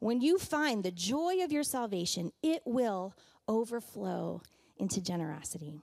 When 0.00 0.20
you 0.20 0.38
find 0.38 0.82
the 0.82 0.90
joy 0.90 1.42
of 1.42 1.52
your 1.52 1.62
salvation, 1.62 2.30
it 2.42 2.62
will 2.66 3.14
overflow 3.48 4.42
into 4.76 5.00
generosity. 5.00 5.80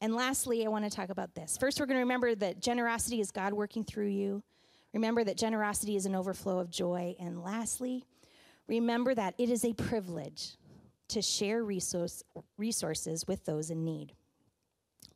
And 0.00 0.16
lastly, 0.16 0.66
I 0.66 0.68
want 0.68 0.84
to 0.84 0.90
talk 0.90 1.10
about 1.10 1.34
this. 1.34 1.56
First, 1.56 1.78
we're 1.78 1.86
going 1.86 1.96
to 1.96 2.02
remember 2.02 2.34
that 2.34 2.60
generosity 2.60 3.20
is 3.20 3.30
God 3.30 3.52
working 3.52 3.84
through 3.84 4.08
you. 4.08 4.42
Remember 4.92 5.22
that 5.22 5.36
generosity 5.36 5.96
is 5.96 6.06
an 6.06 6.16
overflow 6.16 6.58
of 6.58 6.70
joy. 6.70 7.14
And 7.20 7.42
lastly, 7.42 8.04
Remember 8.66 9.14
that 9.14 9.34
it 9.38 9.50
is 9.50 9.64
a 9.64 9.74
privilege 9.74 10.56
to 11.08 11.20
share 11.20 11.62
resource, 11.62 12.22
resources 12.56 13.26
with 13.26 13.44
those 13.44 13.70
in 13.70 13.84
need. 13.84 14.14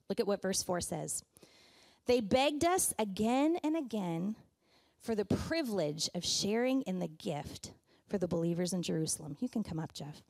Look 0.08 0.20
at 0.20 0.26
what 0.26 0.42
verse 0.42 0.62
4 0.62 0.80
says. 0.80 1.24
They 2.06 2.20
begged 2.20 2.64
us 2.64 2.94
again 2.98 3.56
and 3.62 3.76
again 3.76 4.36
for 5.00 5.14
the 5.14 5.24
privilege 5.24 6.08
of 6.14 6.24
sharing 6.24 6.82
in 6.82 6.98
the 6.98 7.08
gift 7.08 7.72
for 8.08 8.18
the 8.18 8.28
believers 8.28 8.72
in 8.72 8.82
Jerusalem. 8.82 9.36
You 9.40 9.48
can 9.48 9.62
come 9.62 9.78
up, 9.78 9.92
Jeff. 9.92 10.22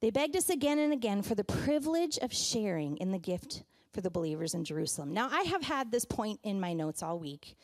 They 0.00 0.10
begged 0.10 0.36
us 0.36 0.50
again 0.50 0.78
and 0.78 0.92
again 0.92 1.22
for 1.22 1.34
the 1.34 1.44
privilege 1.44 2.18
of 2.18 2.32
sharing 2.32 2.96
in 2.98 3.10
the 3.10 3.18
gift 3.18 3.62
for 3.92 4.00
the 4.00 4.10
believers 4.10 4.54
in 4.54 4.64
Jerusalem. 4.64 5.14
Now, 5.14 5.28
I 5.30 5.42
have 5.42 5.62
had 5.62 5.90
this 5.90 6.04
point 6.04 6.40
in 6.42 6.60
my 6.60 6.72
notes 6.72 7.02
all 7.02 7.18
week 7.18 7.56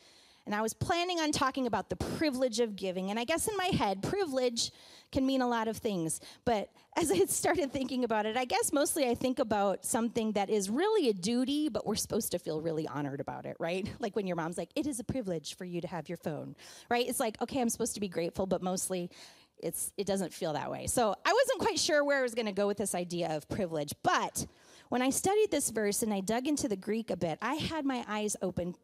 and 0.47 0.55
I 0.55 0.63
was 0.63 0.75
planning 0.75 1.21
on 1.21 1.33
talking 1.33 1.67
about 1.67 1.91
the 1.91 1.97
privilege 1.97 2.61
of 2.61 2.77
giving. 2.77 3.11
And 3.11 3.19
I 3.19 3.25
guess 3.25 3.47
in 3.47 3.57
my 3.57 3.67
head, 3.67 4.03
privilege 4.03 4.73
can 5.13 5.27
mean 5.27 5.43
a 5.43 5.49
lot 5.49 5.69
of 5.69 5.77
things. 5.77 6.21
But 6.45 6.71
as 6.97 7.11
I 7.11 7.25
started 7.27 7.73
thinking 7.73 8.05
about 8.05 8.27
it, 8.27 8.37
I 8.37 8.45
guess 8.45 8.73
mostly 8.73 9.09
I 9.09 9.15
think 9.15 9.39
about 9.39 9.85
something 9.85 10.33
that 10.33 10.51
is 10.51 10.69
really 10.69 11.09
a 11.09 11.13
duty, 11.13 11.69
but 11.69 11.87
we're 11.87 11.95
supposed 11.95 12.33
to 12.33 12.39
feel 12.39 12.61
really 12.61 12.87
honored 12.89 13.21
about 13.21 13.47
it, 13.47 13.57
right? 13.59 13.89
Like 14.01 14.17
when 14.17 14.27
your 14.27 14.37
mom's 14.37 14.57
like, 14.57 14.71
it 14.75 14.87
is 14.87 14.99
a 14.99 15.05
privilege 15.05 15.57
for 15.57 15.65
you 15.65 15.83
to 15.83 15.87
have 15.87 16.09
your 16.09 16.17
phone, 16.17 16.57
right? 16.89 17.07
It's 17.07 17.21
like, 17.21 17.41
okay, 17.43 17.61
I'm 17.61 17.69
supposed 17.69 17.95
to 17.95 18.01
be 18.01 18.09
grateful, 18.09 18.47
but 18.47 18.63
mostly 18.63 19.11
it's, 19.59 19.93
it 19.99 20.07
doesn't 20.07 20.33
feel 20.33 20.55
that 20.55 20.71
way. 20.71 20.87
So 20.87 21.15
I 21.25 21.33
wasn't 21.33 21.61
quite 21.61 21.79
sure 21.79 22.03
where 22.03 22.19
I 22.19 22.23
was 22.23 22.35
going 22.35 22.47
to 22.47 22.53
go 22.53 22.67
with 22.67 22.79
this 22.79 22.95
idea 22.95 23.37
of 23.37 23.47
privilege. 23.49 23.93
But 24.03 24.47
when 24.89 25.03
I 25.03 25.11
studied 25.11 25.51
this 25.51 25.69
verse 25.71 26.03
and 26.03 26.15
I 26.15 26.21
dug 26.21 26.47
into 26.47 26.67
the 26.67 26.77
Greek 26.77 27.11
a 27.11 27.17
bit, 27.17 27.39
I 27.43 27.55
had 27.57 27.85
my 27.85 28.05
eyes 28.09 28.37
open 28.41 28.75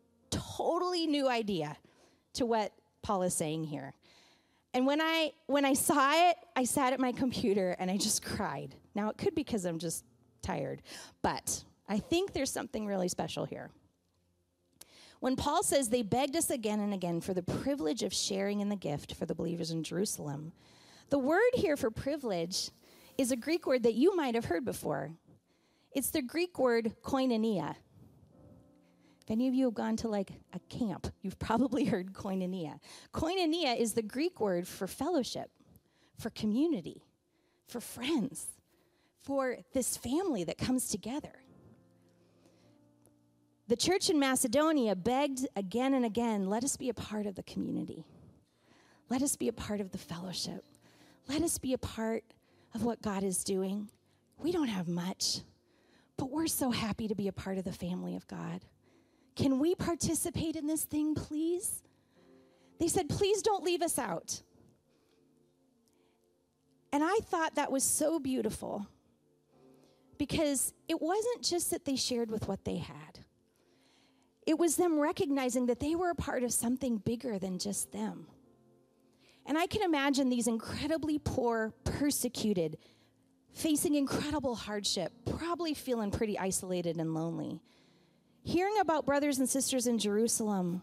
totally 0.56 1.06
new 1.06 1.28
idea 1.28 1.76
to 2.34 2.46
what 2.46 2.72
Paul 3.02 3.22
is 3.22 3.34
saying 3.34 3.64
here. 3.64 3.94
And 4.74 4.86
when 4.86 5.00
I 5.00 5.32
when 5.46 5.64
I 5.64 5.72
saw 5.74 6.28
it, 6.28 6.36
I 6.54 6.64
sat 6.64 6.92
at 6.92 7.00
my 7.00 7.12
computer 7.12 7.76
and 7.78 7.90
I 7.90 7.96
just 7.96 8.22
cried. 8.22 8.74
Now 8.94 9.08
it 9.08 9.16
could 9.16 9.34
be 9.34 9.42
because 9.42 9.64
I'm 9.64 9.78
just 9.78 10.04
tired, 10.42 10.82
but 11.22 11.64
I 11.88 11.98
think 11.98 12.32
there's 12.32 12.50
something 12.50 12.86
really 12.86 13.08
special 13.08 13.44
here. 13.44 13.70
When 15.20 15.34
Paul 15.34 15.62
says 15.62 15.88
they 15.88 16.02
begged 16.02 16.36
us 16.36 16.50
again 16.50 16.80
and 16.80 16.92
again 16.92 17.20
for 17.20 17.32
the 17.32 17.42
privilege 17.42 18.02
of 18.02 18.12
sharing 18.12 18.60
in 18.60 18.68
the 18.68 18.76
gift 18.76 19.14
for 19.14 19.24
the 19.24 19.34
believers 19.34 19.70
in 19.70 19.82
Jerusalem, 19.82 20.52
the 21.08 21.18
word 21.18 21.54
here 21.54 21.76
for 21.76 21.90
privilege 21.90 22.70
is 23.16 23.32
a 23.32 23.36
Greek 23.36 23.66
word 23.66 23.82
that 23.84 23.94
you 23.94 24.14
might 24.14 24.34
have 24.34 24.44
heard 24.44 24.64
before. 24.64 25.10
It's 25.92 26.10
the 26.10 26.20
Greek 26.20 26.58
word 26.58 26.94
koinonia. 27.02 27.76
If 29.26 29.32
any 29.32 29.48
of 29.48 29.54
you 29.54 29.64
have 29.64 29.74
gone 29.74 29.96
to 29.96 30.08
like 30.08 30.30
a 30.52 30.60
camp, 30.68 31.08
you've 31.20 31.38
probably 31.40 31.84
heard 31.92 32.12
koinonia. 32.12 32.78
Koinonia 33.12 33.76
is 33.76 33.94
the 33.94 34.02
Greek 34.02 34.40
word 34.40 34.68
for 34.68 34.86
fellowship, 34.86 35.50
for 36.16 36.30
community, 36.30 37.02
for 37.66 37.80
friends, 37.80 38.46
for 39.20 39.58
this 39.72 39.96
family 39.96 40.44
that 40.44 40.58
comes 40.58 40.88
together. 40.88 41.32
The 43.66 43.74
church 43.74 44.10
in 44.10 44.20
Macedonia 44.20 44.94
begged 44.94 45.48
again 45.56 45.94
and 45.94 46.04
again, 46.04 46.48
let 46.48 46.62
us 46.62 46.76
be 46.76 46.88
a 46.88 46.94
part 46.94 47.26
of 47.26 47.34
the 47.34 47.42
community. 47.42 48.04
Let 49.10 49.22
us 49.22 49.34
be 49.34 49.48
a 49.48 49.52
part 49.52 49.80
of 49.80 49.90
the 49.90 49.98
fellowship. 49.98 50.64
Let 51.28 51.42
us 51.42 51.58
be 51.58 51.72
a 51.72 51.78
part 51.78 52.22
of 52.76 52.84
what 52.84 53.02
God 53.02 53.24
is 53.24 53.42
doing. 53.42 53.90
We 54.38 54.52
don't 54.52 54.68
have 54.68 54.86
much, 54.86 55.40
but 56.16 56.30
we're 56.30 56.46
so 56.46 56.70
happy 56.70 57.08
to 57.08 57.16
be 57.16 57.26
a 57.26 57.32
part 57.32 57.58
of 57.58 57.64
the 57.64 57.72
family 57.72 58.14
of 58.14 58.28
God. 58.28 58.60
Can 59.36 59.58
we 59.60 59.74
participate 59.74 60.56
in 60.56 60.66
this 60.66 60.84
thing, 60.84 61.14
please? 61.14 61.82
They 62.80 62.88
said, 62.88 63.08
Please 63.08 63.42
don't 63.42 63.62
leave 63.62 63.82
us 63.82 63.98
out. 63.98 64.42
And 66.92 67.04
I 67.04 67.18
thought 67.24 67.56
that 67.56 67.70
was 67.70 67.84
so 67.84 68.18
beautiful 68.18 68.86
because 70.18 70.72
it 70.88 71.00
wasn't 71.00 71.42
just 71.42 71.70
that 71.70 71.84
they 71.84 71.96
shared 71.96 72.30
with 72.30 72.48
what 72.48 72.64
they 72.64 72.78
had, 72.78 73.20
it 74.46 74.58
was 74.58 74.76
them 74.76 74.98
recognizing 74.98 75.66
that 75.66 75.80
they 75.80 75.94
were 75.94 76.10
a 76.10 76.14
part 76.14 76.42
of 76.42 76.52
something 76.52 76.98
bigger 76.98 77.38
than 77.38 77.58
just 77.58 77.92
them. 77.92 78.26
And 79.44 79.58
I 79.58 79.66
can 79.66 79.82
imagine 79.82 80.28
these 80.28 80.48
incredibly 80.48 81.18
poor, 81.18 81.72
persecuted, 81.84 82.78
facing 83.52 83.94
incredible 83.94 84.54
hardship, 84.54 85.12
probably 85.24 85.74
feeling 85.74 86.10
pretty 86.10 86.38
isolated 86.38 86.96
and 86.96 87.14
lonely. 87.14 87.60
Hearing 88.46 88.78
about 88.78 89.04
brothers 89.04 89.40
and 89.40 89.48
sisters 89.48 89.88
in 89.88 89.98
Jerusalem, 89.98 90.80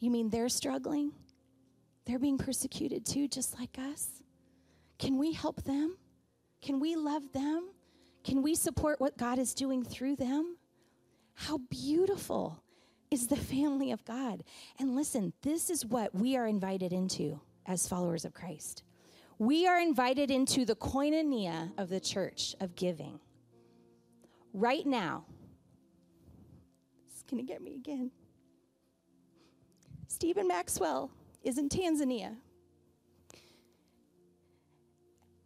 you 0.00 0.10
mean 0.10 0.30
they're 0.30 0.48
struggling? 0.48 1.12
They're 2.06 2.18
being 2.18 2.38
persecuted 2.38 3.04
too, 3.04 3.28
just 3.28 3.58
like 3.58 3.76
us? 3.78 4.22
Can 4.98 5.18
we 5.18 5.32
help 5.32 5.64
them? 5.64 5.98
Can 6.62 6.80
we 6.80 6.96
love 6.96 7.30
them? 7.34 7.68
Can 8.24 8.40
we 8.40 8.54
support 8.54 9.02
what 9.02 9.18
God 9.18 9.38
is 9.38 9.52
doing 9.52 9.84
through 9.84 10.16
them? 10.16 10.56
How 11.34 11.58
beautiful 11.68 12.62
is 13.10 13.26
the 13.26 13.36
family 13.36 13.92
of 13.92 14.02
God. 14.06 14.42
And 14.78 14.96
listen, 14.96 15.34
this 15.42 15.68
is 15.68 15.84
what 15.84 16.14
we 16.14 16.38
are 16.38 16.46
invited 16.46 16.94
into 16.94 17.38
as 17.66 17.86
followers 17.86 18.24
of 18.24 18.32
Christ. 18.32 18.82
We 19.38 19.66
are 19.66 19.78
invited 19.78 20.30
into 20.30 20.64
the 20.64 20.76
koinonia 20.76 21.72
of 21.76 21.90
the 21.90 22.00
church 22.00 22.56
of 22.60 22.76
giving. 22.76 23.20
Right 24.54 24.86
now, 24.86 25.26
going 27.32 27.44
to 27.44 27.52
get 27.52 27.62
me 27.62 27.74
again. 27.74 28.10
Stephen 30.06 30.46
Maxwell 30.46 31.10
is 31.42 31.56
in 31.58 31.68
Tanzania. 31.68 32.36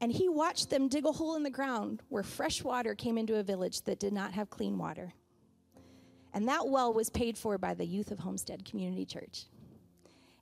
And 0.01 0.13
he 0.13 0.29
watched 0.29 0.69
them 0.69 0.89
dig 0.89 1.07
a 1.07 1.13
hole 1.13 1.37
in 1.37 1.43
the 1.43 1.51
ground 1.51 2.03
where 2.09 2.23
fresh 2.23 2.63
water 2.63 2.95
came 2.95 3.17
into 3.17 3.37
a 3.37 3.43
village 3.43 3.83
that 3.83 4.01
did 4.01 4.13
not 4.13 4.33
have 4.33 4.51
clean 4.51 4.77
water. 4.77 5.15
And 6.35 6.49
that 6.49 6.67
well 6.69 6.93
was 6.93 7.09
paid 7.09 7.39
for 7.39 7.57
by 7.57 7.75
the 7.75 7.87
youth 7.87 8.11
of 8.11 8.19
Homestead 8.19 8.65
Community 8.65 9.07
Church. 9.07 9.45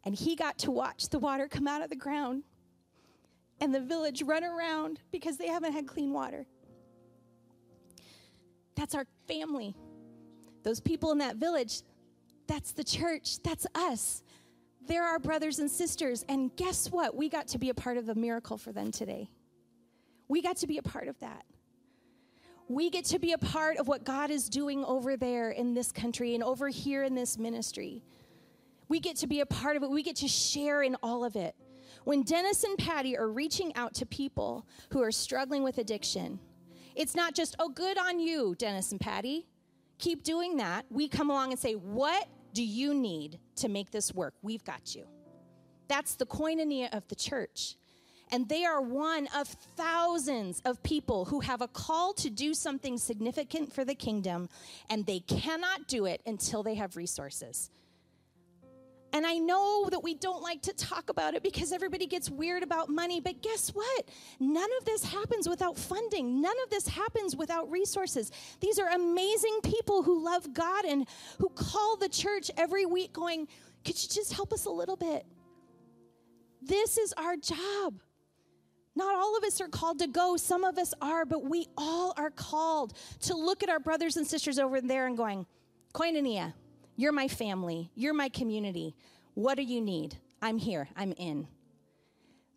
And 0.05 0.14
he 0.14 0.34
got 0.34 0.59
to 0.61 0.70
watch 0.70 1.11
the 1.11 1.18
water 1.18 1.47
come 1.47 1.68
out 1.68 1.82
of 1.82 1.90
the 1.90 1.97
ground 1.97 2.42
and 3.61 3.74
the 3.74 3.80
village 3.80 4.22
run 4.22 4.42
around 4.42 5.01
because 5.12 5.36
they 5.36 5.47
haven't 5.47 5.72
had 5.72 5.86
clean 5.86 6.12
water. 6.12 6.47
That's 8.74 8.95
our 8.95 9.07
family. 9.28 9.76
Those 10.65 10.81
people 10.81 11.12
in 11.12 11.19
that 11.19 11.37
village, 11.37 11.83
that's 12.49 12.73
the 12.73 12.83
church, 12.83 13.39
that's 13.43 13.67
us. 13.75 14.23
They're 14.87 15.05
our 15.05 15.19
brothers 15.19 15.61
and 15.61 15.71
sisters. 15.71 16.25
And 16.29 16.55
guess 16.57 16.91
what? 16.91 17.15
We 17.15 17.29
got 17.29 17.47
to 17.49 17.59
be 17.59 17.71
a 17.71 17.75
part 17.75 17.97
of 17.97 18.07
the 18.07 18.15
miracle 18.15 18.59
for 18.59 18.73
them 18.73 18.91
today. 18.91 19.31
We 20.29 20.43
got 20.43 20.57
to 20.59 20.67
be 20.67 20.79
a 20.79 20.83
part 20.83 21.09
of 21.09 21.19
that. 21.21 21.45
We 22.67 22.89
get 22.89 23.05
to 23.07 23.19
be 23.19 23.33
a 23.33 23.39
part 23.39 23.77
of 23.77 23.89
what 23.89 24.05
God 24.05 24.31
is 24.31 24.49
doing 24.49 24.85
over 24.85 25.17
there 25.17 25.51
in 25.51 25.75
this 25.75 25.93
country 25.93 26.35
and 26.35 26.43
over 26.43 26.69
here 26.69 27.05
in 27.05 27.15
this 27.15 27.37
ministry. 27.39 28.03
We 28.89 29.01
get 29.01 29.17
to 29.17 29.27
be 29.27 29.41
a 29.41 29.47
part 29.47 29.77
of 29.77 29.83
it. 29.83 29.91
We 29.91 30.03
get 30.03 30.17
to 30.17 30.29
share 30.29 30.83
in 30.83 30.97
all 31.03 31.25
of 31.25 31.37
it. 31.37 31.55
When 32.05 32.23
Dennis 32.23 32.65
and 32.65 32.79
Patty 32.79 33.17
are 33.17 33.29
reaching 33.29 33.75
out 33.77 33.95
to 33.95 34.07
people 34.07 34.67
who 34.91 35.03
are 35.03 35.12
struggling 35.12 35.62
with 35.62 35.79
addiction, 35.79 36.39
it's 36.95 37.15
not 37.15 37.35
just, 37.35 37.57
oh, 37.59 37.69
good 37.69 37.99
on 37.99 38.19
you, 38.19 38.55
Dennis 38.59 38.93
and 38.93 39.01
Patty. 39.01 39.47
Keep 39.99 40.22
doing 40.22 40.57
that. 40.59 40.86
We 40.90 41.09
come 41.09 41.30
along 41.30 41.53
and 41.53 41.59
say, 41.59 41.74
what 41.74 42.26
do 42.53 42.62
you 42.62 42.95
need 42.95 43.38
to 43.57 43.68
make 43.68 43.90
this 43.90 44.14
work? 44.14 44.34
We've 44.42 44.64
got 44.64 44.95
you. 44.95 45.07
That's 45.88 46.14
the 46.14 46.26
koinonia 46.26 46.95
of 46.97 47.07
the 47.09 47.14
church. 47.14 47.76
And 48.32 48.49
they 48.49 48.64
are 48.64 48.80
one 48.80 49.28
of 49.36 49.49
thousands 49.76 50.62
of 50.64 50.82
people 50.82 51.26
who 51.26 51.40
have 51.40 51.61
a 51.61 51.68
call 51.68 52.14
to 52.14 52.30
do 52.30 52.55
something 52.55 52.97
significant 52.97 53.72
for 53.72 53.84
the 53.84 53.95
kingdom, 53.95 54.49
and 54.88 55.05
they 55.05 55.20
cannot 55.20 55.86
do 55.88 56.07
it 56.07 56.22
until 56.26 56.62
they 56.62 56.74
have 56.74 56.97
resources. 56.97 57.70
And 59.15 59.25
I 59.25 59.35
know 59.35 59.87
that 59.93 60.03
we 60.03 60.17
don't 60.17 60.43
like 60.43 60.61
to 60.62 60.73
talk 60.73 61.09
about 61.09 61.35
it 61.35 61.45
because 61.45 61.71
everybody 61.71 62.05
gets 62.05 62.29
weird 62.29 62.65
about 62.65 62.89
money, 62.89 63.21
but 63.21 63.43
guess 63.43 63.69
what? 63.69 64.09
None 64.41 64.69
of 64.81 64.85
this 64.85 65.05
happens 65.05 65.49
without 65.49 65.79
funding. 65.79 66.43
None 66.43 66.57
of 66.65 66.71
this 66.71 66.89
happens 66.89 67.37
without 67.37 67.71
resources. 67.71 68.33
These 68.59 68.81
are 68.81 68.89
amazing 68.89 69.61
people 69.62 70.03
who 70.03 70.25
love 70.25 70.53
God 70.53 70.85
and 70.85 71.07
who 71.39 71.49
call 71.51 71.97
the 71.97 72.09
church 72.09 72.51
every 72.57 72.87
week 72.87 73.12
going, 73.12 73.47
Could 73.85 74.03
you 74.03 74.09
just 74.09 74.33
help 74.33 74.53
us 74.53 74.65
a 74.65 74.71
little 74.71 74.97
bit? 74.97 75.25
This 76.61 76.99
is 76.99 77.15
our 77.17 77.37
job. 77.37 78.01
Not 78.97 79.15
all 79.15 79.39
of 79.39 79.45
us 79.45 79.61
are 79.61 79.69
called 79.69 80.01
to 80.01 80.09
go. 80.09 80.37
Some 80.37 80.65
of 80.65 80.77
us 80.77 80.93
are, 81.01 81.25
but 81.25 81.49
we 81.49 81.69
all 81.77 82.15
are 82.17 82.31
called 82.31 82.95
to 83.21 83.37
look 83.37 83.62
at 83.62 83.69
our 83.69 83.81
brothers 83.81 84.17
and 84.17 84.27
sisters 84.27 84.59
over 84.59 84.81
there 84.81 85.07
and 85.07 85.17
going, 85.17 85.47
Koinonia, 85.93 86.55
you're 86.97 87.12
my 87.12 87.28
family, 87.28 87.90
you're 87.95 88.14
my 88.14 88.28
community. 88.28 88.95
What 89.34 89.57
do 89.57 89.62
you 89.62 89.80
need? 89.80 90.16
I'm 90.40 90.59
here, 90.59 90.88
I'm 90.97 91.12
in. 91.12 91.49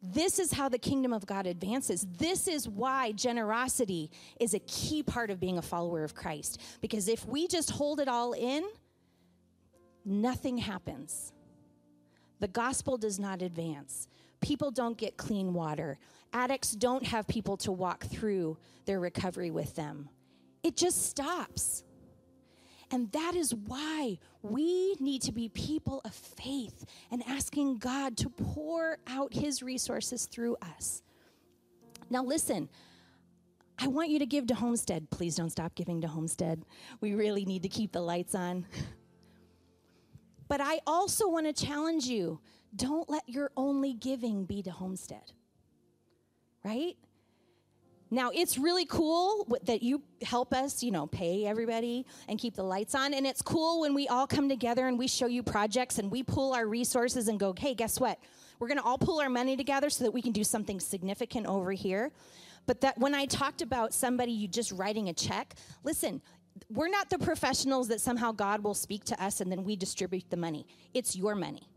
This 0.01 0.37
is 0.37 0.53
how 0.53 0.69
the 0.69 0.77
kingdom 0.77 1.11
of 1.11 1.25
God 1.25 1.47
advances. 1.47 2.05
This 2.17 2.47
is 2.47 2.69
why 2.69 3.13
generosity 3.13 4.11
is 4.39 4.53
a 4.53 4.59
key 4.59 5.01
part 5.01 5.31
of 5.31 5.39
being 5.39 5.57
a 5.57 5.61
follower 5.61 6.03
of 6.03 6.13
Christ. 6.13 6.61
Because 6.81 7.07
if 7.07 7.25
we 7.25 7.47
just 7.47 7.71
hold 7.71 7.99
it 7.99 8.07
all 8.07 8.33
in, 8.33 8.63
nothing 10.05 10.57
happens. 10.59 11.33
The 12.39 12.47
gospel 12.47 12.97
does 12.97 13.19
not 13.19 13.41
advance. 13.41 14.07
People 14.39 14.69
don't 14.69 14.97
get 14.97 15.17
clean 15.17 15.53
water. 15.53 15.97
Addicts 16.31 16.73
don't 16.73 17.03
have 17.05 17.27
people 17.27 17.57
to 17.57 17.71
walk 17.71 18.05
through 18.05 18.57
their 18.85 18.99
recovery 18.99 19.49
with 19.49 19.75
them. 19.75 20.09
It 20.61 20.77
just 20.77 21.07
stops. 21.07 21.83
And 22.91 23.11
that 23.11 23.35
is 23.35 23.53
why 23.53 24.17
we 24.41 24.95
need 24.99 25.21
to 25.23 25.31
be 25.31 25.49
people 25.49 26.01
of 26.05 26.13
faith 26.13 26.85
and 27.11 27.21
asking 27.27 27.79
God 27.79 28.15
to 28.17 28.29
pour 28.29 28.99
out 29.07 29.33
his 29.33 29.61
resources 29.61 30.25
through 30.25 30.55
us. 30.61 31.01
Now, 32.09 32.23
listen, 32.23 32.69
I 33.77 33.87
want 33.87 34.09
you 34.09 34.19
to 34.19 34.25
give 34.25 34.47
to 34.47 34.55
Homestead. 34.55 35.09
Please 35.09 35.35
don't 35.35 35.49
stop 35.49 35.75
giving 35.75 36.01
to 36.01 36.07
Homestead. 36.07 36.63
We 37.01 37.13
really 37.13 37.45
need 37.45 37.63
to 37.63 37.69
keep 37.69 37.91
the 37.91 38.01
lights 38.01 38.35
on. 38.35 38.65
But 40.47 40.61
I 40.61 40.79
also 40.87 41.27
want 41.27 41.45
to 41.45 41.65
challenge 41.65 42.05
you 42.05 42.39
don't 42.75 43.09
let 43.09 43.27
your 43.27 43.51
only 43.57 43.93
giving 43.93 44.45
be 44.45 44.61
to 44.63 44.71
Homestead, 44.71 45.33
right? 46.63 46.95
Now, 48.09 48.31
it's 48.33 48.57
really 48.57 48.85
cool 48.85 49.45
that 49.63 49.83
you 49.83 50.01
help 50.21 50.53
us, 50.53 50.81
you 50.81 50.91
know, 50.91 51.07
pay 51.07 51.45
everybody 51.45 52.05
and 52.29 52.39
keep 52.39 52.55
the 52.55 52.63
lights 52.63 52.95
on. 52.95 53.13
And 53.13 53.27
it's 53.27 53.41
cool 53.41 53.81
when 53.81 53.93
we 53.93 54.07
all 54.07 54.25
come 54.25 54.47
together 54.47 54.87
and 54.87 54.97
we 54.97 55.07
show 55.07 55.27
you 55.27 55.43
projects 55.43 55.99
and 55.99 56.09
we 56.09 56.23
pool 56.23 56.53
our 56.53 56.65
resources 56.65 57.27
and 57.27 57.39
go, 57.39 57.53
hey, 57.57 57.73
guess 57.73 57.99
what? 57.99 58.17
We're 58.59 58.69
going 58.69 58.79
to 58.79 58.83
all 58.83 58.97
pool 58.97 59.19
our 59.19 59.29
money 59.29 59.57
together 59.57 59.89
so 59.89 60.05
that 60.05 60.11
we 60.11 60.21
can 60.21 60.31
do 60.31 60.43
something 60.43 60.79
significant 60.79 61.47
over 61.47 61.73
here. 61.73 62.11
But 62.65 62.81
that 62.81 62.97
when 62.97 63.13
I 63.13 63.25
talked 63.25 63.61
about 63.61 63.93
somebody 63.93 64.31
you 64.31 64.47
just 64.47 64.71
writing 64.71 65.09
a 65.09 65.13
check, 65.13 65.55
listen, 65.83 66.21
we're 66.69 66.89
not 66.89 67.09
the 67.09 67.19
professionals 67.19 67.87
that 67.89 68.01
somehow 68.01 68.31
God 68.31 68.63
will 68.63 68.73
speak 68.73 69.03
to 69.05 69.23
us 69.23 69.41
and 69.41 69.51
then 69.51 69.63
we 69.63 69.75
distribute 69.75 70.29
the 70.29 70.37
money. 70.37 70.65
It's 70.93 71.15
your 71.15 71.35
money. 71.35 71.67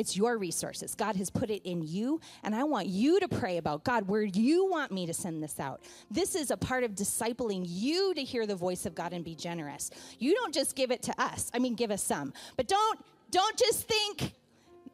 It's 0.00 0.16
your 0.16 0.38
resources. 0.38 0.94
God 0.94 1.14
has 1.16 1.28
put 1.28 1.50
it 1.50 1.60
in 1.68 1.82
you, 1.82 2.22
and 2.42 2.54
I 2.54 2.64
want 2.64 2.86
you 2.86 3.20
to 3.20 3.28
pray 3.28 3.58
about 3.58 3.84
God, 3.84 4.08
where 4.08 4.22
you 4.22 4.64
want 4.64 4.90
me 4.90 5.04
to 5.04 5.12
send 5.12 5.42
this 5.42 5.60
out. 5.60 5.82
This 6.10 6.34
is 6.34 6.50
a 6.50 6.56
part 6.56 6.84
of 6.84 6.92
discipling 6.92 7.64
you 7.66 8.14
to 8.14 8.22
hear 8.22 8.46
the 8.46 8.56
voice 8.56 8.86
of 8.86 8.94
God 8.94 9.12
and 9.12 9.22
be 9.22 9.34
generous. 9.34 9.90
You 10.18 10.34
don't 10.34 10.54
just 10.54 10.74
give 10.74 10.90
it 10.90 11.02
to 11.02 11.22
us. 11.22 11.50
I 11.52 11.58
mean, 11.58 11.74
give 11.74 11.90
us 11.90 12.02
some, 12.02 12.32
but 12.56 12.66
don't 12.66 12.98
don't 13.30 13.58
just 13.58 13.86
think 13.86 14.34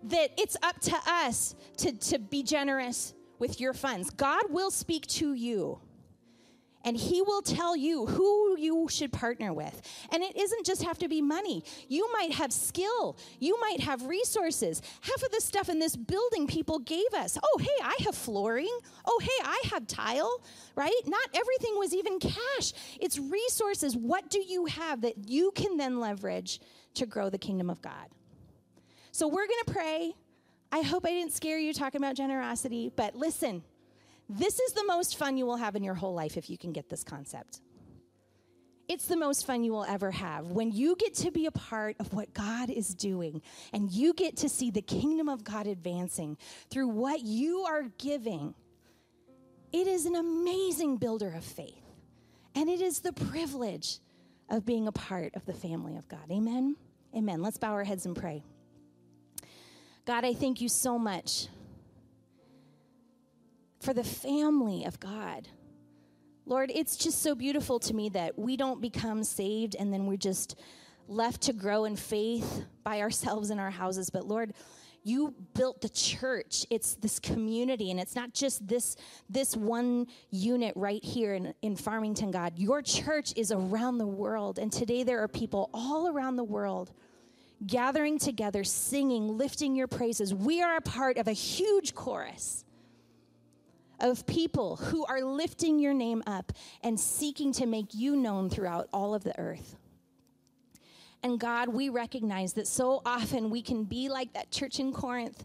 that 0.03 0.31
it's 0.37 0.57
up 0.61 0.81
to 0.81 0.97
us 1.07 1.55
to, 1.79 1.93
to 1.93 2.19
be 2.19 2.43
generous 2.43 3.15
with 3.39 3.61
your 3.61 3.75
funds. 3.75 4.11
God 4.11 4.43
will 4.51 4.73
speak 4.73 5.07
to 5.07 5.35
you 5.35 5.79
and 6.87 6.97
he 6.97 7.21
will 7.21 7.43
tell 7.43 7.77
you 7.77 8.07
who 8.07 8.57
you 8.57 8.87
should 8.89 9.13
partner 9.13 9.53
with. 9.53 9.83
And 10.13 10.23
it 10.23 10.37
isn't 10.37 10.65
just 10.65 10.85
have 10.85 10.99
to 10.99 11.09
be 11.09 11.21
money. 11.21 11.65
You 11.89 12.11
might 12.13 12.33
have 12.33 12.53
skill, 12.53 13.19
you 13.41 13.61
might 13.61 13.81
have 13.81 14.07
resources. 14.07 14.81
Half 15.01 15.23
of 15.23 15.33
the 15.33 15.41
stuff 15.41 15.69
in 15.69 15.81
this 15.81 15.97
building 15.97 16.47
people 16.47 16.79
gave 16.79 17.13
us. 17.13 17.37
Oh, 17.43 17.59
hey, 17.59 17.83
I 17.83 17.97
have 18.05 18.15
flooring. 18.15 18.79
Oh, 19.05 19.19
hey, 19.21 19.45
I 19.45 19.61
have 19.73 19.89
tile, 19.89 20.41
right? 20.77 20.95
Not 21.07 21.29
everything 21.35 21.77
was 21.77 21.93
even 21.93 22.21
cash. 22.21 22.73
It's 23.01 23.19
resources. 23.19 23.97
What 23.97 24.31
do 24.31 24.41
you 24.41 24.67
have 24.67 25.01
that 25.01 25.29
you 25.29 25.51
can 25.57 25.77
then 25.77 25.99
leverage 25.99 26.61
to 26.95 27.05
grow 27.05 27.31
the 27.31 27.39
kingdom 27.39 27.69
of 27.69 27.83
God? 27.83 28.07
So 29.11 29.27
we're 29.27 29.47
going 29.49 29.65
to 29.67 29.73
pray. 29.73 30.15
I 30.71 30.83
hope 30.83 31.05
I 31.05 31.11
didn't 31.11 31.33
scare 31.33 31.59
you 31.59 31.73
talking 31.73 32.01
about 32.01 32.15
generosity, 32.15 32.93
but 32.95 33.17
listen. 33.17 33.65
This 34.29 34.59
is 34.59 34.73
the 34.73 34.85
most 34.85 35.17
fun 35.17 35.37
you 35.37 35.47
will 35.47 35.57
have 35.57 35.77
in 35.77 35.85
your 35.85 35.95
whole 35.95 36.15
life 36.15 36.37
if 36.37 36.51
you 36.51 36.59
can 36.59 36.73
get 36.73 36.89
this 36.89 37.05
concept. 37.05 37.61
It's 38.89 39.07
the 39.07 39.17
most 39.17 39.47
fun 39.47 39.65
you 39.65 39.73
will 39.73 39.85
ever 39.85 40.13
have 40.13 40.47
when 40.47 40.71
you 40.71 40.95
get 40.97 41.15
to 41.15 41.33
be 41.33 41.47
a 41.47 41.51
part 41.51 41.97
of 41.99 42.13
what 42.13 42.33
God 42.33 42.71
is 42.71 42.95
doing 42.95 43.43
and 43.73 43.91
you 43.91 44.15
get 44.15 44.37
to 44.39 44.49
see 44.49 44.71
the 44.71 44.83
kingdom 44.83 45.29
of 45.29 45.43
God 45.43 45.67
advancing 45.67 46.37
through 46.71 46.89
what 46.89 47.23
you 47.23 47.61
are 47.63 47.85
giving. 47.99 48.55
It 49.73 49.89
is 49.89 50.07
an 50.07 50.15
amazing 50.15 50.99
builder 50.99 51.33
of 51.37 51.45
faith, 51.45 51.83
and 52.55 52.69
it 52.69 52.81
is 52.81 53.01
the 53.01 53.13
privilege 53.13 53.99
of 54.49 54.65
being 54.65 54.87
a 54.87 54.93
part 54.93 55.35
of 55.35 55.45
the 55.45 55.53
family 55.53 55.97
of 55.97 56.07
God. 56.09 56.31
Amen. 56.31 56.77
Amen. 57.15 57.43
Let's 57.43 57.59
bow 57.59 57.73
our 57.73 57.85
heads 57.85 58.07
and 58.07 58.15
pray. 58.15 58.45
God, 60.05 60.25
I 60.25 60.35
thank 60.35 60.61
you 60.61 60.69
so 60.69 60.97
much 60.99 61.49
for 63.87 63.95
the 63.95 64.03
family 64.03 64.85
of 64.85 64.99
God. 64.99 65.47
Lord, 66.45 66.73
it's 66.75 66.97
just 66.97 67.23
so 67.23 67.37
beautiful 67.37 67.79
to 67.79 67.95
me 67.95 68.09
that 68.09 68.37
we 68.37 68.57
don't 68.57 68.81
become 68.81 69.23
saved 69.23 69.77
and 69.79 69.93
then 69.93 70.07
we're 70.07 70.17
just 70.17 70.59
left 71.07 71.43
to 71.43 71.53
grow 71.53 71.85
in 71.85 71.95
faith 71.95 72.65
by 72.83 73.01
ourselves 73.01 73.51
in 73.51 73.61
our 73.61 73.71
houses. 73.71 74.11
But 74.11 74.27
Lord, 74.27 74.55
you 75.05 75.33
built 75.55 75.83
the 75.83 75.89
church 75.89 76.67
it's 76.69 76.95
this 76.97 77.21
community 77.21 77.93
and 77.93 78.01
it's 78.01 78.17
not 78.17 78.35
just 78.35 78.67
this 78.67 78.97
this 79.31 79.57
one 79.57 80.09
unit 80.33 80.73
right 80.75 81.05
here 81.05 81.35
in, 81.35 81.55
in 81.63 81.77
farmington 81.77 82.33
god 82.33 82.59
your 82.59 82.83
church 82.83 83.33
is 83.37 83.53
around 83.53 83.99
the 83.99 84.07
world 84.07 84.59
and 84.59 84.73
today 84.73 85.05
there 85.05 85.23
are 85.23 85.29
people 85.29 85.71
all 85.73 86.09
around 86.09 86.35
the 86.35 86.43
world 86.43 86.91
gathering 87.69 88.19
together 88.19 88.65
singing 88.65 89.39
lifting 89.39 89.77
your 89.77 89.87
praises 89.87 90.35
we 90.35 90.61
are 90.61 90.75
a 90.77 90.81
part 90.81 91.19
of 91.19 91.29
a 91.29 91.33
huge 91.33 91.95
chorus 91.95 92.65
of 94.01 94.27
people 94.27 94.77
who 94.77 95.05
are 95.07 95.23
lifting 95.23 95.79
your 95.79 95.95
name 95.95 96.23
up 96.27 96.53
and 96.83 96.99
seeking 96.99 97.53
to 97.55 97.67
make 97.67 97.95
you 97.95 98.17
known 98.17 98.51
throughout 98.51 98.89
all 98.93 99.15
of 99.15 99.25
the 99.25 99.39
earth 99.39 99.77
and 101.27 101.41
God, 101.41 101.69
we 101.69 101.89
recognize 101.89 102.53
that 102.53 102.69
so 102.69 103.03
often 103.05 103.51
we 103.51 103.61
can 103.61 103.83
be 103.83 104.09
like 104.09 104.33
that 104.35 104.53
church 104.53 104.79
in 104.79 104.93
Corinth 104.93 105.45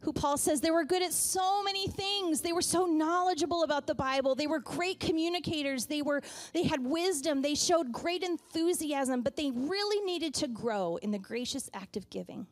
who 0.00 0.12
Paul 0.12 0.36
says 0.36 0.60
they 0.60 0.70
were 0.70 0.84
good 0.84 1.02
at 1.02 1.12
so 1.12 1.62
many 1.62 1.86
things. 1.86 2.40
They 2.40 2.52
were 2.52 2.60
so 2.60 2.86
knowledgeable 2.86 3.62
about 3.62 3.86
the 3.86 3.94
Bible. 3.94 4.34
They 4.34 4.48
were 4.48 4.58
great 4.58 5.00
communicators. 5.00 5.86
They 5.86 6.02
were 6.02 6.22
they 6.52 6.64
had 6.64 6.84
wisdom. 6.84 7.40
They 7.40 7.54
showed 7.54 7.92
great 7.92 8.22
enthusiasm, 8.22 9.22
but 9.22 9.36
they 9.36 9.52
really 9.52 10.04
needed 10.04 10.34
to 10.34 10.48
grow 10.48 10.96
in 10.96 11.12
the 11.12 11.18
gracious 11.18 11.70
act 11.72 11.96
of 11.96 12.10
giving. 12.10 12.46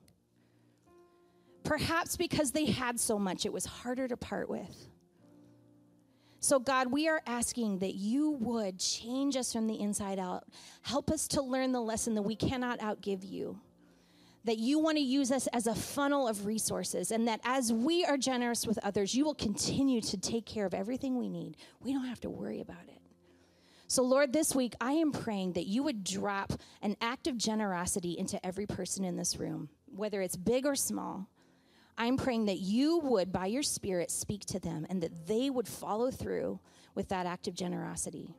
Perhaps 1.70 2.16
because 2.16 2.50
they 2.50 2.64
had 2.64 2.98
so 2.98 3.16
much, 3.16 3.46
it 3.46 3.52
was 3.52 3.64
harder 3.64 4.08
to 4.08 4.16
part 4.16 4.50
with. 4.50 4.88
So, 6.40 6.58
God, 6.58 6.90
we 6.90 7.06
are 7.06 7.22
asking 7.28 7.78
that 7.78 7.94
you 7.94 8.32
would 8.40 8.80
change 8.80 9.36
us 9.36 9.52
from 9.52 9.68
the 9.68 9.80
inside 9.80 10.18
out. 10.18 10.48
Help 10.82 11.12
us 11.12 11.28
to 11.28 11.40
learn 11.40 11.70
the 11.70 11.80
lesson 11.80 12.16
that 12.16 12.22
we 12.22 12.34
cannot 12.34 12.80
outgive 12.80 13.20
you. 13.22 13.60
That 14.42 14.58
you 14.58 14.80
want 14.80 14.96
to 14.96 15.00
use 15.00 15.30
us 15.30 15.46
as 15.52 15.68
a 15.68 15.74
funnel 15.76 16.26
of 16.26 16.44
resources, 16.44 17.12
and 17.12 17.28
that 17.28 17.38
as 17.44 17.72
we 17.72 18.04
are 18.04 18.18
generous 18.18 18.66
with 18.66 18.80
others, 18.82 19.14
you 19.14 19.24
will 19.24 19.36
continue 19.36 20.00
to 20.00 20.16
take 20.16 20.46
care 20.46 20.66
of 20.66 20.74
everything 20.74 21.18
we 21.18 21.28
need. 21.28 21.56
We 21.78 21.92
don't 21.92 22.06
have 22.06 22.20
to 22.22 22.30
worry 22.30 22.60
about 22.60 22.88
it. 22.88 23.00
So, 23.86 24.02
Lord, 24.02 24.32
this 24.32 24.56
week 24.56 24.74
I 24.80 24.94
am 24.94 25.12
praying 25.12 25.52
that 25.52 25.68
you 25.68 25.84
would 25.84 26.02
drop 26.02 26.52
an 26.82 26.96
act 27.00 27.28
of 27.28 27.38
generosity 27.38 28.18
into 28.18 28.44
every 28.44 28.66
person 28.66 29.04
in 29.04 29.14
this 29.14 29.36
room, 29.36 29.68
whether 29.86 30.20
it's 30.20 30.34
big 30.34 30.66
or 30.66 30.74
small 30.74 31.28
I'm 32.00 32.16
praying 32.16 32.46
that 32.46 32.60
you 32.60 32.98
would, 33.00 33.30
by 33.30 33.44
your 33.44 33.62
Spirit, 33.62 34.10
speak 34.10 34.46
to 34.46 34.58
them 34.58 34.86
and 34.88 35.02
that 35.02 35.26
they 35.26 35.50
would 35.50 35.68
follow 35.68 36.10
through 36.10 36.58
with 36.94 37.10
that 37.10 37.26
act 37.26 37.46
of 37.46 37.54
generosity. 37.54 38.34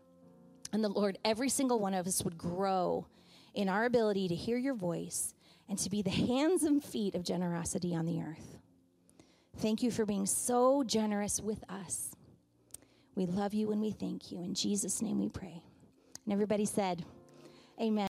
And 0.73 0.83
the 0.83 0.89
Lord, 0.89 1.19
every 1.23 1.47
single 1.47 1.79
one 1.79 1.93
of 1.93 2.07
us 2.07 2.23
would 2.23 2.39
grow 2.39 3.05
in 3.53 3.69
our 3.69 3.85
ability 3.85 4.27
to 4.29 4.35
hear 4.35 4.57
your 4.57 4.73
voice 4.73 5.35
and 5.69 5.77
to 5.77 5.91
be 5.91 6.01
the 6.01 6.09
hands 6.09 6.63
and 6.63 6.83
feet 6.83 7.13
of 7.13 7.23
generosity 7.23 7.95
on 7.95 8.07
the 8.07 8.19
earth. 8.19 8.57
Thank 9.57 9.83
you 9.83 9.91
for 9.91 10.07
being 10.07 10.25
so 10.25 10.83
generous 10.83 11.39
with 11.39 11.63
us. 11.69 12.15
We 13.13 13.27
love 13.27 13.53
you 13.53 13.71
and 13.71 13.79
we 13.79 13.91
thank 13.91 14.31
you. 14.31 14.41
In 14.41 14.55
Jesus' 14.55 15.03
name 15.03 15.19
we 15.19 15.29
pray. 15.29 15.61
And 16.25 16.33
everybody 16.33 16.65
said, 16.65 17.05
Amen. 17.79 18.10